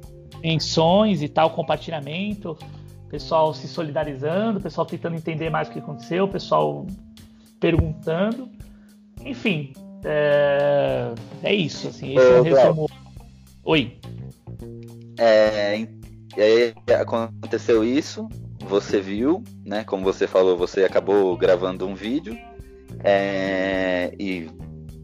menções. 0.43 1.23
e 1.23 1.29
tal, 1.29 1.51
compartilhamento. 1.51 2.57
Pessoal 3.09 3.53
se 3.53 3.67
solidarizando, 3.67 4.61
pessoal 4.61 4.87
tentando 4.87 5.17
entender 5.17 5.51
mais 5.51 5.69
o 5.69 5.73
que 5.73 5.81
aconteceu, 5.81 6.29
pessoal 6.29 6.87
perguntando. 7.59 8.49
Enfim, 9.25 9.73
é, 10.05 11.13
é 11.43 11.55
isso. 11.55 11.89
Assim, 11.89 12.17
esse 12.17 12.27
é 12.27 12.41
o 12.41 12.43
resumo. 12.43 12.89
Oi. 13.65 13.99
É, 15.19 15.73
aí 15.73 16.75
aconteceu 17.01 17.85
isso, 17.85 18.29
você 18.61 19.01
viu, 19.01 19.43
né? 19.67 19.85
Como 19.85 20.05
você 20.05 20.27
falou, 20.27 20.57
você 20.57 20.85
acabou 20.85 21.37
gravando 21.37 21.87
um 21.87 21.95
vídeo 21.95 22.39
é, 23.03 24.15
e 24.19 24.49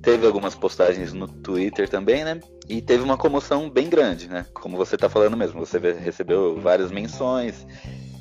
teve 0.06 0.24
algumas 0.24 0.54
postagens 0.54 1.12
no 1.12 1.26
Twitter 1.26 1.88
também, 1.88 2.22
né? 2.22 2.38
E 2.68 2.80
teve 2.80 3.02
uma 3.02 3.16
comoção 3.16 3.68
bem 3.68 3.88
grande, 3.88 4.28
né? 4.28 4.46
Como 4.54 4.76
você 4.76 4.96
tá 4.96 5.08
falando 5.08 5.36
mesmo, 5.36 5.58
você 5.58 5.80
recebeu 5.80 6.60
várias 6.60 6.92
menções 6.92 7.66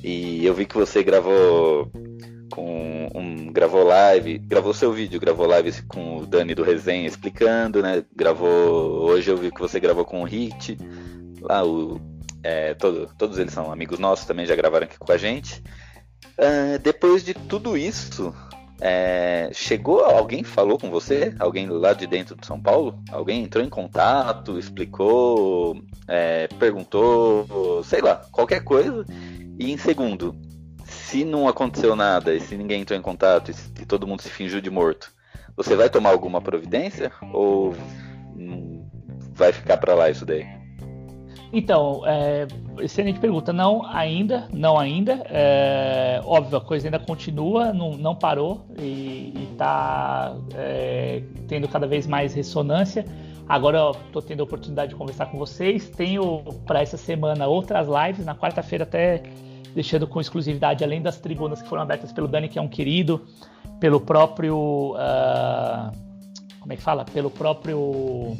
e 0.02 0.44
eu 0.44 0.52
vi 0.52 0.66
que 0.66 0.74
você 0.74 1.04
gravou 1.04 1.88
com 2.50 3.08
um 3.14 3.52
gravou 3.52 3.84
live, 3.84 4.36
gravou 4.36 4.74
seu 4.74 4.92
vídeo, 4.92 5.20
gravou 5.20 5.46
live 5.46 5.80
com 5.82 6.18
o 6.18 6.26
Dani 6.26 6.56
do 6.56 6.64
Resenha 6.64 7.06
explicando, 7.06 7.80
né? 7.80 8.02
Gravou 8.16 9.08
hoje 9.08 9.30
eu 9.30 9.36
vi 9.36 9.52
que 9.52 9.60
você 9.60 9.78
gravou 9.78 10.04
com 10.04 10.22
o 10.22 10.24
Hit, 10.24 10.76
lá 11.40 11.64
o 11.64 12.00
é, 12.42 12.74
todo, 12.74 13.08
todos 13.16 13.38
eles 13.38 13.52
são 13.52 13.70
amigos 13.70 14.00
nossos, 14.00 14.26
também 14.26 14.44
já 14.44 14.56
gravaram 14.56 14.86
aqui 14.86 14.98
com 14.98 15.12
a 15.12 15.16
gente. 15.16 15.62
Uh, 16.36 16.78
depois 16.82 17.24
de 17.24 17.32
tudo 17.32 17.78
isso, 17.78 18.34
é, 18.80 19.50
chegou 19.52 20.04
alguém 20.04 20.44
falou 20.44 20.78
com 20.78 20.90
você? 20.90 21.34
Alguém 21.38 21.68
lá 21.68 21.92
de 21.92 22.06
dentro 22.06 22.36
de 22.36 22.46
São 22.46 22.60
Paulo? 22.60 22.98
Alguém 23.10 23.44
entrou 23.44 23.64
em 23.64 23.68
contato, 23.68 24.58
explicou, 24.58 25.80
é, 26.06 26.46
perguntou, 26.58 27.82
sei 27.84 28.00
lá, 28.00 28.16
qualquer 28.30 28.62
coisa. 28.62 29.04
E 29.58 29.72
em 29.72 29.76
segundo, 29.76 30.36
se 30.84 31.24
não 31.24 31.48
aconteceu 31.48 31.96
nada 31.96 32.34
e 32.34 32.40
se 32.40 32.56
ninguém 32.56 32.82
entrou 32.82 32.98
em 32.98 33.02
contato 33.02 33.50
e 33.50 33.54
se 33.54 33.70
todo 33.86 34.06
mundo 34.06 34.22
se 34.22 34.28
fingiu 34.30 34.60
de 34.60 34.70
morto, 34.70 35.10
você 35.56 35.74
vai 35.74 35.88
tomar 35.88 36.10
alguma 36.10 36.40
providência 36.40 37.10
ou 37.32 37.74
vai 39.32 39.52
ficar 39.52 39.78
para 39.78 39.94
lá 39.94 40.10
isso 40.10 40.26
daí? 40.26 40.46
Então, 41.52 42.02
é, 42.06 42.46
excelente 42.80 43.18
pergunta. 43.18 43.52
Não 43.52 43.84
ainda, 43.86 44.48
não 44.52 44.78
ainda. 44.78 45.22
É, 45.26 46.20
óbvio, 46.24 46.58
a 46.58 46.60
coisa 46.60 46.86
ainda 46.86 46.98
continua, 46.98 47.72
não, 47.72 47.92
não 47.92 48.14
parou 48.14 48.66
e 48.78 49.32
está 49.52 50.36
é, 50.54 51.22
tendo 51.48 51.68
cada 51.68 51.86
vez 51.86 52.06
mais 52.06 52.34
ressonância. 52.34 53.04
Agora 53.48 53.92
estou 54.06 54.20
tendo 54.20 54.40
a 54.40 54.44
oportunidade 54.44 54.90
de 54.90 54.96
conversar 54.96 55.26
com 55.26 55.38
vocês. 55.38 55.88
Tenho 55.88 56.42
para 56.66 56.82
essa 56.82 56.96
semana 56.96 57.46
outras 57.46 57.86
lives, 57.86 58.24
na 58.24 58.34
quarta-feira 58.34 58.84
até 58.84 59.22
deixando 59.74 60.06
com 60.06 60.20
exclusividade, 60.20 60.82
além 60.82 61.02
das 61.02 61.20
tribunas 61.20 61.60
que 61.60 61.68
foram 61.68 61.82
abertas 61.82 62.10
pelo 62.10 62.26
Dani, 62.26 62.48
que 62.48 62.58
é 62.58 62.62
um 62.62 62.68
querido, 62.68 63.24
pelo 63.78 64.00
próprio. 64.00 64.94
Uh, 64.94 65.92
como 66.58 66.72
é 66.72 66.76
que 66.76 66.82
fala? 66.82 67.04
Pelo 67.04 67.30
próprio 67.30 68.36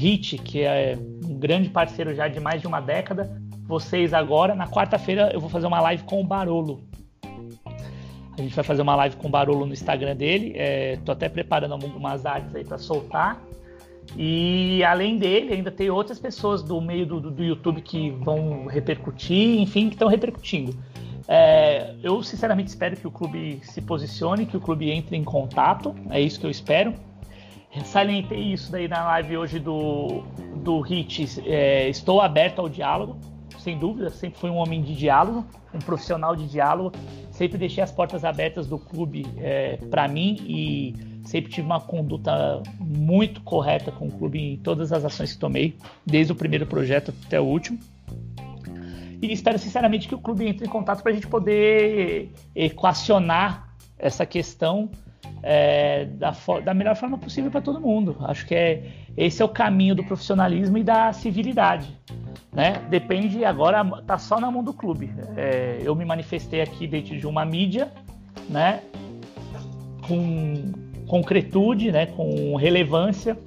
Hit, 0.00 0.38
que 0.38 0.62
é 0.62 0.96
um 1.26 1.34
grande 1.34 1.68
parceiro 1.68 2.14
já 2.14 2.26
de 2.26 2.40
mais 2.40 2.62
de 2.62 2.66
uma 2.66 2.80
década. 2.80 3.38
Vocês 3.66 4.14
agora, 4.14 4.54
na 4.54 4.66
quarta-feira, 4.66 5.30
eu 5.30 5.38
vou 5.38 5.50
fazer 5.50 5.66
uma 5.66 5.78
live 5.82 6.02
com 6.04 6.22
o 6.22 6.24
Barolo. 6.24 6.82
A 7.22 8.40
gente 8.40 8.54
vai 8.54 8.64
fazer 8.64 8.80
uma 8.80 8.96
live 8.96 9.16
com 9.16 9.28
o 9.28 9.30
Barolo 9.30 9.66
no 9.66 9.74
Instagram 9.74 10.16
dele. 10.16 10.54
É, 10.56 10.96
tô 11.04 11.12
até 11.12 11.28
preparando 11.28 11.72
algumas 11.72 12.24
artes 12.24 12.54
aí 12.54 12.64
para 12.64 12.78
soltar. 12.78 13.42
E 14.16 14.82
além 14.84 15.18
dele, 15.18 15.52
ainda 15.52 15.70
tem 15.70 15.90
outras 15.90 16.18
pessoas 16.18 16.62
do 16.62 16.80
meio 16.80 17.04
do, 17.04 17.20
do 17.20 17.44
YouTube 17.44 17.82
que 17.82 18.10
vão 18.10 18.64
repercutir, 18.66 19.60
enfim, 19.60 19.88
que 19.88 19.96
estão 19.96 20.08
repercutindo. 20.08 20.74
É, 21.28 21.94
eu 22.02 22.22
sinceramente 22.22 22.70
espero 22.70 22.96
que 22.96 23.06
o 23.06 23.10
clube 23.10 23.60
se 23.62 23.82
posicione, 23.82 24.46
que 24.46 24.56
o 24.56 24.60
clube 24.60 24.90
entre 24.90 25.14
em 25.14 25.22
contato. 25.22 25.94
É 26.08 26.18
isso 26.18 26.40
que 26.40 26.46
eu 26.46 26.50
espero 26.50 26.94
salientei 27.84 28.52
isso 28.52 28.70
daí 28.72 28.88
na 28.88 29.04
live 29.04 29.36
hoje 29.36 29.58
do, 29.58 30.22
do 30.56 30.80
Hit. 30.80 31.40
É, 31.46 31.88
estou 31.88 32.20
aberto 32.20 32.60
ao 32.60 32.68
diálogo, 32.68 33.16
sem 33.58 33.78
dúvida. 33.78 34.10
Sempre 34.10 34.40
fui 34.40 34.50
um 34.50 34.56
homem 34.56 34.82
de 34.82 34.94
diálogo, 34.94 35.46
um 35.72 35.78
profissional 35.78 36.34
de 36.34 36.48
diálogo. 36.48 36.92
Sempre 37.30 37.58
deixei 37.58 37.82
as 37.82 37.92
portas 37.92 38.24
abertas 38.24 38.66
do 38.66 38.78
clube 38.78 39.24
é, 39.38 39.76
para 39.88 40.08
mim 40.08 40.36
e 40.46 40.94
sempre 41.24 41.50
tive 41.50 41.66
uma 41.66 41.80
conduta 41.80 42.62
muito 42.78 43.40
correta 43.42 43.92
com 43.92 44.08
o 44.08 44.10
clube 44.10 44.38
em 44.40 44.56
todas 44.56 44.92
as 44.92 45.04
ações 45.04 45.32
que 45.32 45.38
tomei, 45.38 45.76
desde 46.04 46.32
o 46.32 46.34
primeiro 46.34 46.66
projeto 46.66 47.14
até 47.26 47.40
o 47.40 47.44
último. 47.44 47.78
E 49.22 49.32
espero 49.32 49.58
sinceramente 49.58 50.08
que 50.08 50.14
o 50.14 50.18
clube 50.18 50.46
entre 50.46 50.66
em 50.66 50.68
contato 50.68 51.02
para 51.02 51.12
a 51.12 51.14
gente 51.14 51.26
poder 51.26 52.32
equacionar 52.54 53.74
essa 53.98 54.24
questão 54.24 54.90
é, 55.42 56.04
da, 56.04 56.34
da, 56.64 56.74
melhor 56.74 56.96
forma 56.96 57.18
possível 57.18 57.50
para 57.50 57.60
todo 57.60 57.80
mundo. 57.80 58.16
Acho 58.20 58.46
que 58.46 58.54
é, 58.54 58.84
esse 59.16 59.42
é 59.42 59.44
o 59.44 59.48
caminho 59.48 59.94
do 59.94 60.04
profissionalismo 60.04 60.78
e 60.78 60.82
da 60.82 61.12
civilidade. 61.12 61.88
Né? 62.52 62.82
Depende, 62.90 63.44
agora 63.44 63.84
tá 64.02 64.18
só 64.18 64.40
na 64.40 64.50
mão 64.50 64.62
do 64.62 64.72
clube. 64.72 65.12
É, 65.36 65.80
eu 65.82 65.94
me 65.94 66.04
manifestei 66.04 66.60
aqui 66.60 66.86
dentro 66.86 67.16
de 67.16 67.26
uma 67.26 67.44
mídia, 67.44 67.90
né? 68.48 68.82
com 70.06 70.72
concretude, 71.06 71.90
né? 71.90 72.06
com 72.06 72.56
relevância, 72.56 73.38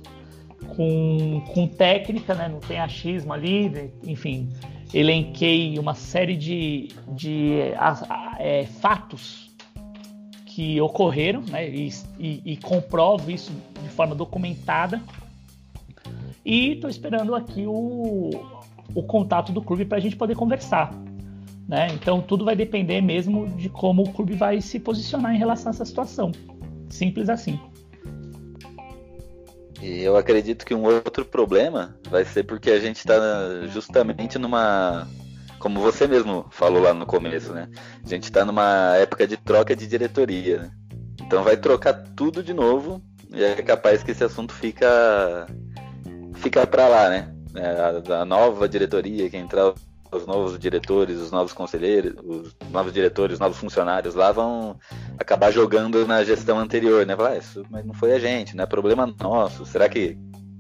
com, 0.76 1.42
com 1.54 1.68
técnica, 1.68 2.34
né? 2.34 2.48
não 2.48 2.60
tem 2.60 2.80
achismo 2.80 3.34
ali, 3.34 3.70
né? 3.70 3.90
enfim, 4.06 4.50
elenquei 4.94 5.78
uma 5.78 5.94
série 5.94 6.36
de, 6.36 6.90
de 7.10 7.60
é, 8.40 8.66
fatos 8.66 9.43
que 10.54 10.80
ocorreram, 10.80 11.42
né, 11.42 11.68
e, 11.68 11.90
e, 12.20 12.42
e, 12.54 12.58
comprovo 12.58 13.32
isso 13.32 13.52
de 13.82 13.90
forma 13.90 14.14
documentada. 14.14 15.02
E 16.46 16.74
estou 16.74 16.90
esperando 16.90 17.34
aqui 17.34 17.66
o, 17.66 18.30
o 18.94 19.04
contato 19.04 19.52
do 19.52 19.64
clube 19.64 19.84
para 19.84 19.98
a 19.98 20.02
gente 20.02 20.16
poder 20.16 20.36
conversar. 20.36 20.94
Né? 21.68 21.88
Então 21.94 22.22
tudo 22.22 22.46
vai 22.46 22.56
depender 22.56 23.02
mesmo 23.02 23.48
de 23.48 23.68
como 23.68 24.04
o 24.04 24.14
clube 24.14 24.36
vai 24.36 24.62
se 24.62 24.80
posicionar 24.80 25.34
em 25.34 25.40
relação 25.40 25.72
a 25.72 25.74
essa 25.74 25.86
situação. 25.86 26.32
Simples 26.88 27.30
assim. 27.30 27.60
E 29.82 30.02
eu 30.02 30.16
acredito 30.16 30.66
que 30.66 30.76
um 30.76 30.84
outro 30.84 31.26
problema 31.26 31.98
vai 32.10 32.24
ser 32.26 32.44
porque 32.44 32.70
a 32.70 32.80
gente 32.80 32.98
está 32.98 33.16
justamente 33.70 34.38
numa. 34.38 35.08
Como 35.64 35.80
você 35.80 36.06
mesmo 36.08 36.46
falou 36.52 36.82
lá 36.82 36.94
no 36.94 37.06
começo, 37.06 37.54
né? 37.54 37.70
A 38.06 38.10
gente 38.10 38.26
está 38.26 38.44
numa 38.44 38.98
época 38.98 39.26
de 39.26 39.38
troca 39.38 39.74
de 39.74 39.88
diretoria, 39.88 40.64
né? 40.64 40.72
Então 41.22 41.42
vai 41.42 41.56
trocar 41.56 41.94
tudo 41.94 42.44
de 42.44 42.54
novo 42.54 43.02
e 43.34 43.42
é 43.42 43.62
capaz 43.62 44.04
que 44.04 44.12
esse 44.12 44.26
assunto 44.26 44.54
fica 44.54 45.48
fica 46.36 46.68
para 46.68 46.90
lá, 46.90 47.10
né? 47.10 47.34
É, 47.56 48.12
a, 48.12 48.24
a, 48.24 48.26
nova 48.26 48.68
diretoria 48.68 49.30
que 49.30 49.38
entrar 49.38 49.74
os 50.12 50.28
novos 50.28 50.60
diretores, 50.60 51.18
os 51.18 51.32
novos 51.32 51.54
conselheiros, 51.54 52.14
os 52.26 52.54
novos 52.70 52.92
diretores, 52.92 53.36
os 53.36 53.40
novos 53.40 53.58
funcionários 53.58 54.16
lá 54.16 54.34
vão 54.34 54.78
acabar 55.18 55.50
jogando 55.50 56.06
na 56.06 56.26
gestão 56.26 56.60
anterior, 56.60 57.06
né? 57.06 57.16
Falar, 57.16 57.30
ah, 57.30 57.38
isso 57.38 57.64
mas 57.70 57.86
não 57.86 57.94
foi 57.94 58.12
a 58.12 58.20
gente, 58.20 58.54
não 58.54 58.66
é 58.66 58.68
problema 58.68 59.08
nosso. 59.18 59.66
Será 59.66 59.88
que 59.88 60.18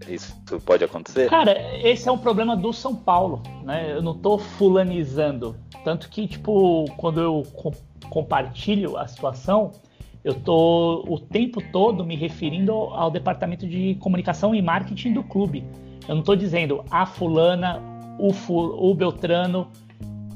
isso 0.07 0.35
pode 0.65 0.83
acontecer? 0.83 1.29
Cara, 1.29 1.55
esse 1.81 2.07
é 2.07 2.11
um 2.11 2.17
problema 2.17 2.55
do 2.55 2.71
São 2.73 2.95
Paulo, 2.95 3.41
né? 3.63 3.91
Eu 3.93 4.01
não 4.01 4.17
tô 4.17 4.37
fulanizando. 4.37 5.55
Tanto 5.83 6.09
que, 6.09 6.27
tipo, 6.27 6.85
quando 6.97 7.19
eu 7.19 7.43
compartilho 8.09 8.97
a 8.97 9.07
situação, 9.07 9.71
eu 10.23 10.33
tô 10.33 11.03
o 11.07 11.19
tempo 11.19 11.61
todo 11.71 12.05
me 12.05 12.15
referindo 12.15 12.71
ao 12.71 13.11
departamento 13.11 13.67
de 13.67 13.95
comunicação 13.95 14.55
e 14.55 14.61
marketing 14.61 15.13
do 15.13 15.23
clube. 15.23 15.63
Eu 16.07 16.15
não 16.15 16.19
estou 16.19 16.35
dizendo 16.35 16.83
a 16.89 17.05
fulana 17.05 17.81
o, 18.17 18.31
o 18.89 18.93
Beltrano, 18.93 19.67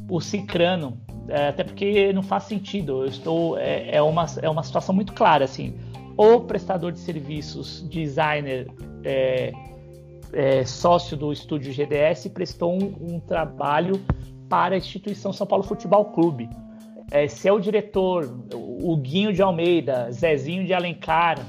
o 0.10 0.20
Cicrano, 0.20 0.98
é, 1.28 1.50
até 1.50 1.64
porque 1.64 2.12
não 2.14 2.24
faz 2.24 2.44
sentido. 2.44 3.04
Eu 3.04 3.08
estou 3.08 3.58
é, 3.58 3.96
é, 3.96 4.02
uma, 4.02 4.26
é 4.42 4.50
uma 4.50 4.64
situação 4.64 4.94
muito 4.94 5.14
clara 5.14 5.46
assim. 5.46 5.76
O 6.18 6.42
prestador 6.42 6.92
de 6.92 7.00
serviços, 7.00 7.88
designer, 7.88 8.68
é, 9.04 9.52
é 10.34 10.66
sócio 10.66 11.16
do 11.16 11.32
estúdio 11.32 11.72
GDS, 11.72 12.28
prestou 12.30 12.74
um, 12.74 13.16
um, 13.16 13.20
trabalho 13.20 14.02
para 14.50 14.76
a 14.76 14.78
instituição 14.78 15.32
São 15.34 15.46
Paulo 15.46 15.64
Futebol 15.64 16.06
Clube. 16.06 16.50
É, 17.12 17.28
se 17.28 17.48
é 17.48 17.54
o 17.54 17.60
diretor, 17.60 18.30
o 18.54 18.96
Guinho 18.98 19.32
de 19.32 19.42
Almeida, 19.42 20.12
Zezinho 20.12 20.66
de 20.66 20.74
Alencar, 20.74 21.40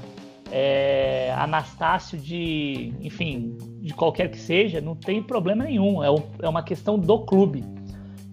é, 0.51 1.33
Anastácio 1.37 2.17
de, 2.17 2.93
enfim, 3.01 3.57
de 3.81 3.93
qualquer 3.93 4.29
que 4.29 4.37
seja, 4.37 4.81
não 4.81 4.95
tem 4.95 5.21
problema 5.21 5.63
nenhum. 5.63 6.03
É, 6.03 6.07
é 6.41 6.49
uma 6.49 6.63
questão 6.63 6.97
do 6.97 7.19
clube, 7.19 7.63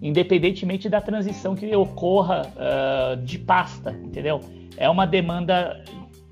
independentemente 0.01 0.89
da 0.89 1.01
transição 1.01 1.55
que 1.55 1.75
ocorra 1.75 2.43
uh, 2.55 3.17
de 3.17 3.37
pasta, 3.37 3.91
entendeu? 4.03 4.39
É 4.77 4.89
uma 4.89 5.05
demanda 5.05 5.83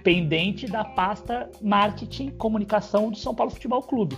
pendente 0.06 0.68
da 0.68 0.86
pasta 0.86 1.50
marketing 1.62 2.30
comunicação 2.30 3.12
do 3.12 3.18
São 3.18 3.36
Paulo 3.36 3.52
Futebol 3.52 3.82
Clube. 3.82 4.16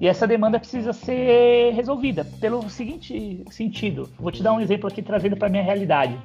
E 0.00 0.08
essa 0.08 0.26
demanda 0.26 0.58
precisa 0.58 0.92
ser 0.92 1.72
resolvida 1.74 2.24
pelo 2.40 2.68
seguinte 2.68 3.44
sentido. 3.50 4.08
Vou 4.18 4.32
te 4.32 4.42
dar 4.42 4.52
um 4.52 4.60
exemplo 4.60 4.88
aqui 4.88 5.00
trazendo 5.00 5.36
para 5.36 5.48
minha 5.48 5.62
realidade. 5.62 6.18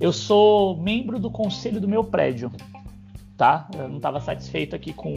Eu 0.00 0.12
sou 0.12 0.76
membro 0.76 1.20
do 1.20 1.30
conselho 1.30 1.80
do 1.80 1.86
meu 1.86 2.02
prédio 2.02 2.50
tá? 3.36 3.68
Eu 3.76 3.88
não 3.88 3.96
estava 3.96 4.20
satisfeito 4.20 4.74
aqui 4.76 4.92
com 4.92 5.14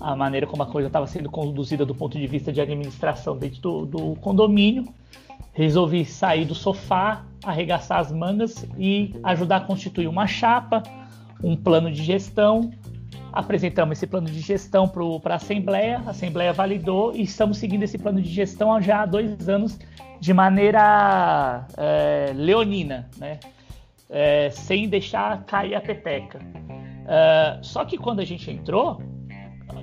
a 0.00 0.14
maneira 0.14 0.46
como 0.46 0.62
a 0.62 0.66
coisa 0.66 0.88
estava 0.88 1.06
sendo 1.06 1.30
conduzida 1.30 1.86
do 1.86 1.94
ponto 1.94 2.18
de 2.18 2.26
vista 2.26 2.52
de 2.52 2.60
administração 2.60 3.36
dentro 3.36 3.60
do, 3.60 3.86
do 3.86 4.16
condomínio. 4.16 4.86
Resolvi 5.52 6.04
sair 6.04 6.44
do 6.44 6.54
sofá, 6.54 7.24
arregaçar 7.44 8.00
as 8.00 8.10
mangas 8.10 8.66
e 8.76 9.14
ajudar 9.22 9.56
a 9.58 9.60
constituir 9.60 10.08
uma 10.08 10.26
chapa, 10.26 10.82
um 11.42 11.56
plano 11.56 11.90
de 11.90 12.02
gestão. 12.02 12.70
Apresentamos 13.32 13.98
esse 13.98 14.06
plano 14.06 14.28
de 14.28 14.40
gestão 14.40 14.88
para 15.20 15.34
a 15.34 15.36
Assembleia, 15.36 16.02
a 16.06 16.10
Assembleia 16.10 16.52
validou 16.52 17.14
e 17.14 17.22
estamos 17.22 17.58
seguindo 17.58 17.82
esse 17.82 17.98
plano 17.98 18.22
de 18.22 18.28
gestão 18.28 18.80
já 18.80 19.02
há 19.02 19.06
dois 19.06 19.48
anos 19.48 19.78
de 20.20 20.32
maneira 20.32 21.66
é, 21.76 22.32
leonina, 22.34 23.10
né? 23.18 23.40
É, 24.08 24.50
sem 24.50 24.88
deixar 24.88 25.44
cair 25.44 25.74
a 25.74 25.80
peteca. 25.80 26.38
Uh, 26.38 27.62
só 27.62 27.84
que 27.84 27.98
quando 27.98 28.20
a 28.20 28.24
gente 28.24 28.50
entrou, 28.50 29.02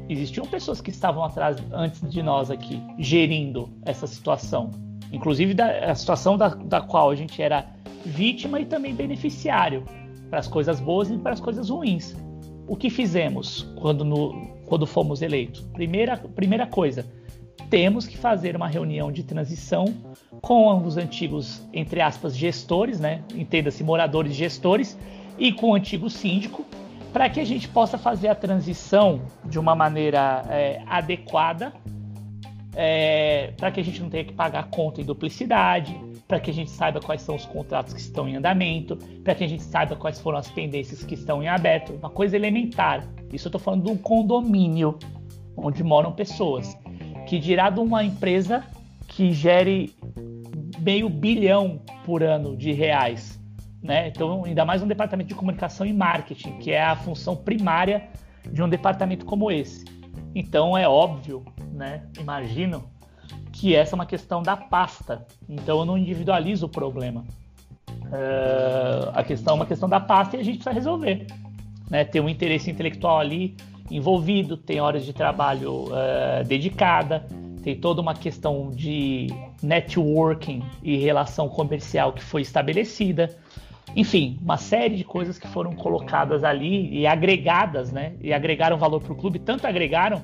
existiam 0.10 0.46
pessoas 0.46 0.82
que 0.82 0.90
estavam 0.90 1.24
atrás 1.24 1.58
antes 1.72 2.02
de 2.10 2.24
nós 2.24 2.50
aqui, 2.50 2.82
gerindo 2.98 3.70
essa 3.86 4.08
situação. 4.08 4.72
Inclusive 5.12 5.54
da, 5.54 5.92
a 5.92 5.96
situação 5.96 6.38
da, 6.38 6.50
da 6.50 6.82
qual 6.82 7.12
a 7.12 7.16
gente 7.16 7.42
era 7.42 7.66
vítima 8.06 8.60
e 8.60 8.66
também 8.66 8.96
beneficiário, 8.96 9.84
para 10.32 10.40
as 10.40 10.48
coisas 10.48 10.80
boas 10.80 11.12
e 11.12 11.18
para 11.18 11.34
as 11.34 11.42
coisas 11.42 11.70
ruins. 11.70 12.16
O 12.66 12.78
que 12.78 12.90
fizemos 12.90 13.68
quando, 13.76 14.06
no, 14.06 14.48
quando 14.66 14.88
fomos 14.88 15.22
eleitos? 15.22 15.62
Primeira, 15.74 16.18
primeira 16.18 16.66
coisa, 16.66 17.06
temos 17.70 18.08
que 18.08 18.18
fazer 18.18 18.56
uma 18.56 18.68
reunião 18.68 19.12
de 19.12 19.24
transição 19.24 19.86
com 20.42 20.84
os 20.86 20.96
antigos, 20.96 21.62
entre 21.74 22.00
aspas, 22.00 22.36
gestores, 22.36 22.98
né? 22.98 23.24
Entenda-se 23.36 23.84
moradores 23.84 24.34
gestores, 24.34 24.98
e 25.38 25.52
com 25.52 25.72
o 25.72 25.76
antigo 25.76 26.10
síndico, 26.10 26.66
para 27.12 27.30
que 27.30 27.42
a 27.42 27.46
gente 27.46 27.68
possa 27.68 27.98
fazer 27.98 28.30
a 28.30 28.36
transição 28.36 29.22
de 29.44 29.60
uma 29.60 29.76
maneira 29.76 30.46
é, 30.50 30.82
adequada, 30.88 31.74
é, 32.76 33.54
para 33.58 33.72
que 33.72 33.80
a 33.80 33.84
gente 33.84 34.02
não 34.02 34.10
tenha 34.10 34.24
que 34.24 34.34
pagar 34.34 34.70
conta 34.70 35.02
em 35.02 35.04
duplicidade, 35.04 36.00
para 36.28 36.40
que 36.40 36.50
a 36.50 36.54
gente 36.54 36.72
saiba 36.72 37.00
quais 37.00 37.22
são 37.22 37.36
os 37.36 37.46
contratos 37.46 37.94
que 37.94 38.00
estão 38.00 38.28
em 38.28 38.36
andamento, 38.36 38.96
para 39.24 39.36
que 39.36 39.44
a 39.44 39.48
gente 39.48 39.64
saiba 39.64 39.96
quais 39.96 40.20
foram 40.20 40.38
as 40.38 40.50
pendências 40.50 41.04
que 41.04 41.16
estão 41.16 41.44
em 41.44 41.48
aberto, 41.48 41.94
uma 41.94 42.10
coisa 42.10 42.36
elementar. 42.36 43.08
Isso 43.34 43.48
eu 43.48 43.50
estou 43.50 43.60
falando 43.60 43.86
de 43.86 43.92
um 43.92 43.98
condomínio 43.98 44.98
onde 45.56 45.84
moram 45.84 46.12
pessoas, 46.12 46.78
que 47.28 47.38
dirá 47.38 47.70
de 47.70 47.80
uma 47.80 48.04
empresa 48.04 48.64
que 49.08 49.32
gere 49.32 49.94
meio 50.80 51.10
bilhão 51.10 51.82
por 52.06 52.24
ano 52.24 52.56
de 52.56 52.72
reais 52.72 53.42
né? 53.82 54.08
Então, 54.08 54.46
ainda 54.46 54.64
mais 54.64 54.84
um 54.84 54.88
departamento 54.88 55.30
de 55.30 55.36
comunicação 55.36 55.86
e 55.86 55.94
marketing, 55.94 56.60
que 56.60 56.72
é 56.72 56.84
a 56.84 56.96
função 56.96 57.36
primária 57.36 58.10
de 58.52 58.62
um 58.62 58.70
departamento 58.70 59.26
como 59.26 59.52
esse. 59.52 59.86
Então, 60.36 60.78
é 60.78 60.88
óbvio, 60.88 61.44
né? 61.74 62.04
Imagino 62.20 62.84
que 63.52 63.76
essa 63.76 63.94
é 63.94 63.96
uma 63.96 64.06
questão 64.06 64.42
da 64.42 64.56
pasta. 64.56 65.26
Então, 65.48 65.80
eu 65.80 65.86
não 65.86 65.98
individualizo 65.98 66.66
o 66.66 66.70
problema. 66.70 67.24
Uh, 67.90 69.12
a 69.14 69.24
questão 69.24 69.54
é 69.54 69.56
uma 69.56 69.66
questão 69.66 69.88
da 69.88 70.00
pasta 70.00 70.36
e 70.36 70.40
a 70.40 70.44
gente 70.44 70.56
precisa 70.56 70.74
resolver. 70.74 71.28
Né? 71.90 72.04
Tem 72.04 72.22
um 72.22 72.30
interesse 72.30 72.70
intelectual 72.70 73.20
ali 73.20 73.56
envolvido, 73.90 74.56
tem 74.56 74.80
horas 74.80 75.06
de 75.06 75.14
trabalho 75.14 75.86
uh, 75.86 76.44
dedicada, 76.46 77.26
tem 77.62 77.76
toda 77.76 78.02
uma 78.02 78.14
questão 78.14 78.70
de 78.70 79.28
networking 79.62 80.64
e 80.82 80.98
relação 80.98 81.48
comercial 81.48 82.14
que 82.14 82.24
foi 82.24 82.42
estabelecida. 82.42 83.36
Enfim, 83.96 84.40
uma 84.42 84.58
série 84.58 84.96
de 84.96 85.04
coisas 85.04 85.38
que 85.38 85.48
foram 85.48 85.76
colocadas 85.76 86.44
ali 86.44 86.90
e 86.98 87.06
agregadas, 87.06 87.92
né? 87.92 88.14
E 88.22 88.32
agregaram 88.34 88.78
valor 88.78 89.02
para 89.02 89.12
o 89.12 89.16
clube, 89.16 89.38
tanto 89.38 89.68
agregaram 89.68 90.22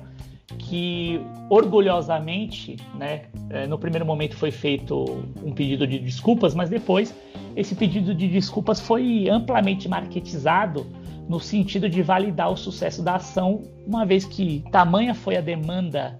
que 0.68 1.20
orgulhosamente, 1.48 2.76
né, 2.94 3.22
é, 3.48 3.66
no 3.66 3.78
primeiro 3.78 4.04
momento 4.04 4.36
foi 4.36 4.50
feito 4.50 5.24
um 5.42 5.52
pedido 5.52 5.86
de 5.86 5.98
desculpas, 5.98 6.54
mas 6.54 6.68
depois 6.68 7.14
esse 7.56 7.74
pedido 7.74 8.14
de 8.14 8.28
desculpas 8.28 8.78
foi 8.78 9.28
amplamente 9.30 9.88
marketizado 9.88 10.86
no 11.26 11.40
sentido 11.40 11.88
de 11.88 12.02
validar 12.02 12.50
o 12.50 12.56
sucesso 12.56 13.02
da 13.02 13.16
ação, 13.16 13.62
uma 13.86 14.04
vez 14.04 14.24
que 14.24 14.62
tamanha 14.70 15.14
foi 15.14 15.36
a 15.36 15.40
demanda 15.40 16.16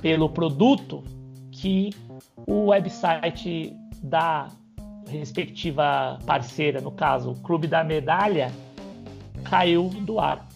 pelo 0.00 0.28
produto 0.28 1.02
que 1.50 1.90
o 2.46 2.66
website 2.66 3.74
da 4.02 4.48
respectiva 5.08 6.18
parceira, 6.24 6.80
no 6.80 6.90
caso, 6.90 7.32
o 7.32 7.34
Clube 7.40 7.66
da 7.66 7.84
Medalha, 7.84 8.50
caiu 9.44 9.88
do 9.88 10.18
ar. 10.18 10.48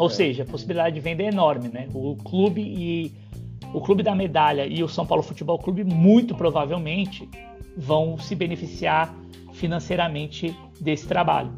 Ou 0.00 0.06
é. 0.06 0.10
seja, 0.10 0.44
a 0.44 0.46
possibilidade 0.46 0.94
de 0.94 1.00
venda 1.00 1.22
é 1.22 1.26
enorme, 1.26 1.68
né? 1.68 1.86
O 1.92 2.16
clube 2.16 2.62
e 2.62 3.12
o 3.74 3.82
clube 3.82 4.02
da 4.02 4.14
medalha 4.14 4.66
e 4.66 4.82
o 4.82 4.88
São 4.88 5.06
Paulo 5.06 5.22
Futebol 5.22 5.58
Clube 5.58 5.84
muito 5.84 6.34
provavelmente 6.34 7.28
vão 7.76 8.18
se 8.18 8.34
beneficiar 8.34 9.14
financeiramente 9.52 10.56
desse 10.80 11.06
trabalho. 11.06 11.52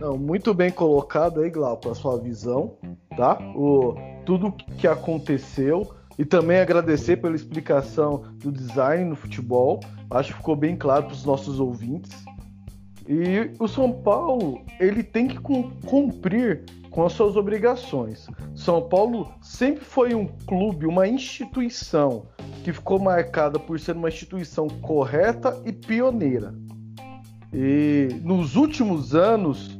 Não, 0.00 0.16
muito 0.16 0.54
bem 0.54 0.70
colocado 0.70 1.40
aí, 1.40 1.50
Glauco, 1.50 1.90
a 1.90 1.96
sua 1.96 2.16
visão, 2.16 2.76
tá? 3.16 3.36
O, 3.56 3.96
tudo 4.24 4.52
que 4.52 4.86
aconteceu 4.86 5.92
e 6.16 6.24
também 6.24 6.60
agradecer 6.60 7.16
pela 7.16 7.34
explicação 7.34 8.22
do 8.36 8.52
design 8.52 9.04
no 9.04 9.16
futebol. 9.16 9.80
Acho 10.08 10.30
que 10.30 10.38
ficou 10.38 10.54
bem 10.54 10.76
claro 10.76 11.06
para 11.06 11.14
os 11.14 11.24
nossos 11.24 11.58
ouvintes. 11.58 12.24
E 13.08 13.50
o 13.58 13.66
São 13.66 13.90
Paulo, 13.90 14.60
ele 14.78 15.02
tem 15.02 15.26
que 15.26 15.38
cumprir 15.40 16.64
com 16.90 17.06
as 17.06 17.14
suas 17.14 17.36
obrigações. 17.36 18.26
São 18.54 18.86
Paulo 18.86 19.32
sempre 19.40 19.82
foi 19.82 20.14
um 20.14 20.26
clube, 20.26 20.84
uma 20.84 21.08
instituição 21.08 22.26
que 22.62 22.70
ficou 22.70 22.98
marcada 22.98 23.58
por 23.58 23.80
ser 23.80 23.96
uma 23.96 24.08
instituição 24.10 24.68
correta 24.68 25.58
e 25.64 25.72
pioneira. 25.72 26.54
E 27.50 28.08
nos 28.22 28.56
últimos 28.56 29.14
anos, 29.14 29.78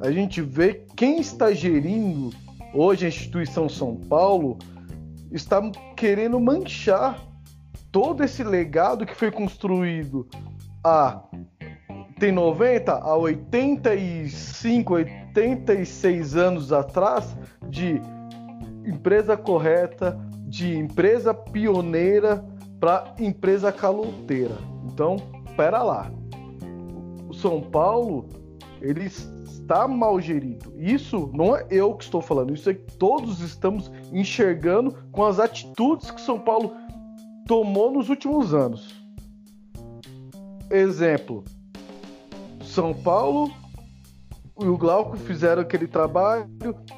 a 0.00 0.10
gente 0.10 0.40
vê 0.40 0.86
quem 0.96 1.20
está 1.20 1.52
gerindo 1.52 2.30
hoje 2.72 3.04
a 3.04 3.08
instituição 3.08 3.68
São 3.68 3.96
Paulo 3.96 4.56
está 5.30 5.60
querendo 5.94 6.40
manchar 6.40 7.20
todo 7.90 8.24
esse 8.24 8.42
legado 8.42 9.04
que 9.04 9.14
foi 9.14 9.30
construído 9.30 10.26
há 10.82 11.22
tem 12.22 12.30
90 12.30 12.92
a 12.92 13.16
85, 13.16 14.94
86 14.94 16.36
anos 16.36 16.72
atrás 16.72 17.36
de 17.68 18.00
empresa 18.86 19.36
correta, 19.36 20.16
de 20.46 20.78
empresa 20.78 21.34
pioneira 21.34 22.44
para 22.78 23.12
empresa 23.18 23.72
caloteira. 23.72 24.56
Então, 24.84 25.16
pera 25.56 25.82
lá. 25.82 26.12
O 27.28 27.34
São 27.34 27.60
Paulo, 27.60 28.28
ele 28.80 29.06
está 29.06 29.88
mal 29.88 30.20
gerido. 30.20 30.72
Isso 30.78 31.28
não 31.34 31.56
é 31.56 31.66
eu 31.72 31.92
que 31.92 32.04
estou 32.04 32.22
falando, 32.22 32.54
isso 32.54 32.70
é 32.70 32.74
que 32.74 32.96
todos 32.98 33.40
estamos 33.40 33.90
enxergando 34.12 34.94
com 35.10 35.24
as 35.24 35.40
atitudes 35.40 36.08
que 36.12 36.20
São 36.20 36.38
Paulo 36.38 36.72
tomou 37.48 37.90
nos 37.90 38.08
últimos 38.08 38.54
anos. 38.54 38.94
Exemplo, 40.70 41.42
são 42.72 42.94
Paulo 42.94 43.52
e 44.58 44.64
o 44.64 44.78
Glauco 44.78 45.16
fizeram 45.16 45.60
aquele 45.60 45.86
trabalho 45.86 46.48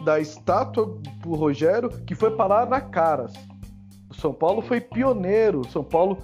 da 0.05 0.21
estátua 0.21 1.01
pro 1.21 1.35
Rogério 1.35 1.89
que 2.07 2.15
foi 2.15 2.31
parar 2.37 2.69
na 2.69 2.81
Caras. 2.81 3.33
O 4.09 4.15
São 4.15 4.33
Paulo 4.33 4.63
foi 4.63 4.81
pioneiro. 4.81 5.69
São 5.69 5.83
Paulo 5.83 6.19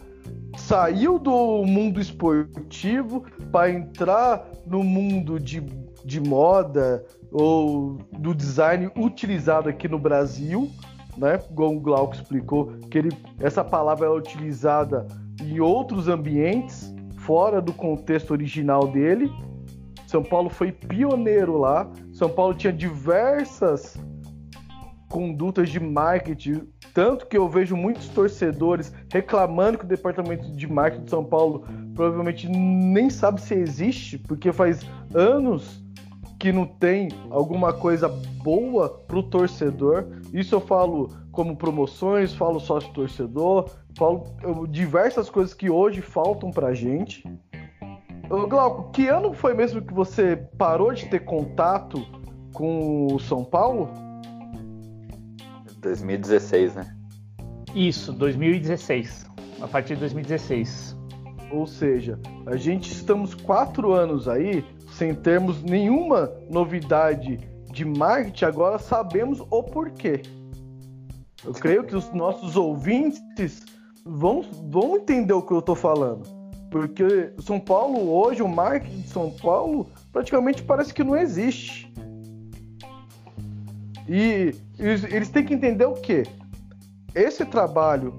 saiu 0.57 1.19
do 1.19 1.65
mundo 1.65 2.01
esportivo 2.01 3.25
para 3.51 3.71
entrar 3.71 4.47
no 4.67 4.85
mundo 4.85 5.41
de, 5.41 5.61
de 6.05 6.21
moda 6.21 7.05
ou 7.33 7.99
do 8.19 8.33
design 8.33 8.89
utilizado 8.97 9.69
aqui 9.69 9.89
no 9.89 9.99
Brasil, 9.99 10.71
né? 11.17 11.39
Como 11.55 11.79
o 11.79 11.81
Glauco 11.81 12.15
explicou, 12.15 12.67
que 12.89 12.99
ele, 12.99 13.11
essa 13.41 13.65
palavra 13.65 14.07
é 14.07 14.11
utilizada 14.11 15.09
em 15.43 15.59
outros 15.59 16.07
ambientes 16.07 16.95
fora 17.31 17.63
do 17.63 17.73
contexto 17.73 18.33
original 18.33 18.89
dele. 18.89 19.31
São 20.05 20.21
Paulo 20.21 20.51
foi 20.51 20.73
pioneiro 20.73 21.59
lá. 21.59 21.89
São 22.13 22.29
Paulo 22.29 22.55
tinha 22.55 22.73
diversas 22.73 23.97
condutas 25.09 25.71
de 25.71 25.79
marketing, 25.79 26.63
tanto 26.93 27.29
que 27.29 27.39
eu 27.39 27.49
vejo 27.49 27.77
muitos 27.77 28.09
torcedores 28.09 28.93
reclamando 29.13 29.79
que 29.79 29.85
o 29.85 29.89
departamento 29.89 30.51
de 30.51 30.67
marketing 30.67 31.05
de 31.05 31.11
São 31.11 31.25
Paulo 31.25 31.65
provavelmente 31.95 32.49
nem 32.49 33.09
sabe 33.09 33.41
se 33.41 33.55
existe, 33.55 34.19
porque 34.19 34.53
faz 34.53 34.85
anos 35.15 35.85
que 36.37 36.51
não 36.51 36.67
tem 36.67 37.11
alguma 37.31 37.73
coisa 37.73 38.09
boa 38.43 38.89
para 39.07 39.19
o 39.19 39.23
torcedor. 39.23 40.05
Isso 40.33 40.57
eu 40.57 40.61
falo 40.61 41.13
como 41.31 41.55
promoções, 41.55 42.35
falo 42.35 42.59
sócio 42.59 42.93
torcedor, 42.93 43.71
falo 43.97 44.67
diversas 44.69 45.29
coisas 45.31 45.55
que 45.55 45.71
hoje 45.71 46.01
faltam 46.01 46.51
para 46.51 46.73
gente. 46.75 47.25
Glauco, 48.29 48.91
que 48.93 49.09
ano 49.09 49.33
foi 49.33 49.55
mesmo 49.55 49.83
que 49.83 49.93
você 49.93 50.37
parou 50.57 50.93
de 50.93 51.07
ter 51.07 51.21
contato 51.21 52.05
com 52.53 53.09
o 53.13 53.19
São 53.19 53.45
Paulo? 53.45 53.89
2016, 55.79 56.75
né? 56.75 56.97
Isso, 57.75 58.13
2016. 58.13 59.27
A 59.61 59.67
partir 59.67 59.95
de 59.95 60.01
2016. 60.01 60.97
Ou 61.51 61.67
seja, 61.67 62.21
a 62.47 62.57
gente 62.57 62.93
estamos 62.93 63.35
quatro 63.35 63.93
anos 63.93 64.29
aí 64.29 64.65
sem 64.93 65.15
termos 65.15 65.63
nenhuma 65.63 66.31
novidade 66.49 67.39
de 67.73 67.85
marketing, 67.85 68.45
agora 68.45 68.79
sabemos 68.79 69.41
o 69.51 69.63
porquê. 69.63 70.23
Eu 71.45 71.53
creio 71.53 71.85
que 71.85 71.97
os 71.97 72.13
nossos 72.13 72.57
ouvintes 72.57 73.65
vão, 74.05 74.43
vão 74.71 74.97
entender 74.97 75.33
o 75.33 75.43
que 75.43 75.53
eu 75.53 75.59
estou 75.59 75.75
falando. 75.75 76.23
Porque 76.71 77.33
São 77.41 77.59
Paulo 77.59 78.11
hoje, 78.13 78.43
o 78.43 78.49
marketing 78.49 79.01
de 79.01 79.09
São 79.09 79.31
Paulo 79.31 79.89
praticamente 80.13 80.63
parece 80.63 80.95
que 80.95 81.03
não 81.03 81.17
existe. 81.17 81.93
E 84.09 84.55
eles, 84.79 85.29
têm 85.29 85.45
que 85.45 85.55
entender 85.55 85.85
o 85.85 85.95
quê? 85.95 86.25
Esse 87.15 87.45
trabalho, 87.45 88.15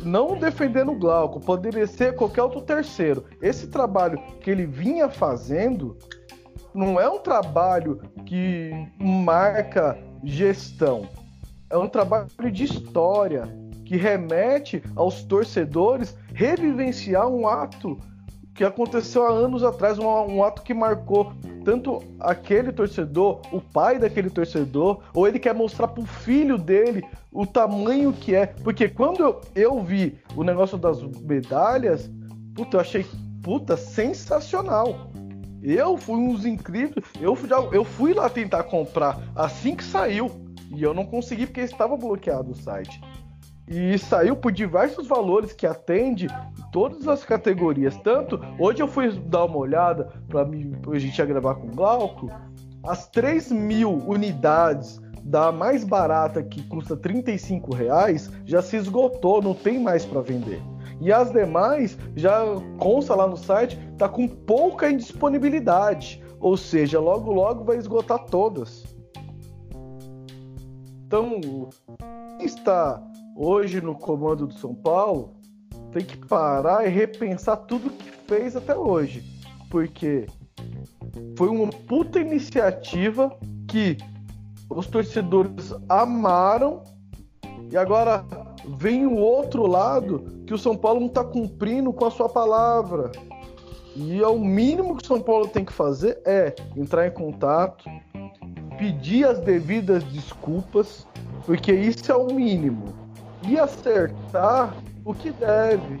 não 0.00 0.38
defendendo 0.38 0.92
o 0.92 0.98
Glauco, 0.98 1.38
poderia 1.38 1.86
ser 1.86 2.16
qualquer 2.16 2.42
outro 2.42 2.62
terceiro. 2.62 3.24
Esse 3.42 3.66
trabalho 3.66 4.20
que 4.40 4.50
ele 4.50 4.66
vinha 4.66 5.08
fazendo 5.08 5.96
não 6.74 7.00
é 7.00 7.08
um 7.08 7.18
trabalho 7.18 8.00
que 8.24 8.70
marca 8.98 9.98
gestão. 10.24 11.08
É 11.68 11.76
um 11.76 11.88
trabalho 11.88 12.28
de 12.50 12.64
história 12.64 13.44
que 13.90 13.96
remete 13.96 14.80
aos 14.94 15.24
torcedores 15.24 16.16
revivenciar 16.32 17.26
um 17.26 17.48
ato 17.48 17.98
que 18.54 18.62
aconteceu 18.62 19.26
há 19.26 19.30
anos 19.30 19.64
atrás, 19.64 19.98
um, 19.98 20.06
um, 20.06 20.44
ato 20.44 20.62
que 20.62 20.72
marcou 20.72 21.32
tanto 21.64 22.00
aquele 22.20 22.70
torcedor, 22.70 23.42
o 23.50 23.60
pai 23.60 23.98
daquele 23.98 24.30
torcedor, 24.30 25.00
ou 25.12 25.26
ele 25.26 25.40
quer 25.40 25.56
mostrar 25.56 25.88
pro 25.88 26.04
filho 26.04 26.56
dele 26.56 27.02
o 27.32 27.44
tamanho 27.44 28.12
que 28.12 28.32
é. 28.32 28.46
Porque 28.46 28.88
quando 28.88 29.24
eu, 29.24 29.40
eu 29.56 29.82
vi 29.82 30.16
o 30.36 30.44
negócio 30.44 30.78
das 30.78 31.02
medalhas, 31.22 32.08
puta, 32.54 32.76
eu 32.76 32.80
achei 32.82 33.04
puta 33.42 33.76
sensacional. 33.76 35.10
Eu 35.64 35.96
fui 35.98 36.20
uns 36.20 36.46
incríveis. 36.46 37.04
Eu, 37.20 37.36
eu 37.72 37.84
fui 37.84 38.14
lá 38.14 38.30
tentar 38.30 38.62
comprar 38.62 39.20
assim 39.34 39.74
que 39.74 39.82
saiu. 39.82 40.30
E 40.72 40.80
eu 40.80 40.94
não 40.94 41.04
consegui 41.04 41.44
porque 41.44 41.60
estava 41.62 41.96
bloqueado 41.96 42.52
o 42.52 42.54
site 42.54 43.00
e 43.70 43.96
saiu 43.96 44.34
por 44.34 44.50
diversos 44.50 45.06
valores 45.06 45.52
que 45.52 45.64
atende 45.64 46.26
todas 46.72 47.06
as 47.06 47.24
categorias. 47.24 47.96
Tanto, 47.98 48.40
hoje 48.58 48.82
eu 48.82 48.88
fui 48.88 49.12
dar 49.12 49.44
uma 49.44 49.58
olhada 49.58 50.12
para 50.28 50.42
a 50.42 50.98
gente 50.98 51.24
gravar 51.24 51.54
com 51.54 51.68
o 51.68 51.70
Glauco, 51.70 52.28
as 52.82 53.08
3 53.08 53.52
mil 53.52 54.02
unidades 54.06 55.00
da 55.22 55.52
mais 55.52 55.84
barata 55.84 56.42
que 56.42 56.62
custa 56.66 56.96
35 56.96 57.72
reais 57.72 58.30
já 58.44 58.60
se 58.60 58.76
esgotou, 58.76 59.40
não 59.40 59.54
tem 59.54 59.78
mais 59.78 60.04
para 60.04 60.20
vender. 60.20 60.60
E 61.00 61.12
as 61.12 61.30
demais 61.30 61.96
já 62.16 62.42
consta 62.78 63.14
lá 63.14 63.28
no 63.28 63.36
site, 63.36 63.78
tá 63.96 64.08
com 64.08 64.26
pouca 64.26 64.90
indisponibilidade, 64.90 66.22
ou 66.40 66.56
seja, 66.56 66.98
logo 66.98 67.32
logo 67.32 67.64
vai 67.64 67.76
esgotar 67.76 68.18
todas. 68.26 68.84
Então, 71.06 71.40
está 72.44 73.02
hoje 73.36 73.80
no 73.80 73.94
comando 73.94 74.46
do 74.46 74.54
São 74.54 74.74
Paulo 74.74 75.40
tem 75.92 76.04
que 76.04 76.16
parar 76.16 76.86
e 76.86 76.88
repensar 76.88 77.56
tudo 77.56 77.90
que 77.90 78.10
fez 78.26 78.56
até 78.56 78.76
hoje. 78.76 79.24
Porque 79.68 80.26
foi 81.36 81.48
uma 81.48 81.68
puta 81.68 82.20
iniciativa 82.20 83.36
que 83.68 83.96
os 84.68 84.86
torcedores 84.86 85.74
amaram 85.88 86.82
e 87.70 87.76
agora 87.76 88.24
vem 88.76 89.06
o 89.06 89.16
outro 89.16 89.66
lado 89.66 90.24
que 90.46 90.54
o 90.54 90.58
São 90.58 90.76
Paulo 90.76 91.00
não 91.00 91.06
está 91.08 91.24
cumprindo 91.24 91.92
com 91.92 92.04
a 92.04 92.10
sua 92.10 92.28
palavra. 92.28 93.10
E 93.96 94.20
é 94.22 94.26
o 94.26 94.38
mínimo 94.38 94.96
que 94.96 95.02
o 95.02 95.06
São 95.06 95.20
Paulo 95.20 95.48
tem 95.48 95.64
que 95.64 95.72
fazer 95.72 96.20
é 96.24 96.54
entrar 96.76 97.06
em 97.06 97.10
contato, 97.10 97.84
pedir 98.78 99.26
as 99.26 99.40
devidas 99.40 100.04
desculpas, 100.04 101.06
porque 101.44 101.72
isso 101.72 102.10
é 102.10 102.16
o 102.16 102.26
mínimo 102.26 102.94
e 103.46 103.58
acertar 103.58 104.74
o 105.04 105.14
que 105.14 105.30
deve. 105.30 105.98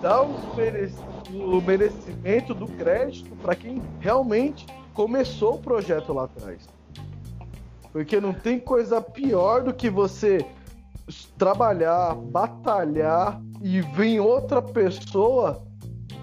dar 0.00 0.24
mere... 0.56 0.92
o 1.32 1.60
merecimento 1.60 2.54
do 2.54 2.66
crédito 2.66 3.34
para 3.36 3.54
quem 3.54 3.82
realmente 3.98 4.66
começou 4.94 5.54
o 5.54 5.58
projeto 5.58 6.12
lá 6.12 6.24
atrás. 6.24 6.68
Porque 7.92 8.20
não 8.20 8.32
tem 8.32 8.58
coisa 8.58 9.00
pior 9.00 9.62
do 9.62 9.74
que 9.74 9.90
você 9.90 10.44
trabalhar, 11.36 12.14
batalhar 12.14 13.40
e 13.60 13.80
vir 13.80 14.20
outra 14.20 14.62
pessoa 14.62 15.62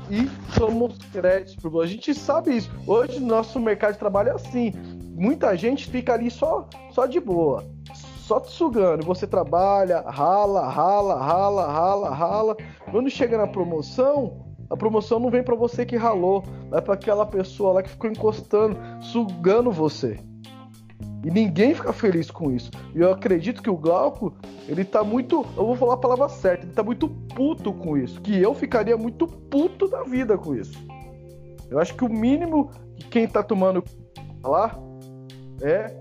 e 0.10 0.30
somos 0.58 0.98
créditos. 1.12 1.76
A 1.82 1.86
gente 1.86 2.14
sabe 2.14 2.58
isso. 2.58 2.72
Hoje 2.86 3.20
nosso 3.20 3.60
mercado 3.60 3.94
de 3.94 4.00
trabalho 4.00 4.30
é 4.30 4.34
assim. 4.34 4.72
Muita 5.18 5.58
gente 5.58 5.90
fica 5.90 6.14
ali 6.14 6.30
só, 6.30 6.70
só 6.92 7.08
de 7.08 7.20
boa, 7.20 7.66
só 8.20 8.40
te 8.40 8.52
sugando. 8.52 9.04
Você 9.04 9.26
trabalha, 9.26 10.02
rala, 10.02 10.70
rala, 10.70 11.20
rala, 11.20 11.72
rala, 11.72 12.10
rala. 12.14 12.58
Quando 12.92 13.10
chega 13.10 13.36
na 13.36 13.48
promoção, 13.48 14.46
a 14.70 14.78
promoção 14.78 15.20
não 15.20 15.32
vem 15.32 15.42
para 15.42 15.56
você 15.56 15.88
que 15.88 15.98
ralou, 15.98 16.44
vai 16.70 16.84
para 16.84 16.94
aquela 16.94 17.26
pessoa 17.26 17.74
lá 17.74 17.82
que 17.82 17.90
ficou 17.90 18.12
encostando, 18.12 18.78
sugando 19.02 19.72
você. 19.72 20.20
E 21.26 21.32
ninguém 21.32 21.74
fica 21.74 21.92
feliz 21.92 22.30
com 22.30 22.52
isso. 22.52 22.70
E 22.94 23.00
eu 23.00 23.12
acredito 23.12 23.64
que 23.64 23.72
o 23.72 23.76
Glauco, 23.76 24.36
ele 24.68 24.86
tá 24.86 25.04
muito. 25.04 25.44
Eu 25.58 25.66
vou 25.66 25.76
falar 25.76 25.96
a 25.96 25.98
palavra 25.98 26.30
certa, 26.30 26.64
ele 26.64 26.74
tá 26.74 26.84
muito 26.84 27.10
puto 27.10 27.74
com 27.74 27.98
isso. 27.98 28.22
Que 28.22 28.40
eu 28.40 28.54
ficaria 28.54 28.96
muito 28.96 29.26
puto 29.26 29.88
da 29.88 30.04
vida 30.04 30.38
com 30.38 30.54
isso. 30.54 30.78
Eu 31.72 31.80
acho 31.80 31.96
que 31.96 32.06
o 32.06 32.10
mínimo 32.10 32.70
que 32.96 33.08
quem 33.08 33.28
tá 33.28 33.42
tomando 33.42 33.84
lá 34.44 34.80
é 35.62 35.96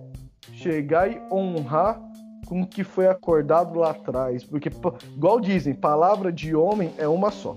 chegar 0.52 1.10
e 1.10 1.20
honrar 1.30 2.00
com 2.46 2.62
o 2.62 2.66
que 2.66 2.84
foi 2.84 3.08
acordado 3.08 3.78
lá 3.78 3.90
atrás. 3.90 4.44
Porque, 4.44 4.70
igual 5.14 5.40
dizem, 5.40 5.74
palavra 5.74 6.32
de 6.32 6.54
homem 6.54 6.92
é 6.96 7.06
uma 7.06 7.30
só. 7.30 7.56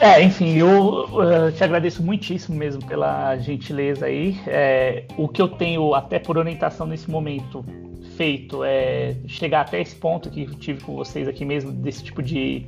É, 0.00 0.20
enfim, 0.20 0.56
eu 0.56 1.04
uh, 1.04 1.52
te 1.52 1.62
agradeço 1.62 2.02
muitíssimo 2.02 2.58
mesmo 2.58 2.84
pela 2.84 3.36
gentileza 3.38 4.06
aí. 4.06 4.36
É, 4.48 5.04
o 5.16 5.28
que 5.28 5.40
eu 5.40 5.48
tenho, 5.48 5.94
até 5.94 6.18
por 6.18 6.36
orientação 6.36 6.88
nesse 6.88 7.08
momento, 7.08 7.64
feito 8.16 8.64
é 8.64 9.14
chegar 9.28 9.60
até 9.60 9.80
esse 9.80 9.94
ponto 9.94 10.28
que 10.28 10.44
tive 10.56 10.82
com 10.82 10.96
vocês 10.96 11.28
aqui 11.28 11.44
mesmo, 11.44 11.70
desse 11.70 12.02
tipo 12.02 12.20
de 12.20 12.66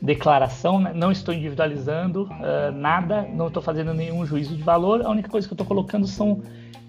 declaração. 0.00 0.80
Né? 0.80 0.92
Não 0.94 1.10
estou 1.12 1.34
individualizando 1.34 2.24
uh, 2.24 2.72
nada, 2.72 3.22
não 3.22 3.48
estou 3.48 3.62
fazendo 3.62 3.92
nenhum 3.92 4.24
juízo 4.24 4.56
de 4.56 4.62
valor. 4.62 5.02
A 5.04 5.10
única 5.10 5.28
coisa 5.28 5.46
que 5.46 5.52
eu 5.52 5.56
estou 5.56 5.66
colocando 5.66 6.06
são, 6.06 6.42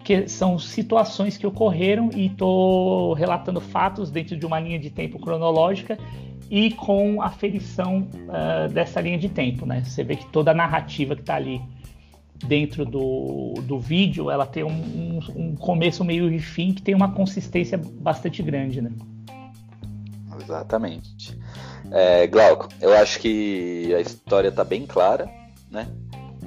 que, 0.04 0.28
são 0.28 0.58
situações 0.58 1.38
que 1.38 1.46
ocorreram 1.46 2.10
e 2.16 2.28
estou 2.28 3.14
relatando 3.14 3.60
fatos 3.60 4.10
dentro 4.10 4.38
de 4.38 4.46
uma 4.46 4.60
linha 4.60 4.80
de 4.80 4.90
tempo 4.90 5.20
cronológica 5.20 5.98
e 6.50 6.72
com 6.72 7.22
a 7.22 7.30
ferição 7.30 8.08
uh, 8.28 8.72
dessa 8.72 9.00
linha 9.00 9.18
de 9.18 9.30
tempo, 9.30 9.66
né? 9.66 9.84
Você 9.86 10.04
vê 10.04 10.18
que 10.18 10.26
toda 10.28 10.52
a 10.52 10.54
narrativa 10.54 11.16
que 11.16 11.22
está 11.22 11.36
ali 11.36 11.62
dentro 12.46 12.86
do, 12.86 13.54
do 13.64 13.80
vídeo, 13.80 14.30
ela 14.30 14.46
tem 14.46 14.64
um, 14.64 14.70
um, 14.70 15.20
um, 15.36 15.56
começo, 15.56 16.04
meio 16.04 16.30
e 16.32 16.40
fim 16.40 16.74
que 16.74 16.82
tem 16.82 16.96
uma 16.96 17.12
consistência 17.12 17.78
bastante 17.78 18.42
grande, 18.44 18.82
né? 18.82 18.92
Exatamente. 20.42 21.38
É, 21.92 22.26
Glauco, 22.28 22.70
eu 22.80 22.94
acho 22.94 23.20
que 23.20 23.94
a 23.94 24.00
história 24.00 24.48
está 24.48 24.64
bem 24.64 24.86
clara, 24.86 25.30
né? 25.70 25.88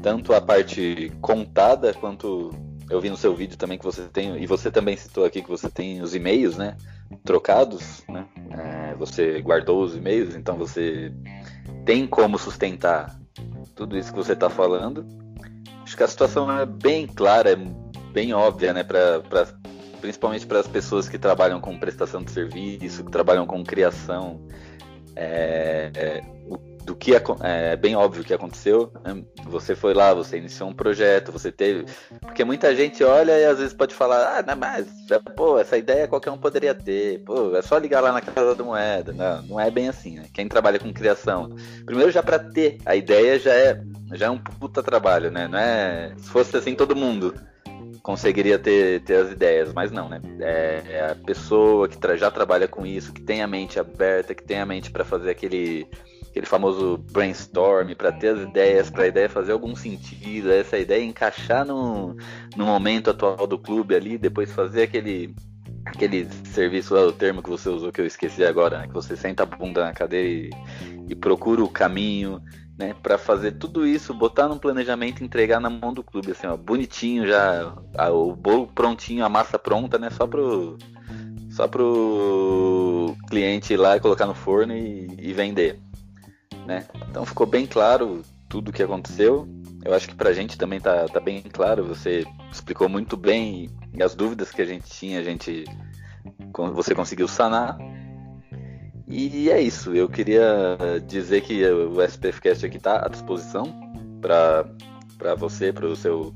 Tanto 0.03 0.33
a 0.33 0.41
parte 0.41 1.13
contada 1.21 1.93
quanto 1.93 2.51
eu 2.91 3.01
vi 3.01 3.11
no 3.11 3.17
seu 3.17 3.35
vídeo 3.35 3.57
também 3.57 3.79
que 3.79 3.85
você 3.85 4.03
tem, 4.03 4.43
e 4.43 4.47
você 4.47 4.71
também 4.71 4.97
citou 4.97 5.25
aqui 5.25 5.43
que 5.43 5.49
você 5.49 5.69
tem 5.69 6.01
os 6.01 6.15
e-mails, 6.15 6.57
né? 6.57 6.77
Trocados, 7.25 8.03
né? 8.09 8.27
É, 8.51 8.95
você 8.95 9.41
guardou 9.41 9.83
os 9.83 9.95
e-mails, 9.95 10.35
então 10.35 10.57
você 10.57 11.13
tem 11.85 12.07
como 12.07 12.39
sustentar 12.39 13.19
tudo 13.75 13.99
isso 13.99 14.13
que 14.13 14.19
você 14.19 14.33
está 14.33 14.49
falando. 14.49 15.07
Acho 15.83 15.97
que 15.97 16.03
a 16.03 16.09
situação 16.09 16.51
é 16.51 16.65
bem 16.65 17.07
clara, 17.07 17.53
é 17.53 17.57
bem 18.13 18.33
óbvia, 18.33 18.73
né? 18.73 18.83
Pra, 18.83 19.21
pra 19.21 19.47
principalmente 20.01 20.47
para 20.47 20.61
as 20.61 20.67
pessoas 20.67 21.09
que 21.09 21.19
trabalham 21.19 21.61
com 21.61 21.79
prestação 21.79 22.23
de 22.23 22.31
serviço, 22.31 23.05
que 23.05 23.11
trabalham 23.11 23.47
com 23.47 23.65
criação. 23.65 24.47
É, 25.17 25.91
é, 25.95 26.23
do 26.85 26.95
que 26.95 27.13
é 27.15 27.77
bem 27.77 27.97
óbvio 27.97 28.25
que 28.25 28.35
aconteceu. 28.35 28.93
Né? 29.03 29.25
Você 29.47 29.75
foi 29.75 29.95
lá, 29.95 30.13
você 30.13 30.37
iniciou 30.37 30.69
um 30.69 30.75
projeto, 30.75 31.33
você 31.33 31.51
teve. 31.51 31.87
Porque 32.21 32.45
muita 32.45 32.75
gente 32.77 33.03
olha 33.03 33.39
e 33.39 33.45
às 33.45 33.59
vezes 33.59 33.73
pode 33.73 33.95
falar, 33.95 34.39
ah, 34.39 34.43
não, 34.43 34.57
mas 34.57 34.87
pô, 35.35 35.59
essa 35.59 35.79
ideia 35.79 36.07
qualquer 36.07 36.31
um 36.31 36.39
poderia 36.39 36.75
ter, 36.75 37.21
pô, 37.25 37.57
é 37.57 37.63
só 37.63 37.79
ligar 37.79 38.01
lá 38.01 38.13
na 38.13 38.21
casa 38.21 38.55
da 38.55 38.65
moeda. 38.65 39.13
Não, 39.13 39.43
não 39.43 39.61
é 39.61 39.71
bem 39.71 39.89
assim, 39.89 40.17
né? 40.17 40.27
Quem 40.33 40.47
trabalha 40.47 40.79
com 40.79 40.93
criação, 40.93 41.57
primeiro 41.87 42.13
já 42.13 42.23
para 42.23 42.39
ter 42.39 42.79
a 42.85 42.95
ideia 42.95 43.39
já 43.39 43.55
é, 43.55 43.81
já 44.13 44.27
é 44.27 44.31
um 44.31 44.39
puta 44.39 44.83
trabalho, 44.83 45.31
né? 45.31 45.49
Não 45.49 45.59
é. 45.59 46.13
Se 46.19 46.29
fosse 46.29 46.57
assim, 46.57 46.75
todo 46.75 46.95
mundo 46.95 47.35
conseguiria 48.05 48.59
ter, 48.59 49.01
ter 49.01 49.17
as 49.17 49.33
ideias, 49.33 49.73
mas 49.73 49.91
não, 49.91 50.11
né? 50.11 50.21
É, 50.39 50.83
é 50.91 51.11
a 51.11 51.15
pessoa 51.15 51.89
que 51.89 51.97
tra 51.97 52.15
já 52.15 52.31
trabalha 52.31 52.69
com 52.69 52.85
isso, 52.85 53.15
que 53.15 53.23
tem 53.23 53.41
a 53.41 53.47
mente 53.47 53.81
aberta, 53.81 54.35
que 54.35 54.45
tem 54.45 54.61
a 54.61 54.67
mente 54.67 54.91
para 54.91 55.07
fazer 55.07 55.31
aquele 55.31 55.89
aquele 56.29 56.45
famoso 56.47 56.99
brainstorm 57.13 57.95
para 57.95 58.13
ter 58.13 58.35
as 58.35 58.41
ideias, 58.41 58.91
para 58.91 59.05
a 59.05 59.07
ideia 59.07 59.29
fazer 59.29 59.53
algum 59.53 59.75
sentido, 59.75 60.53
essa 60.53 60.77
ideia 60.77 61.03
encaixar 61.03 61.65
no, 61.65 62.15
no 62.57 62.67
momento 62.67 63.09
atual 63.09 63.47
do 63.47 63.59
clube 63.59 63.95
ali, 63.95 64.19
depois 64.19 64.53
fazer 64.53 64.83
aquele 64.83 65.35
aquele 65.87 66.29
serviço, 66.47 66.95
o 66.95 67.13
termo 67.13 67.43
que 67.43 67.49
você 67.49 67.69
usou 67.69 67.93
que 67.93 68.01
eu 68.01 68.07
esqueci 68.07 68.45
agora, 68.45 68.81
né? 68.81 68.87
que 68.87 68.93
você 68.93 69.17
senta 69.17 69.45
a 69.45 69.47
bunda 69.47 69.83
na 69.85 69.93
cadeira 69.93 70.29
e, 70.29 70.51
e 71.09 71.15
procura 71.15 71.63
o 71.63 71.69
caminho, 71.69 72.43
né, 72.79 72.95
para 73.03 73.17
fazer 73.17 73.53
tudo 73.53 73.87
isso, 73.87 74.13
botar 74.13 74.49
num 74.49 74.59
planejamento 74.59 75.23
entregar 75.23 75.61
na 75.61 75.71
mão 75.71 75.93
do 75.93 76.03
clube, 76.03 76.33
assim, 76.33 76.47
ó, 76.47 76.57
bonitinho 76.57 77.27
já, 77.27 77.73
a, 77.97 78.11
o 78.11 78.35
bolo 78.35 78.67
prontinho, 78.67 79.25
a 79.25 79.29
massa 79.29 79.59
pronta, 79.59 79.99
né, 79.99 80.11
só 80.11 80.27
pro 80.27 80.77
só 81.51 81.69
pro 81.69 83.15
cliente 83.29 83.75
ir 83.75 83.77
lá 83.77 83.97
e 83.97 84.01
colocar 84.01 84.27
no 84.27 84.35
forno 84.35 84.77
e, 84.77 85.07
e 85.21 85.33
vender 85.33 85.81
né? 86.67 86.87
Então 87.09 87.25
ficou 87.25 87.47
bem 87.47 87.67
claro 87.67 88.23
tudo 88.49 88.69
o 88.69 88.73
que 88.73 88.83
aconteceu. 88.83 89.49
Eu 89.85 89.95
acho 89.95 90.09
que 90.09 90.15
pra 90.15 90.33
gente 90.33 90.57
também 90.57 90.81
tá, 90.81 91.07
tá 91.07 91.21
bem 91.21 91.43
claro, 91.43 91.85
você 91.85 92.25
explicou 92.51 92.89
muito 92.89 93.17
bem 93.17 93.71
e 93.93 94.03
as 94.03 94.15
dúvidas 94.15 94.51
que 94.51 94.63
a 94.63 94.65
gente 94.65 94.89
tinha, 94.89 95.21
a 95.21 95.23
gente 95.23 95.65
você 96.73 96.95
conseguiu 96.95 97.29
sanar. 97.29 97.77
E 99.17 99.49
é 99.49 99.61
isso, 99.61 99.95
eu 99.95 100.09
queria 100.09 100.77
dizer 101.07 101.43
que 101.43 101.65
o 101.65 102.03
SPFcast 102.03 102.67
aqui 102.67 102.79
está 102.79 103.07
à 103.07 103.09
disposição 103.09 103.73
para 104.21 105.35
você, 105.37 105.73
para 105.73 105.87
o 105.87 105.95
seu 105.95 106.35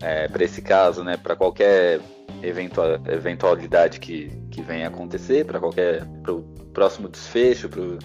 é, 0.00 0.28
para 0.28 0.44
esse 0.44 0.62
caso, 0.62 1.02
né, 1.02 1.16
para 1.16 1.34
qualquer 1.34 2.00
eventual, 2.44 3.00
eventualidade 3.08 3.98
que, 3.98 4.30
que 4.52 4.62
venha 4.62 4.86
acontecer, 4.86 5.44
para 5.44 5.58
qualquer 5.58 6.06
pro 6.22 6.42
próximo 6.72 7.08
desfecho, 7.08 7.68
pro, 7.68 7.98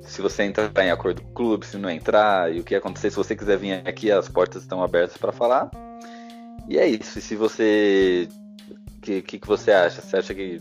se 0.00 0.22
você 0.22 0.44
entrar 0.44 0.70
em 0.84 0.92
acordo 0.92 1.20
com 1.20 1.30
o 1.30 1.34
clube, 1.34 1.66
se 1.66 1.76
não 1.76 1.90
entrar, 1.90 2.54
e 2.54 2.60
o 2.60 2.64
que 2.64 2.76
acontecer, 2.76 3.10
se 3.10 3.16
você 3.16 3.34
quiser 3.34 3.58
vir 3.58 3.82
aqui, 3.84 4.12
as 4.12 4.28
portas 4.28 4.62
estão 4.62 4.80
abertas 4.80 5.16
para 5.16 5.32
falar. 5.32 5.68
E 6.68 6.78
é 6.78 6.86
isso. 6.86 7.18
E 7.18 7.22
se 7.22 7.34
você. 7.34 8.28
O 8.96 9.00
que, 9.00 9.22
que, 9.22 9.38
que, 9.40 9.46
você 9.46 9.72
acha? 9.72 10.00
Você 10.00 10.16
acha 10.16 10.34
que 10.34 10.60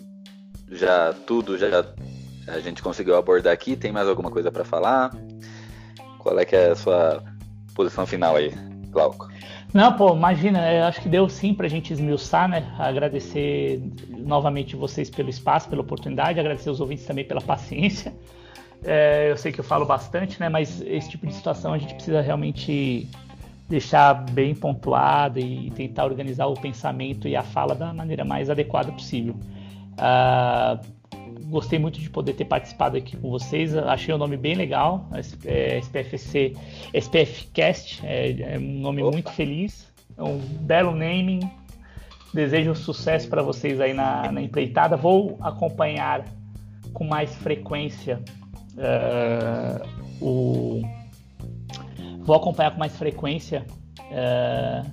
já 0.72 1.14
tudo 1.28 1.58
já 1.58 1.84
a 2.48 2.60
gente 2.60 2.82
conseguiu 2.82 3.16
abordar 3.16 3.54
aqui? 3.54 3.76
Tem 3.76 3.92
mais 3.92 4.08
alguma 4.08 4.32
coisa 4.32 4.52
para 4.52 4.64
falar? 4.64 5.12
Qual 6.18 6.38
é 6.38 6.46
que 6.46 6.56
é 6.56 6.72
a 6.72 6.76
sua 6.76 7.24
posição 7.74 8.06
final 8.06 8.36
aí, 8.36 8.52
Glauco? 8.90 9.30
Não, 9.74 9.94
pô, 9.94 10.16
imagina, 10.16 10.88
acho 10.88 11.02
que 11.02 11.08
deu 11.08 11.30
sim 11.30 11.54
pra 11.54 11.68
gente 11.68 11.94
esmiuçar, 11.94 12.50
né? 12.50 12.74
Agradecer 12.80 13.82
novamente 14.10 14.76
vocês 14.76 15.10
pelo 15.10 15.30
espaço, 15.30 15.70
pela 15.70 15.82
oportunidade, 15.82 16.40
agradecer 16.40 16.72
os 16.72 16.82
ouvintes 16.82 17.06
também 17.06 17.24
pela 17.24 17.42
paciência. 17.42 18.14
É, 18.84 19.30
eu 19.30 19.38
sei 19.38 19.52
que 19.52 19.60
eu 19.60 19.64
falo 19.64 19.86
bastante, 19.86 20.40
né? 20.40 20.50
Mas 20.50 20.82
esse 20.82 21.10
tipo 21.10 21.28
de 21.28 21.34
situação 21.34 21.74
a 21.74 21.78
gente 21.78 21.94
precisa 21.94 22.22
realmente 22.22 23.08
deixar 23.68 24.14
bem 24.14 24.56
pontuado 24.56 25.40
e 25.40 25.70
tentar 25.72 26.06
organizar 26.06 26.48
o 26.48 26.56
pensamento 26.56 27.28
e 27.28 27.36
a 27.36 27.44
fala 27.44 27.76
da 27.76 27.94
maneira 27.94 28.26
mais 28.26 28.50
adequada 28.50 28.92
possível. 28.92 29.36
Uh, 29.94 30.99
gostei 31.46 31.80
muito 31.80 32.00
de 32.00 32.10
poder 32.10 32.34
ter 32.34 32.46
participado 32.46 32.98
aqui 32.98 33.18
com 33.18 33.30
vocês. 33.30 33.76
Achei 33.76 34.14
o 34.14 34.18
nome 34.18 34.38
bem 34.38 34.56
legal, 34.56 35.08
SPFC, 35.82 36.56
SPFcast, 36.94 38.06
é, 38.06 38.56
é 38.56 38.58
um 38.58 38.80
nome 38.80 39.02
Opa. 39.02 39.12
muito 39.12 39.32
feliz, 39.32 39.92
é 40.18 40.24
um 40.24 40.38
belo 40.38 40.92
naming. 40.92 41.40
Desejo 42.34 42.76
sucesso 42.76 43.28
para 43.28 43.42
vocês 43.42 43.82
aí 43.82 43.94
na, 43.94 44.32
na 44.32 44.42
empreitada. 44.42 44.96
Vou 44.96 45.38
acompanhar 45.42 46.26
com 46.94 47.04
mais 47.04 47.34
frequência 47.36 48.22
Uh, 48.80 50.26
o... 50.26 50.82
Vou 52.20 52.36
acompanhar 52.36 52.72
com 52.72 52.80
mais 52.80 52.96
frequência 52.96 53.66
uh, 54.00 54.90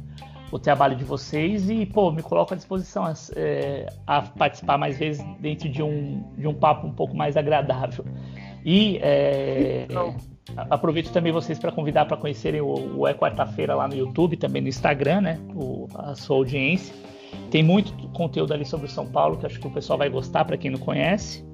o 0.51 0.59
trabalho 0.59 0.97
de 0.97 1.05
vocês 1.05 1.68
e, 1.68 1.84
pô, 1.86 2.11
me 2.11 2.22
coloco 2.22 2.55
à 2.55 2.57
disposição 2.57 3.05
uh, 3.05 3.94
a 4.07 4.22
participar 4.22 4.78
mais 4.78 4.99
vezes 4.99 5.24
dentro 5.40 5.68
de 5.68 5.82
um, 5.82 6.22
de 6.36 6.47
um 6.47 6.55
papo 6.55 6.86
um 6.86 6.92
pouco 6.92 7.16
mais 7.16 7.36
agradável. 7.36 8.05
E 8.64 8.99
é, 9.03 9.86
aproveito 10.70 11.12
também 11.12 11.32
vocês 11.32 11.59
para 11.59 11.70
convidar 11.72 12.05
para 12.07 12.16
conhecerem 12.16 12.61
o, 12.61 12.99
o 12.99 13.07
É 13.07 13.14
Quarta-feira 13.14 13.74
lá 13.74 13.86
no 13.86 13.94
YouTube, 13.94 14.36
também 14.36 14.62
no 14.62 14.68
Instagram, 14.68 15.20
né? 15.20 15.40
O, 15.55 15.88
a 15.94 16.14
sua 16.14 16.36
audiência. 16.36 16.94
Tem 17.51 17.62
muito 17.62 17.92
conteúdo 18.09 18.53
ali 18.53 18.64
sobre 18.64 18.86
o 18.86 18.90
São 18.90 19.07
Paulo 19.07 19.36
que 19.36 19.47
acho 19.47 19.61
que 19.61 19.66
o 19.66 19.70
pessoal 19.70 19.99
vai 19.99 20.09
gostar 20.09 20.44
para 20.44 20.57
quem 20.57 20.70
não 20.70 20.78
conhece. 20.78 21.44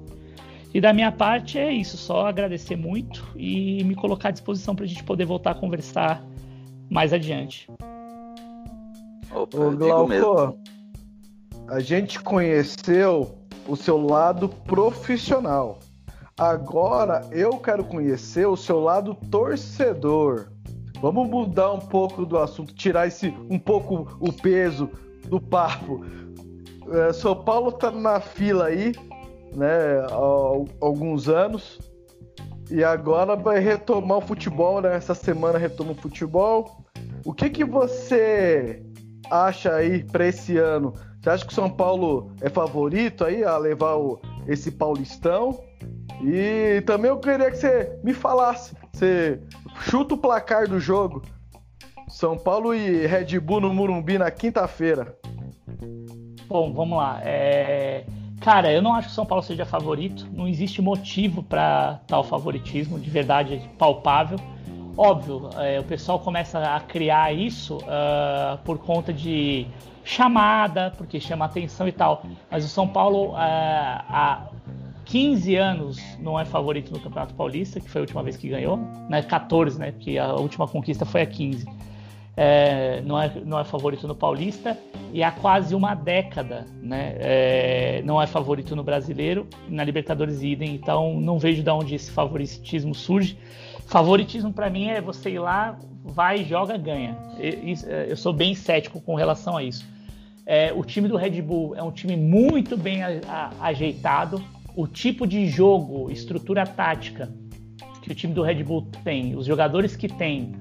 E 0.73 0.81
da 0.81 0.91
minha 0.91 1.11
parte 1.11 1.59
é 1.59 1.71
isso, 1.71 1.97
só 1.97 2.25
agradecer 2.25 2.75
muito 2.75 3.23
e 3.35 3.83
me 3.83 3.93
colocar 3.93 4.29
à 4.29 4.31
disposição 4.31 4.75
para 4.75 4.85
a 4.85 4.87
gente 4.87 5.03
poder 5.03 5.25
voltar 5.25 5.51
a 5.51 5.55
conversar 5.55 6.25
mais 6.89 7.13
adiante. 7.13 7.67
Opa, 9.33 9.57
Ô, 9.57 9.71
Glauco, 9.71 10.59
a 11.67 11.79
gente 11.79 12.19
conheceu 12.19 13.35
o 13.67 13.75
seu 13.75 13.97
lado 13.97 14.47
profissional. 14.47 15.79
Agora 16.37 17.27
eu 17.31 17.57
quero 17.57 17.83
conhecer 17.83 18.47
o 18.47 18.55
seu 18.55 18.79
lado 18.79 19.15
torcedor. 19.31 20.49
Vamos 21.01 21.27
mudar 21.27 21.71
um 21.73 21.79
pouco 21.79 22.25
do 22.25 22.37
assunto, 22.37 22.73
tirar 22.73 23.07
esse 23.07 23.27
um 23.49 23.59
pouco 23.59 24.17
o 24.19 24.31
peso 24.31 24.89
do 25.27 25.39
papo. 25.39 26.05
É, 26.91 27.11
São 27.13 27.35
Paulo 27.35 27.71
tá 27.71 27.91
na 27.91 28.19
fila 28.19 28.65
aí, 28.65 28.93
né, 29.55 29.99
há 30.09 30.85
alguns 30.85 31.27
anos. 31.27 31.79
E 32.71 32.83
agora 32.83 33.35
vai 33.35 33.59
retomar 33.59 34.19
o 34.19 34.21
futebol, 34.21 34.81
né? 34.81 34.95
Essa 34.95 35.13
semana 35.13 35.57
retoma 35.57 35.91
o 35.91 35.95
futebol. 35.95 36.83
O 37.25 37.33
que 37.33 37.49
que 37.49 37.63
você 37.63 38.81
acha 39.33 39.73
aí 39.73 40.03
para 40.03 40.27
esse 40.27 40.57
ano? 40.57 40.93
Você 41.19 41.29
acha 41.29 41.45
que 41.45 41.51
o 41.51 41.55
São 41.55 41.69
Paulo 41.69 42.31
é 42.41 42.49
favorito 42.49 43.23
aí 43.23 43.43
a 43.43 43.57
levar 43.57 43.95
o, 43.95 44.19
esse 44.47 44.71
Paulistão? 44.71 45.59
E 46.21 46.81
também 46.85 47.09
eu 47.09 47.17
queria 47.17 47.49
que 47.49 47.57
você 47.57 47.97
me 48.03 48.13
falasse, 48.13 48.75
você 48.91 49.39
chuta 49.81 50.13
o 50.13 50.17
placar 50.17 50.67
do 50.67 50.79
jogo. 50.79 51.23
São 52.07 52.37
Paulo 52.37 52.75
e 52.75 53.07
Red 53.07 53.39
Bull 53.39 53.61
no 53.61 53.73
Murumbi 53.73 54.17
na 54.17 54.29
quinta-feira. 54.29 55.17
Bom, 56.47 56.71
vamos 56.71 56.97
lá. 56.97 57.19
É... 57.23 58.05
Cara, 58.39 58.71
eu 58.71 58.81
não 58.81 58.93
acho 58.93 59.07
que 59.07 59.13
o 59.13 59.15
São 59.15 59.25
Paulo 59.25 59.43
seja 59.43 59.65
favorito. 59.65 60.27
Não 60.31 60.47
existe 60.47 60.81
motivo 60.81 61.41
para 61.41 62.01
tal 62.05 62.23
favoritismo, 62.23 62.99
de 62.99 63.09
verdade 63.09 63.69
palpável. 63.79 64.37
Óbvio, 64.97 65.49
é, 65.57 65.79
o 65.79 65.83
pessoal 65.83 66.19
começa 66.19 66.59
a 66.59 66.79
criar 66.79 67.33
isso 67.33 67.77
uh, 67.77 68.57
por 68.63 68.77
conta 68.77 69.11
de 69.11 69.65
chamada, 70.03 70.93
porque 70.97 71.19
chama 71.19 71.45
atenção 71.45 71.87
e 71.87 71.91
tal. 71.91 72.23
Mas 72.51 72.63
o 72.63 72.67
São 72.67 72.87
Paulo 72.87 73.31
uh, 73.31 73.35
há 73.35 74.47
15 75.05 75.55
anos 75.55 75.99
não 76.19 76.39
é 76.39 76.45
favorito 76.45 76.91
no 76.91 76.99
Campeonato 76.99 77.33
Paulista, 77.33 77.79
que 77.79 77.89
foi 77.89 78.01
a 78.01 78.03
última 78.03 78.21
vez 78.21 78.37
que 78.37 78.47
ganhou, 78.47 78.77
né? 79.09 79.21
14, 79.23 79.79
né? 79.79 79.91
Porque 79.91 80.17
a 80.17 80.33
última 80.33 80.67
conquista 80.67 81.05
foi 81.05 81.21
a 81.21 81.25
15 81.25 81.65
é, 82.35 83.01
não, 83.05 83.21
é, 83.21 83.31
não 83.45 83.59
é 83.59 83.63
favorito 83.63 84.07
no 84.07 84.15
Paulista 84.15 84.77
e 85.11 85.23
há 85.23 85.31
quase 85.31 85.75
uma 85.75 85.93
década 85.93 86.65
né, 86.81 87.15
é, 87.19 88.01
não 88.03 88.19
é 88.21 88.25
favorito 88.25 88.75
no 88.75 88.83
Brasileiro, 88.83 89.47
na 89.69 89.83
Libertadores 89.83 90.41
idem, 90.41 90.73
então 90.73 91.19
não 91.19 91.37
vejo 91.37 91.61
de 91.61 91.69
onde 91.69 91.95
esse 91.95 92.11
favoritismo 92.11 92.95
surge. 92.95 93.37
Favoritismo 93.93 94.51
para 94.51 94.71
mim 94.71 94.87
é 94.87 94.99
você 94.99 95.29
ir 95.29 95.37
lá, 95.37 95.77
vai, 96.03 96.43
joga, 96.43 96.75
ganha. 96.79 97.15
É, 97.37 98.07
eu 98.09 98.17
sou 98.17 98.33
bem 98.33 98.55
cético 98.55 98.99
com 98.99 99.13
relação 99.13 99.55
a 99.55 99.63
isso. 99.63 99.87
É, 100.47 100.73
o 100.73 100.83
time 100.83 101.07
do 101.07 101.15
Red 101.15 101.39
Bull 101.43 101.75
é 101.75 101.83
um 101.83 101.91
time 101.91 102.17
muito 102.17 102.75
bem 102.75 103.03
a, 103.03 103.21
a, 103.27 103.67
ajeitado. 103.67 104.43
O 104.75 104.87
tipo 104.87 105.27
de 105.27 105.45
jogo, 105.45 106.09
estrutura 106.09 106.65
tática 106.65 107.31
que 108.01 108.11
o 108.11 108.15
time 108.15 108.33
do 108.33 108.41
Red 108.41 108.63
Bull 108.63 108.87
tem, 109.03 109.35
os 109.35 109.45
jogadores 109.45 109.95
que 109.95 110.07
tem, 110.07 110.55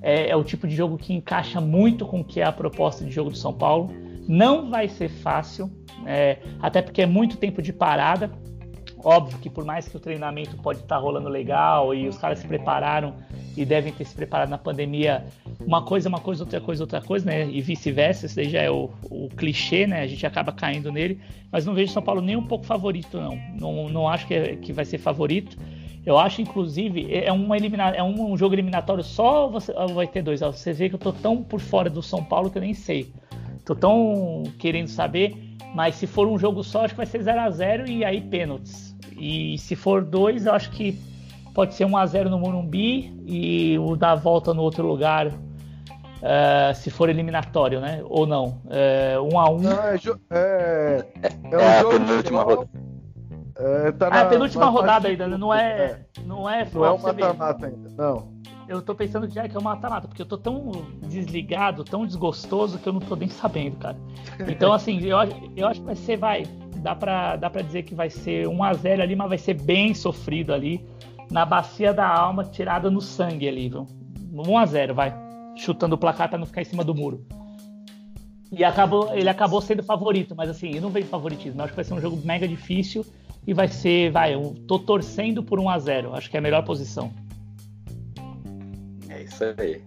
é, 0.00 0.30
é, 0.30 0.36
o 0.36 0.44
tipo 0.44 0.68
de 0.68 0.76
jogo 0.76 0.96
que 0.96 1.12
encaixa 1.12 1.60
muito 1.60 2.06
com 2.06 2.20
o 2.20 2.24
que 2.24 2.40
é 2.40 2.44
a 2.44 2.52
proposta 2.52 3.04
de 3.04 3.10
jogo 3.10 3.30
do 3.30 3.36
São 3.36 3.52
Paulo. 3.52 3.90
Não 4.28 4.70
vai 4.70 4.88
ser 4.88 5.08
fácil, 5.08 5.68
é, 6.06 6.38
até 6.62 6.80
porque 6.80 7.02
é 7.02 7.06
muito 7.06 7.36
tempo 7.36 7.60
de 7.60 7.72
parada. 7.72 8.30
Óbvio 9.08 9.38
que 9.38 9.48
por 9.48 9.64
mais 9.64 9.86
que 9.86 9.96
o 9.96 10.00
treinamento 10.00 10.56
pode 10.56 10.80
estar 10.80 10.96
rolando 10.96 11.28
legal 11.28 11.94
e 11.94 12.08
os 12.08 12.18
caras 12.18 12.40
se 12.40 12.48
prepararam 12.48 13.14
e 13.56 13.64
devem 13.64 13.92
ter 13.92 14.04
se 14.04 14.12
preparado 14.12 14.48
na 14.48 14.58
pandemia, 14.58 15.24
uma 15.64 15.80
coisa, 15.80 16.08
uma 16.08 16.18
coisa, 16.18 16.42
outra 16.42 16.60
coisa, 16.60 16.82
outra 16.82 17.00
coisa, 17.00 17.24
né? 17.24 17.48
E 17.48 17.60
vice-versa, 17.60 18.26
isso 18.26 18.34
daí 18.34 18.48
já 18.48 18.62
é 18.62 18.68
o, 18.68 18.90
o, 19.08 19.28
clichê, 19.28 19.86
né? 19.86 20.00
A 20.00 20.08
gente 20.08 20.26
acaba 20.26 20.50
caindo 20.50 20.90
nele, 20.90 21.20
mas 21.52 21.64
não 21.64 21.72
vejo 21.72 21.92
São 21.92 22.02
Paulo 22.02 22.20
nem 22.20 22.34
um 22.34 22.42
pouco 22.42 22.66
favorito, 22.66 23.16
não. 23.16 23.38
Não, 23.54 23.88
não 23.88 24.08
acho 24.08 24.26
que, 24.26 24.34
é, 24.34 24.56
que 24.56 24.72
vai 24.72 24.84
ser 24.84 24.98
favorito. 24.98 25.56
Eu 26.04 26.18
acho, 26.18 26.42
inclusive, 26.42 27.06
é, 27.08 27.26
é 27.26 27.32
um, 27.32 27.54
elimina... 27.54 27.90
é 27.90 28.02
um 28.02 28.36
jogo 28.36 28.56
eliminatório 28.56 29.04
só 29.04 29.46
você 29.46 29.72
vai 29.94 30.08
ter 30.08 30.22
dois. 30.22 30.40
Você 30.40 30.72
vê 30.72 30.88
que 30.88 30.96
eu 30.96 30.98
tô 30.98 31.12
tão 31.12 31.44
por 31.44 31.60
fora 31.60 31.88
do 31.88 32.02
São 32.02 32.24
Paulo 32.24 32.50
que 32.50 32.58
eu 32.58 32.62
nem 32.62 32.74
sei. 32.74 33.12
Tô 33.64 33.76
tão 33.76 34.42
querendo 34.58 34.88
saber, 34.88 35.36
mas 35.76 35.94
se 35.94 36.08
for 36.08 36.26
um 36.26 36.36
jogo 36.36 36.64
só, 36.64 36.84
acho 36.84 36.94
que 36.94 36.98
vai 36.98 37.06
ser 37.06 37.22
0 37.22 37.40
a 37.40 37.50
0 37.50 37.88
e 37.88 38.04
aí 38.04 38.20
pênaltis. 38.20 38.85
E 39.18 39.58
se 39.58 39.74
for 39.74 40.04
dois, 40.04 40.46
eu 40.46 40.52
acho 40.52 40.70
que 40.70 40.98
pode 41.54 41.74
ser 41.74 41.84
1 41.84 41.96
a 41.96 42.06
0 42.06 42.30
no 42.30 42.38
Morumbi 42.38 43.14
e 43.26 43.78
o 43.78 43.96
da 43.96 44.14
volta 44.14 44.52
no 44.52 44.62
outro 44.62 44.86
lugar, 44.86 45.28
uh, 45.28 46.74
se 46.74 46.90
for 46.90 47.08
eliminatório, 47.08 47.80
né? 47.80 48.02
Ou 48.04 48.26
não. 48.26 48.60
Uh, 48.66 49.34
1 49.34 49.38
a 49.38 49.50
1 49.50 49.58
Não, 49.60 49.72
é, 49.72 49.94
é, 49.94 51.06
é, 51.50 51.56
um 51.56 51.60
é 51.60 52.24
jogo 52.24 52.68
é, 53.58 53.90
tá 53.92 54.10
na, 54.10 54.16
ah, 54.16 54.20
a 54.22 54.26
penúltima 54.26 54.66
rodada 54.66 55.08
ainda, 55.08 55.26
né? 55.26 55.36
não 55.38 55.52
é. 55.52 55.62
é. 55.62 56.06
Não 56.26 56.48
é, 56.48 56.68
não 56.72 56.84
é 56.84 56.90
o 56.90 56.98
mata-mata 56.98 57.66
ainda, 57.66 57.90
não. 57.96 58.36
Eu 58.68 58.82
tô 58.82 58.94
pensando 58.94 59.28
que 59.28 59.34
já 59.34 59.44
é 59.44 59.48
que 59.48 59.56
é 59.56 59.60
o 59.60 59.62
mata-mata, 59.62 60.08
porque 60.08 60.20
eu 60.20 60.26
tô 60.26 60.36
tão 60.36 60.72
desligado, 61.02 61.84
tão 61.84 62.04
desgostoso 62.04 62.78
que 62.78 62.86
eu 62.86 62.92
não 62.92 63.00
tô 63.00 63.14
nem 63.16 63.28
sabendo, 63.28 63.76
cara. 63.76 63.96
Então, 64.46 64.72
assim, 64.72 65.00
eu, 65.02 65.16
eu 65.56 65.68
acho 65.68 65.80
que 65.80 65.86
vai 65.86 65.96
ser, 65.96 66.16
vai. 66.16 66.44
Dá 66.86 66.94
pra, 66.94 67.34
dá 67.34 67.50
pra 67.50 67.62
dizer 67.62 67.82
que 67.82 67.96
vai 67.96 68.08
ser 68.08 68.46
1x0 68.46 69.00
ali, 69.00 69.16
mas 69.16 69.28
vai 69.28 69.38
ser 69.38 69.54
bem 69.54 69.92
sofrido 69.92 70.54
ali. 70.54 70.86
Na 71.28 71.44
bacia 71.44 71.92
da 71.92 72.06
alma, 72.06 72.44
tirada 72.44 72.88
no 72.88 73.00
sangue 73.00 73.48
ali, 73.48 73.68
viu? 73.68 73.88
1x0, 74.32 74.92
vai. 74.92 75.12
Chutando 75.56 75.96
o 75.96 75.98
placar 75.98 76.28
pra 76.28 76.38
não 76.38 76.46
ficar 76.46 76.62
em 76.62 76.64
cima 76.64 76.84
do 76.84 76.94
muro. 76.94 77.26
E 78.52 78.62
acabou, 78.62 79.12
ele 79.12 79.28
acabou 79.28 79.60
sendo 79.60 79.82
favorito, 79.82 80.36
mas 80.36 80.48
assim, 80.48 80.76
eu 80.76 80.80
não 80.80 80.90
vejo 80.90 81.08
favoritismo. 81.08 81.60
Eu 81.60 81.64
acho 81.64 81.72
que 81.72 81.76
vai 81.76 81.84
ser 81.84 81.94
um 81.94 82.00
jogo 82.00 82.24
mega 82.24 82.46
difícil 82.46 83.04
e 83.44 83.52
vai 83.52 83.66
ser, 83.66 84.12
vai, 84.12 84.34
eu 84.34 84.54
tô 84.68 84.78
torcendo 84.78 85.42
por 85.42 85.58
1 85.58 85.68
a 85.68 85.78
0 85.80 86.14
acho 86.14 86.30
que 86.30 86.36
é 86.36 86.38
a 86.38 86.42
melhor 86.42 86.62
posição. 86.62 87.10
É 89.08 89.24
isso 89.24 89.42
aí. 89.58 89.82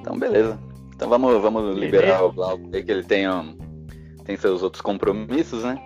Então, 0.00 0.16
beleza. 0.16 0.56
Então 0.94 1.08
vamos, 1.08 1.42
vamos 1.42 1.76
liberar 1.76 2.22
o 2.22 2.30
Glauco 2.30 2.70
aí, 2.72 2.84
que 2.84 2.92
ele 2.92 3.02
tem, 3.02 3.28
um, 3.28 3.58
tem 4.24 4.36
seus 4.36 4.62
outros 4.62 4.80
compromissos, 4.80 5.64
né? 5.64 5.76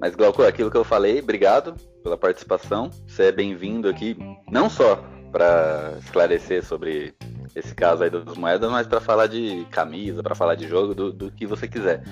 Mas, 0.00 0.14
Glauco, 0.14 0.42
aquilo 0.42 0.70
que 0.70 0.76
eu 0.76 0.84
falei, 0.84 1.20
obrigado 1.20 1.74
pela 2.02 2.16
participação. 2.16 2.90
Você 3.06 3.24
é 3.24 3.32
bem-vindo 3.32 3.88
aqui, 3.88 4.16
não 4.50 4.70
só 4.70 5.04
para 5.30 5.94
esclarecer 6.02 6.64
sobre 6.64 7.14
esse 7.54 7.74
caso 7.74 8.02
aí 8.02 8.10
das 8.10 8.36
moedas, 8.36 8.70
mas 8.70 8.86
para 8.86 9.00
falar 9.00 9.26
de 9.26 9.66
camisa, 9.70 10.22
para 10.22 10.34
falar 10.34 10.54
de 10.54 10.66
jogo, 10.66 10.94
do, 10.94 11.12
do 11.12 11.30
que 11.30 11.46
você 11.46 11.68
quiser. 11.68 12.02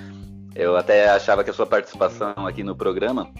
Eu 0.55 0.77
até 0.77 1.09
achava 1.09 1.43
que 1.43 1.51
a 1.51 1.55
sua 1.55 1.67
participação 1.67 2.47
aqui 2.47 2.63
no 2.63 2.77
programa 2.77 3.33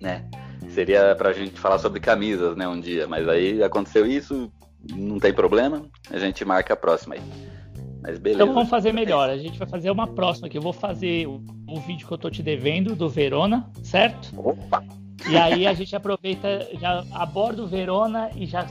né? 0.00 0.24
Seria 0.70 1.14
pra 1.16 1.32
gente 1.32 1.58
falar 1.58 1.78
sobre 1.78 2.00
camisas, 2.00 2.56
né, 2.56 2.68
um 2.68 2.80
dia, 2.80 3.06
mas 3.06 3.28
aí 3.28 3.62
aconteceu 3.62 4.06
isso, 4.06 4.52
não 4.94 5.18
tem 5.18 5.32
problema, 5.32 5.86
a 6.10 6.18
gente 6.18 6.44
marca 6.44 6.74
a 6.74 6.76
próxima 6.76 7.14
aí. 7.14 7.22
Mas 8.02 8.18
beleza. 8.18 8.42
Então 8.42 8.54
vamos 8.54 8.68
fazer 8.68 8.92
melhor, 8.92 9.28
a 9.28 9.36
gente 9.36 9.58
vai 9.58 9.68
fazer 9.68 9.90
uma 9.90 10.06
próxima 10.06 10.46
aqui. 10.46 10.56
Eu 10.56 10.62
vou 10.62 10.72
fazer 10.72 11.26
o, 11.26 11.42
o 11.68 11.80
vídeo 11.80 12.06
que 12.06 12.12
eu 12.12 12.18
tô 12.18 12.30
te 12.30 12.42
devendo 12.42 12.94
do 12.94 13.08
Verona, 13.08 13.68
certo? 13.82 14.32
Opa! 14.38 14.84
E 15.28 15.36
aí 15.36 15.66
a 15.66 15.74
gente 15.74 15.94
aproveita, 15.94 16.68
já 16.80 17.04
aborda 17.12 17.62
o 17.62 17.66
Verona 17.66 18.30
e 18.36 18.46
já 18.46 18.66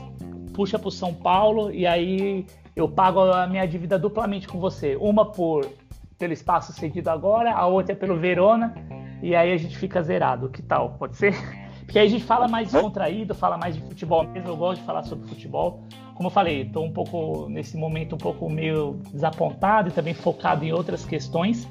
puxa 0.54 0.78
pro 0.78 0.90
São 0.90 1.14
Paulo 1.14 1.70
e 1.70 1.86
aí 1.86 2.46
eu 2.74 2.88
pago 2.88 3.20
a 3.20 3.46
minha 3.46 3.66
dívida 3.66 3.98
duplamente 3.98 4.48
com 4.48 4.58
você. 4.58 4.96
Uma 4.96 5.24
por 5.24 5.70
pelo 6.18 6.32
espaço 6.32 6.72
cedido 6.72 7.10
agora, 7.10 7.52
a 7.52 7.66
outra 7.66 7.92
é 7.92 7.94
pelo 7.94 8.16
Verona 8.16 8.74
e 9.22 9.36
aí 9.36 9.52
a 9.52 9.56
gente 9.56 9.76
fica 9.76 10.02
zerado. 10.02 10.48
Que 10.48 10.62
tal? 10.62 10.90
Pode 10.98 11.16
ser? 11.16 11.34
Porque 11.84 11.98
aí 11.98 12.06
a 12.06 12.10
gente 12.10 12.24
fala 12.24 12.46
mais 12.48 12.70
descontraído, 12.70 13.34
fala 13.34 13.56
mais 13.56 13.74
de 13.74 13.80
futebol 13.82 14.22
mesmo. 14.24 14.48
Eu 14.48 14.56
gosto 14.56 14.80
de 14.80 14.86
falar 14.86 15.04
sobre 15.04 15.26
futebol. 15.28 15.82
Como 16.18 16.26
eu 16.26 16.32
falei, 16.32 16.62
estou 16.62 16.84
um 16.84 16.90
pouco, 16.90 17.48
nesse 17.48 17.76
momento, 17.76 18.16
um 18.16 18.18
pouco 18.18 18.50
meio 18.50 18.98
desapontado 19.12 19.88
e 19.88 19.92
também 19.92 20.12
focado 20.12 20.64
em 20.64 20.72
outras 20.72 21.04
questões. 21.04 21.68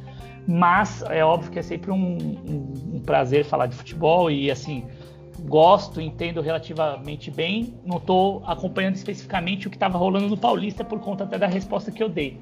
Mas 0.48 1.04
é 1.10 1.22
óbvio 1.22 1.52
que 1.52 1.60
é 1.60 1.62
sempre 1.62 1.92
um, 1.92 2.18
um, 2.18 2.96
um 2.96 3.00
prazer 3.02 3.44
falar 3.44 3.66
de 3.66 3.76
futebol 3.76 4.32
e, 4.32 4.50
assim, 4.50 4.86
gosto, 5.42 6.00
entendo 6.00 6.40
relativamente 6.40 7.30
bem. 7.30 7.74
Não 7.86 7.98
estou 7.98 8.42
acompanhando 8.46 8.96
especificamente 8.96 9.68
o 9.68 9.70
que 9.70 9.76
estava 9.76 9.98
rolando 9.98 10.30
no 10.30 10.38
Paulista 10.38 10.82
por 10.82 11.02
conta 11.02 11.26
até 11.26 11.38
da 11.38 11.48
resposta 11.48 11.92
que 11.92 12.02
eu 12.02 12.08
dei 12.08 12.40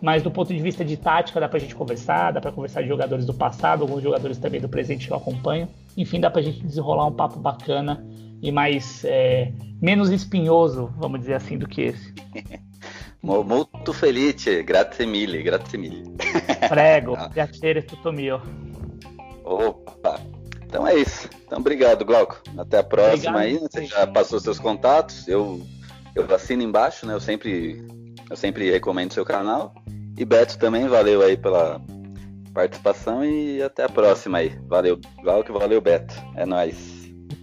mas 0.00 0.22
do 0.22 0.30
ponto 0.30 0.54
de 0.54 0.62
vista 0.62 0.84
de 0.84 0.96
tática 0.96 1.40
dá 1.40 1.48
pra 1.48 1.58
gente 1.58 1.74
conversar, 1.74 2.30
dá 2.30 2.40
pra 2.40 2.52
conversar 2.52 2.82
de 2.82 2.88
jogadores 2.88 3.26
do 3.26 3.34
passado, 3.34 3.82
alguns 3.82 4.00
jogadores 4.00 4.38
também 4.38 4.60
do 4.60 4.68
presente 4.68 5.08
que 5.08 5.12
eu 5.12 5.16
acompanho. 5.16 5.68
Enfim, 5.96 6.20
dá 6.20 6.30
pra 6.30 6.40
gente 6.40 6.64
desenrolar 6.64 7.04
um 7.06 7.12
papo 7.12 7.40
bacana 7.40 8.06
e 8.42 8.52
mais 8.52 9.04
é, 9.04 9.52
menos 9.80 10.10
espinhoso, 10.10 10.92
vamos 10.96 11.20
dizer 11.20 11.34
assim, 11.34 11.58
do 11.58 11.68
que 11.68 11.82
esse. 11.82 12.14
Molto 13.20 13.92
felice, 13.92 14.62
grazie 14.62 15.04
mille, 15.04 15.42
grazie 15.42 15.78
mille. 15.78 16.04
Prego, 16.68 17.14
ah. 17.16 17.28
piacere 17.28 17.82
tutto 17.82 18.12
mio. 18.12 18.40
Opa, 19.44 20.20
então 20.64 20.86
é 20.86 20.94
isso. 20.94 21.28
Então 21.44 21.58
obrigado, 21.58 22.04
Glauco. 22.04 22.40
Até 22.56 22.78
a 22.78 22.82
próxima 22.82 23.38
obrigado. 23.38 23.38
aí. 23.38 23.58
Você 23.58 23.86
já 23.86 24.06
passou 24.06 24.38
seus 24.38 24.58
contatos. 24.58 25.26
Eu, 25.26 25.60
eu 26.14 26.32
assino 26.34 26.62
embaixo, 26.62 27.06
né? 27.06 27.14
Eu 27.14 27.20
sempre, 27.20 27.84
eu 28.30 28.36
sempre 28.36 28.70
recomendo 28.70 29.12
seu 29.12 29.24
canal. 29.24 29.74
E 30.16 30.24
Beto 30.24 30.58
também, 30.58 30.86
valeu 30.86 31.22
aí 31.22 31.36
pela 31.36 31.80
participação 32.52 33.24
e 33.24 33.62
até 33.62 33.84
a 33.84 33.88
próxima 33.88 34.38
aí. 34.38 34.58
Valeu, 34.66 35.00
Glauco, 35.22 35.52
valeu, 35.52 35.80
Beto. 35.80 36.14
É 36.36 36.44
nóis. 36.44 36.97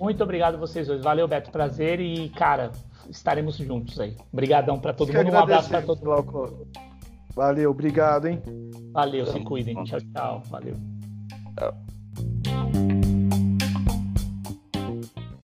Muito 0.05 0.23
obrigado 0.23 0.59
vocês 0.59 0.85
dois. 0.85 1.01
Valeu, 1.01 1.27
Beto. 1.27 1.49
Prazer 1.49 1.99
e, 1.99 2.29
cara, 2.29 2.71
estaremos 3.09 3.57
juntos 3.57 3.99
aí. 3.99 4.15
Obrigadão 4.31 4.79
para 4.79 4.93
todo 4.93 5.11
mundo. 5.11 5.31
Um 5.31 5.39
abraço 5.39 5.67
para 5.67 5.81
todo 5.81 6.05
mundo. 6.05 6.67
Valeu, 7.35 7.71
obrigado, 7.71 8.27
hein? 8.27 8.39
Valeu, 8.93 9.25
se 9.25 9.39
cuidem. 9.39 9.83
Tchau, 9.83 9.99
tchau. 10.13 10.43
Valeu. 10.47 10.75
Tchau. 11.57 12.74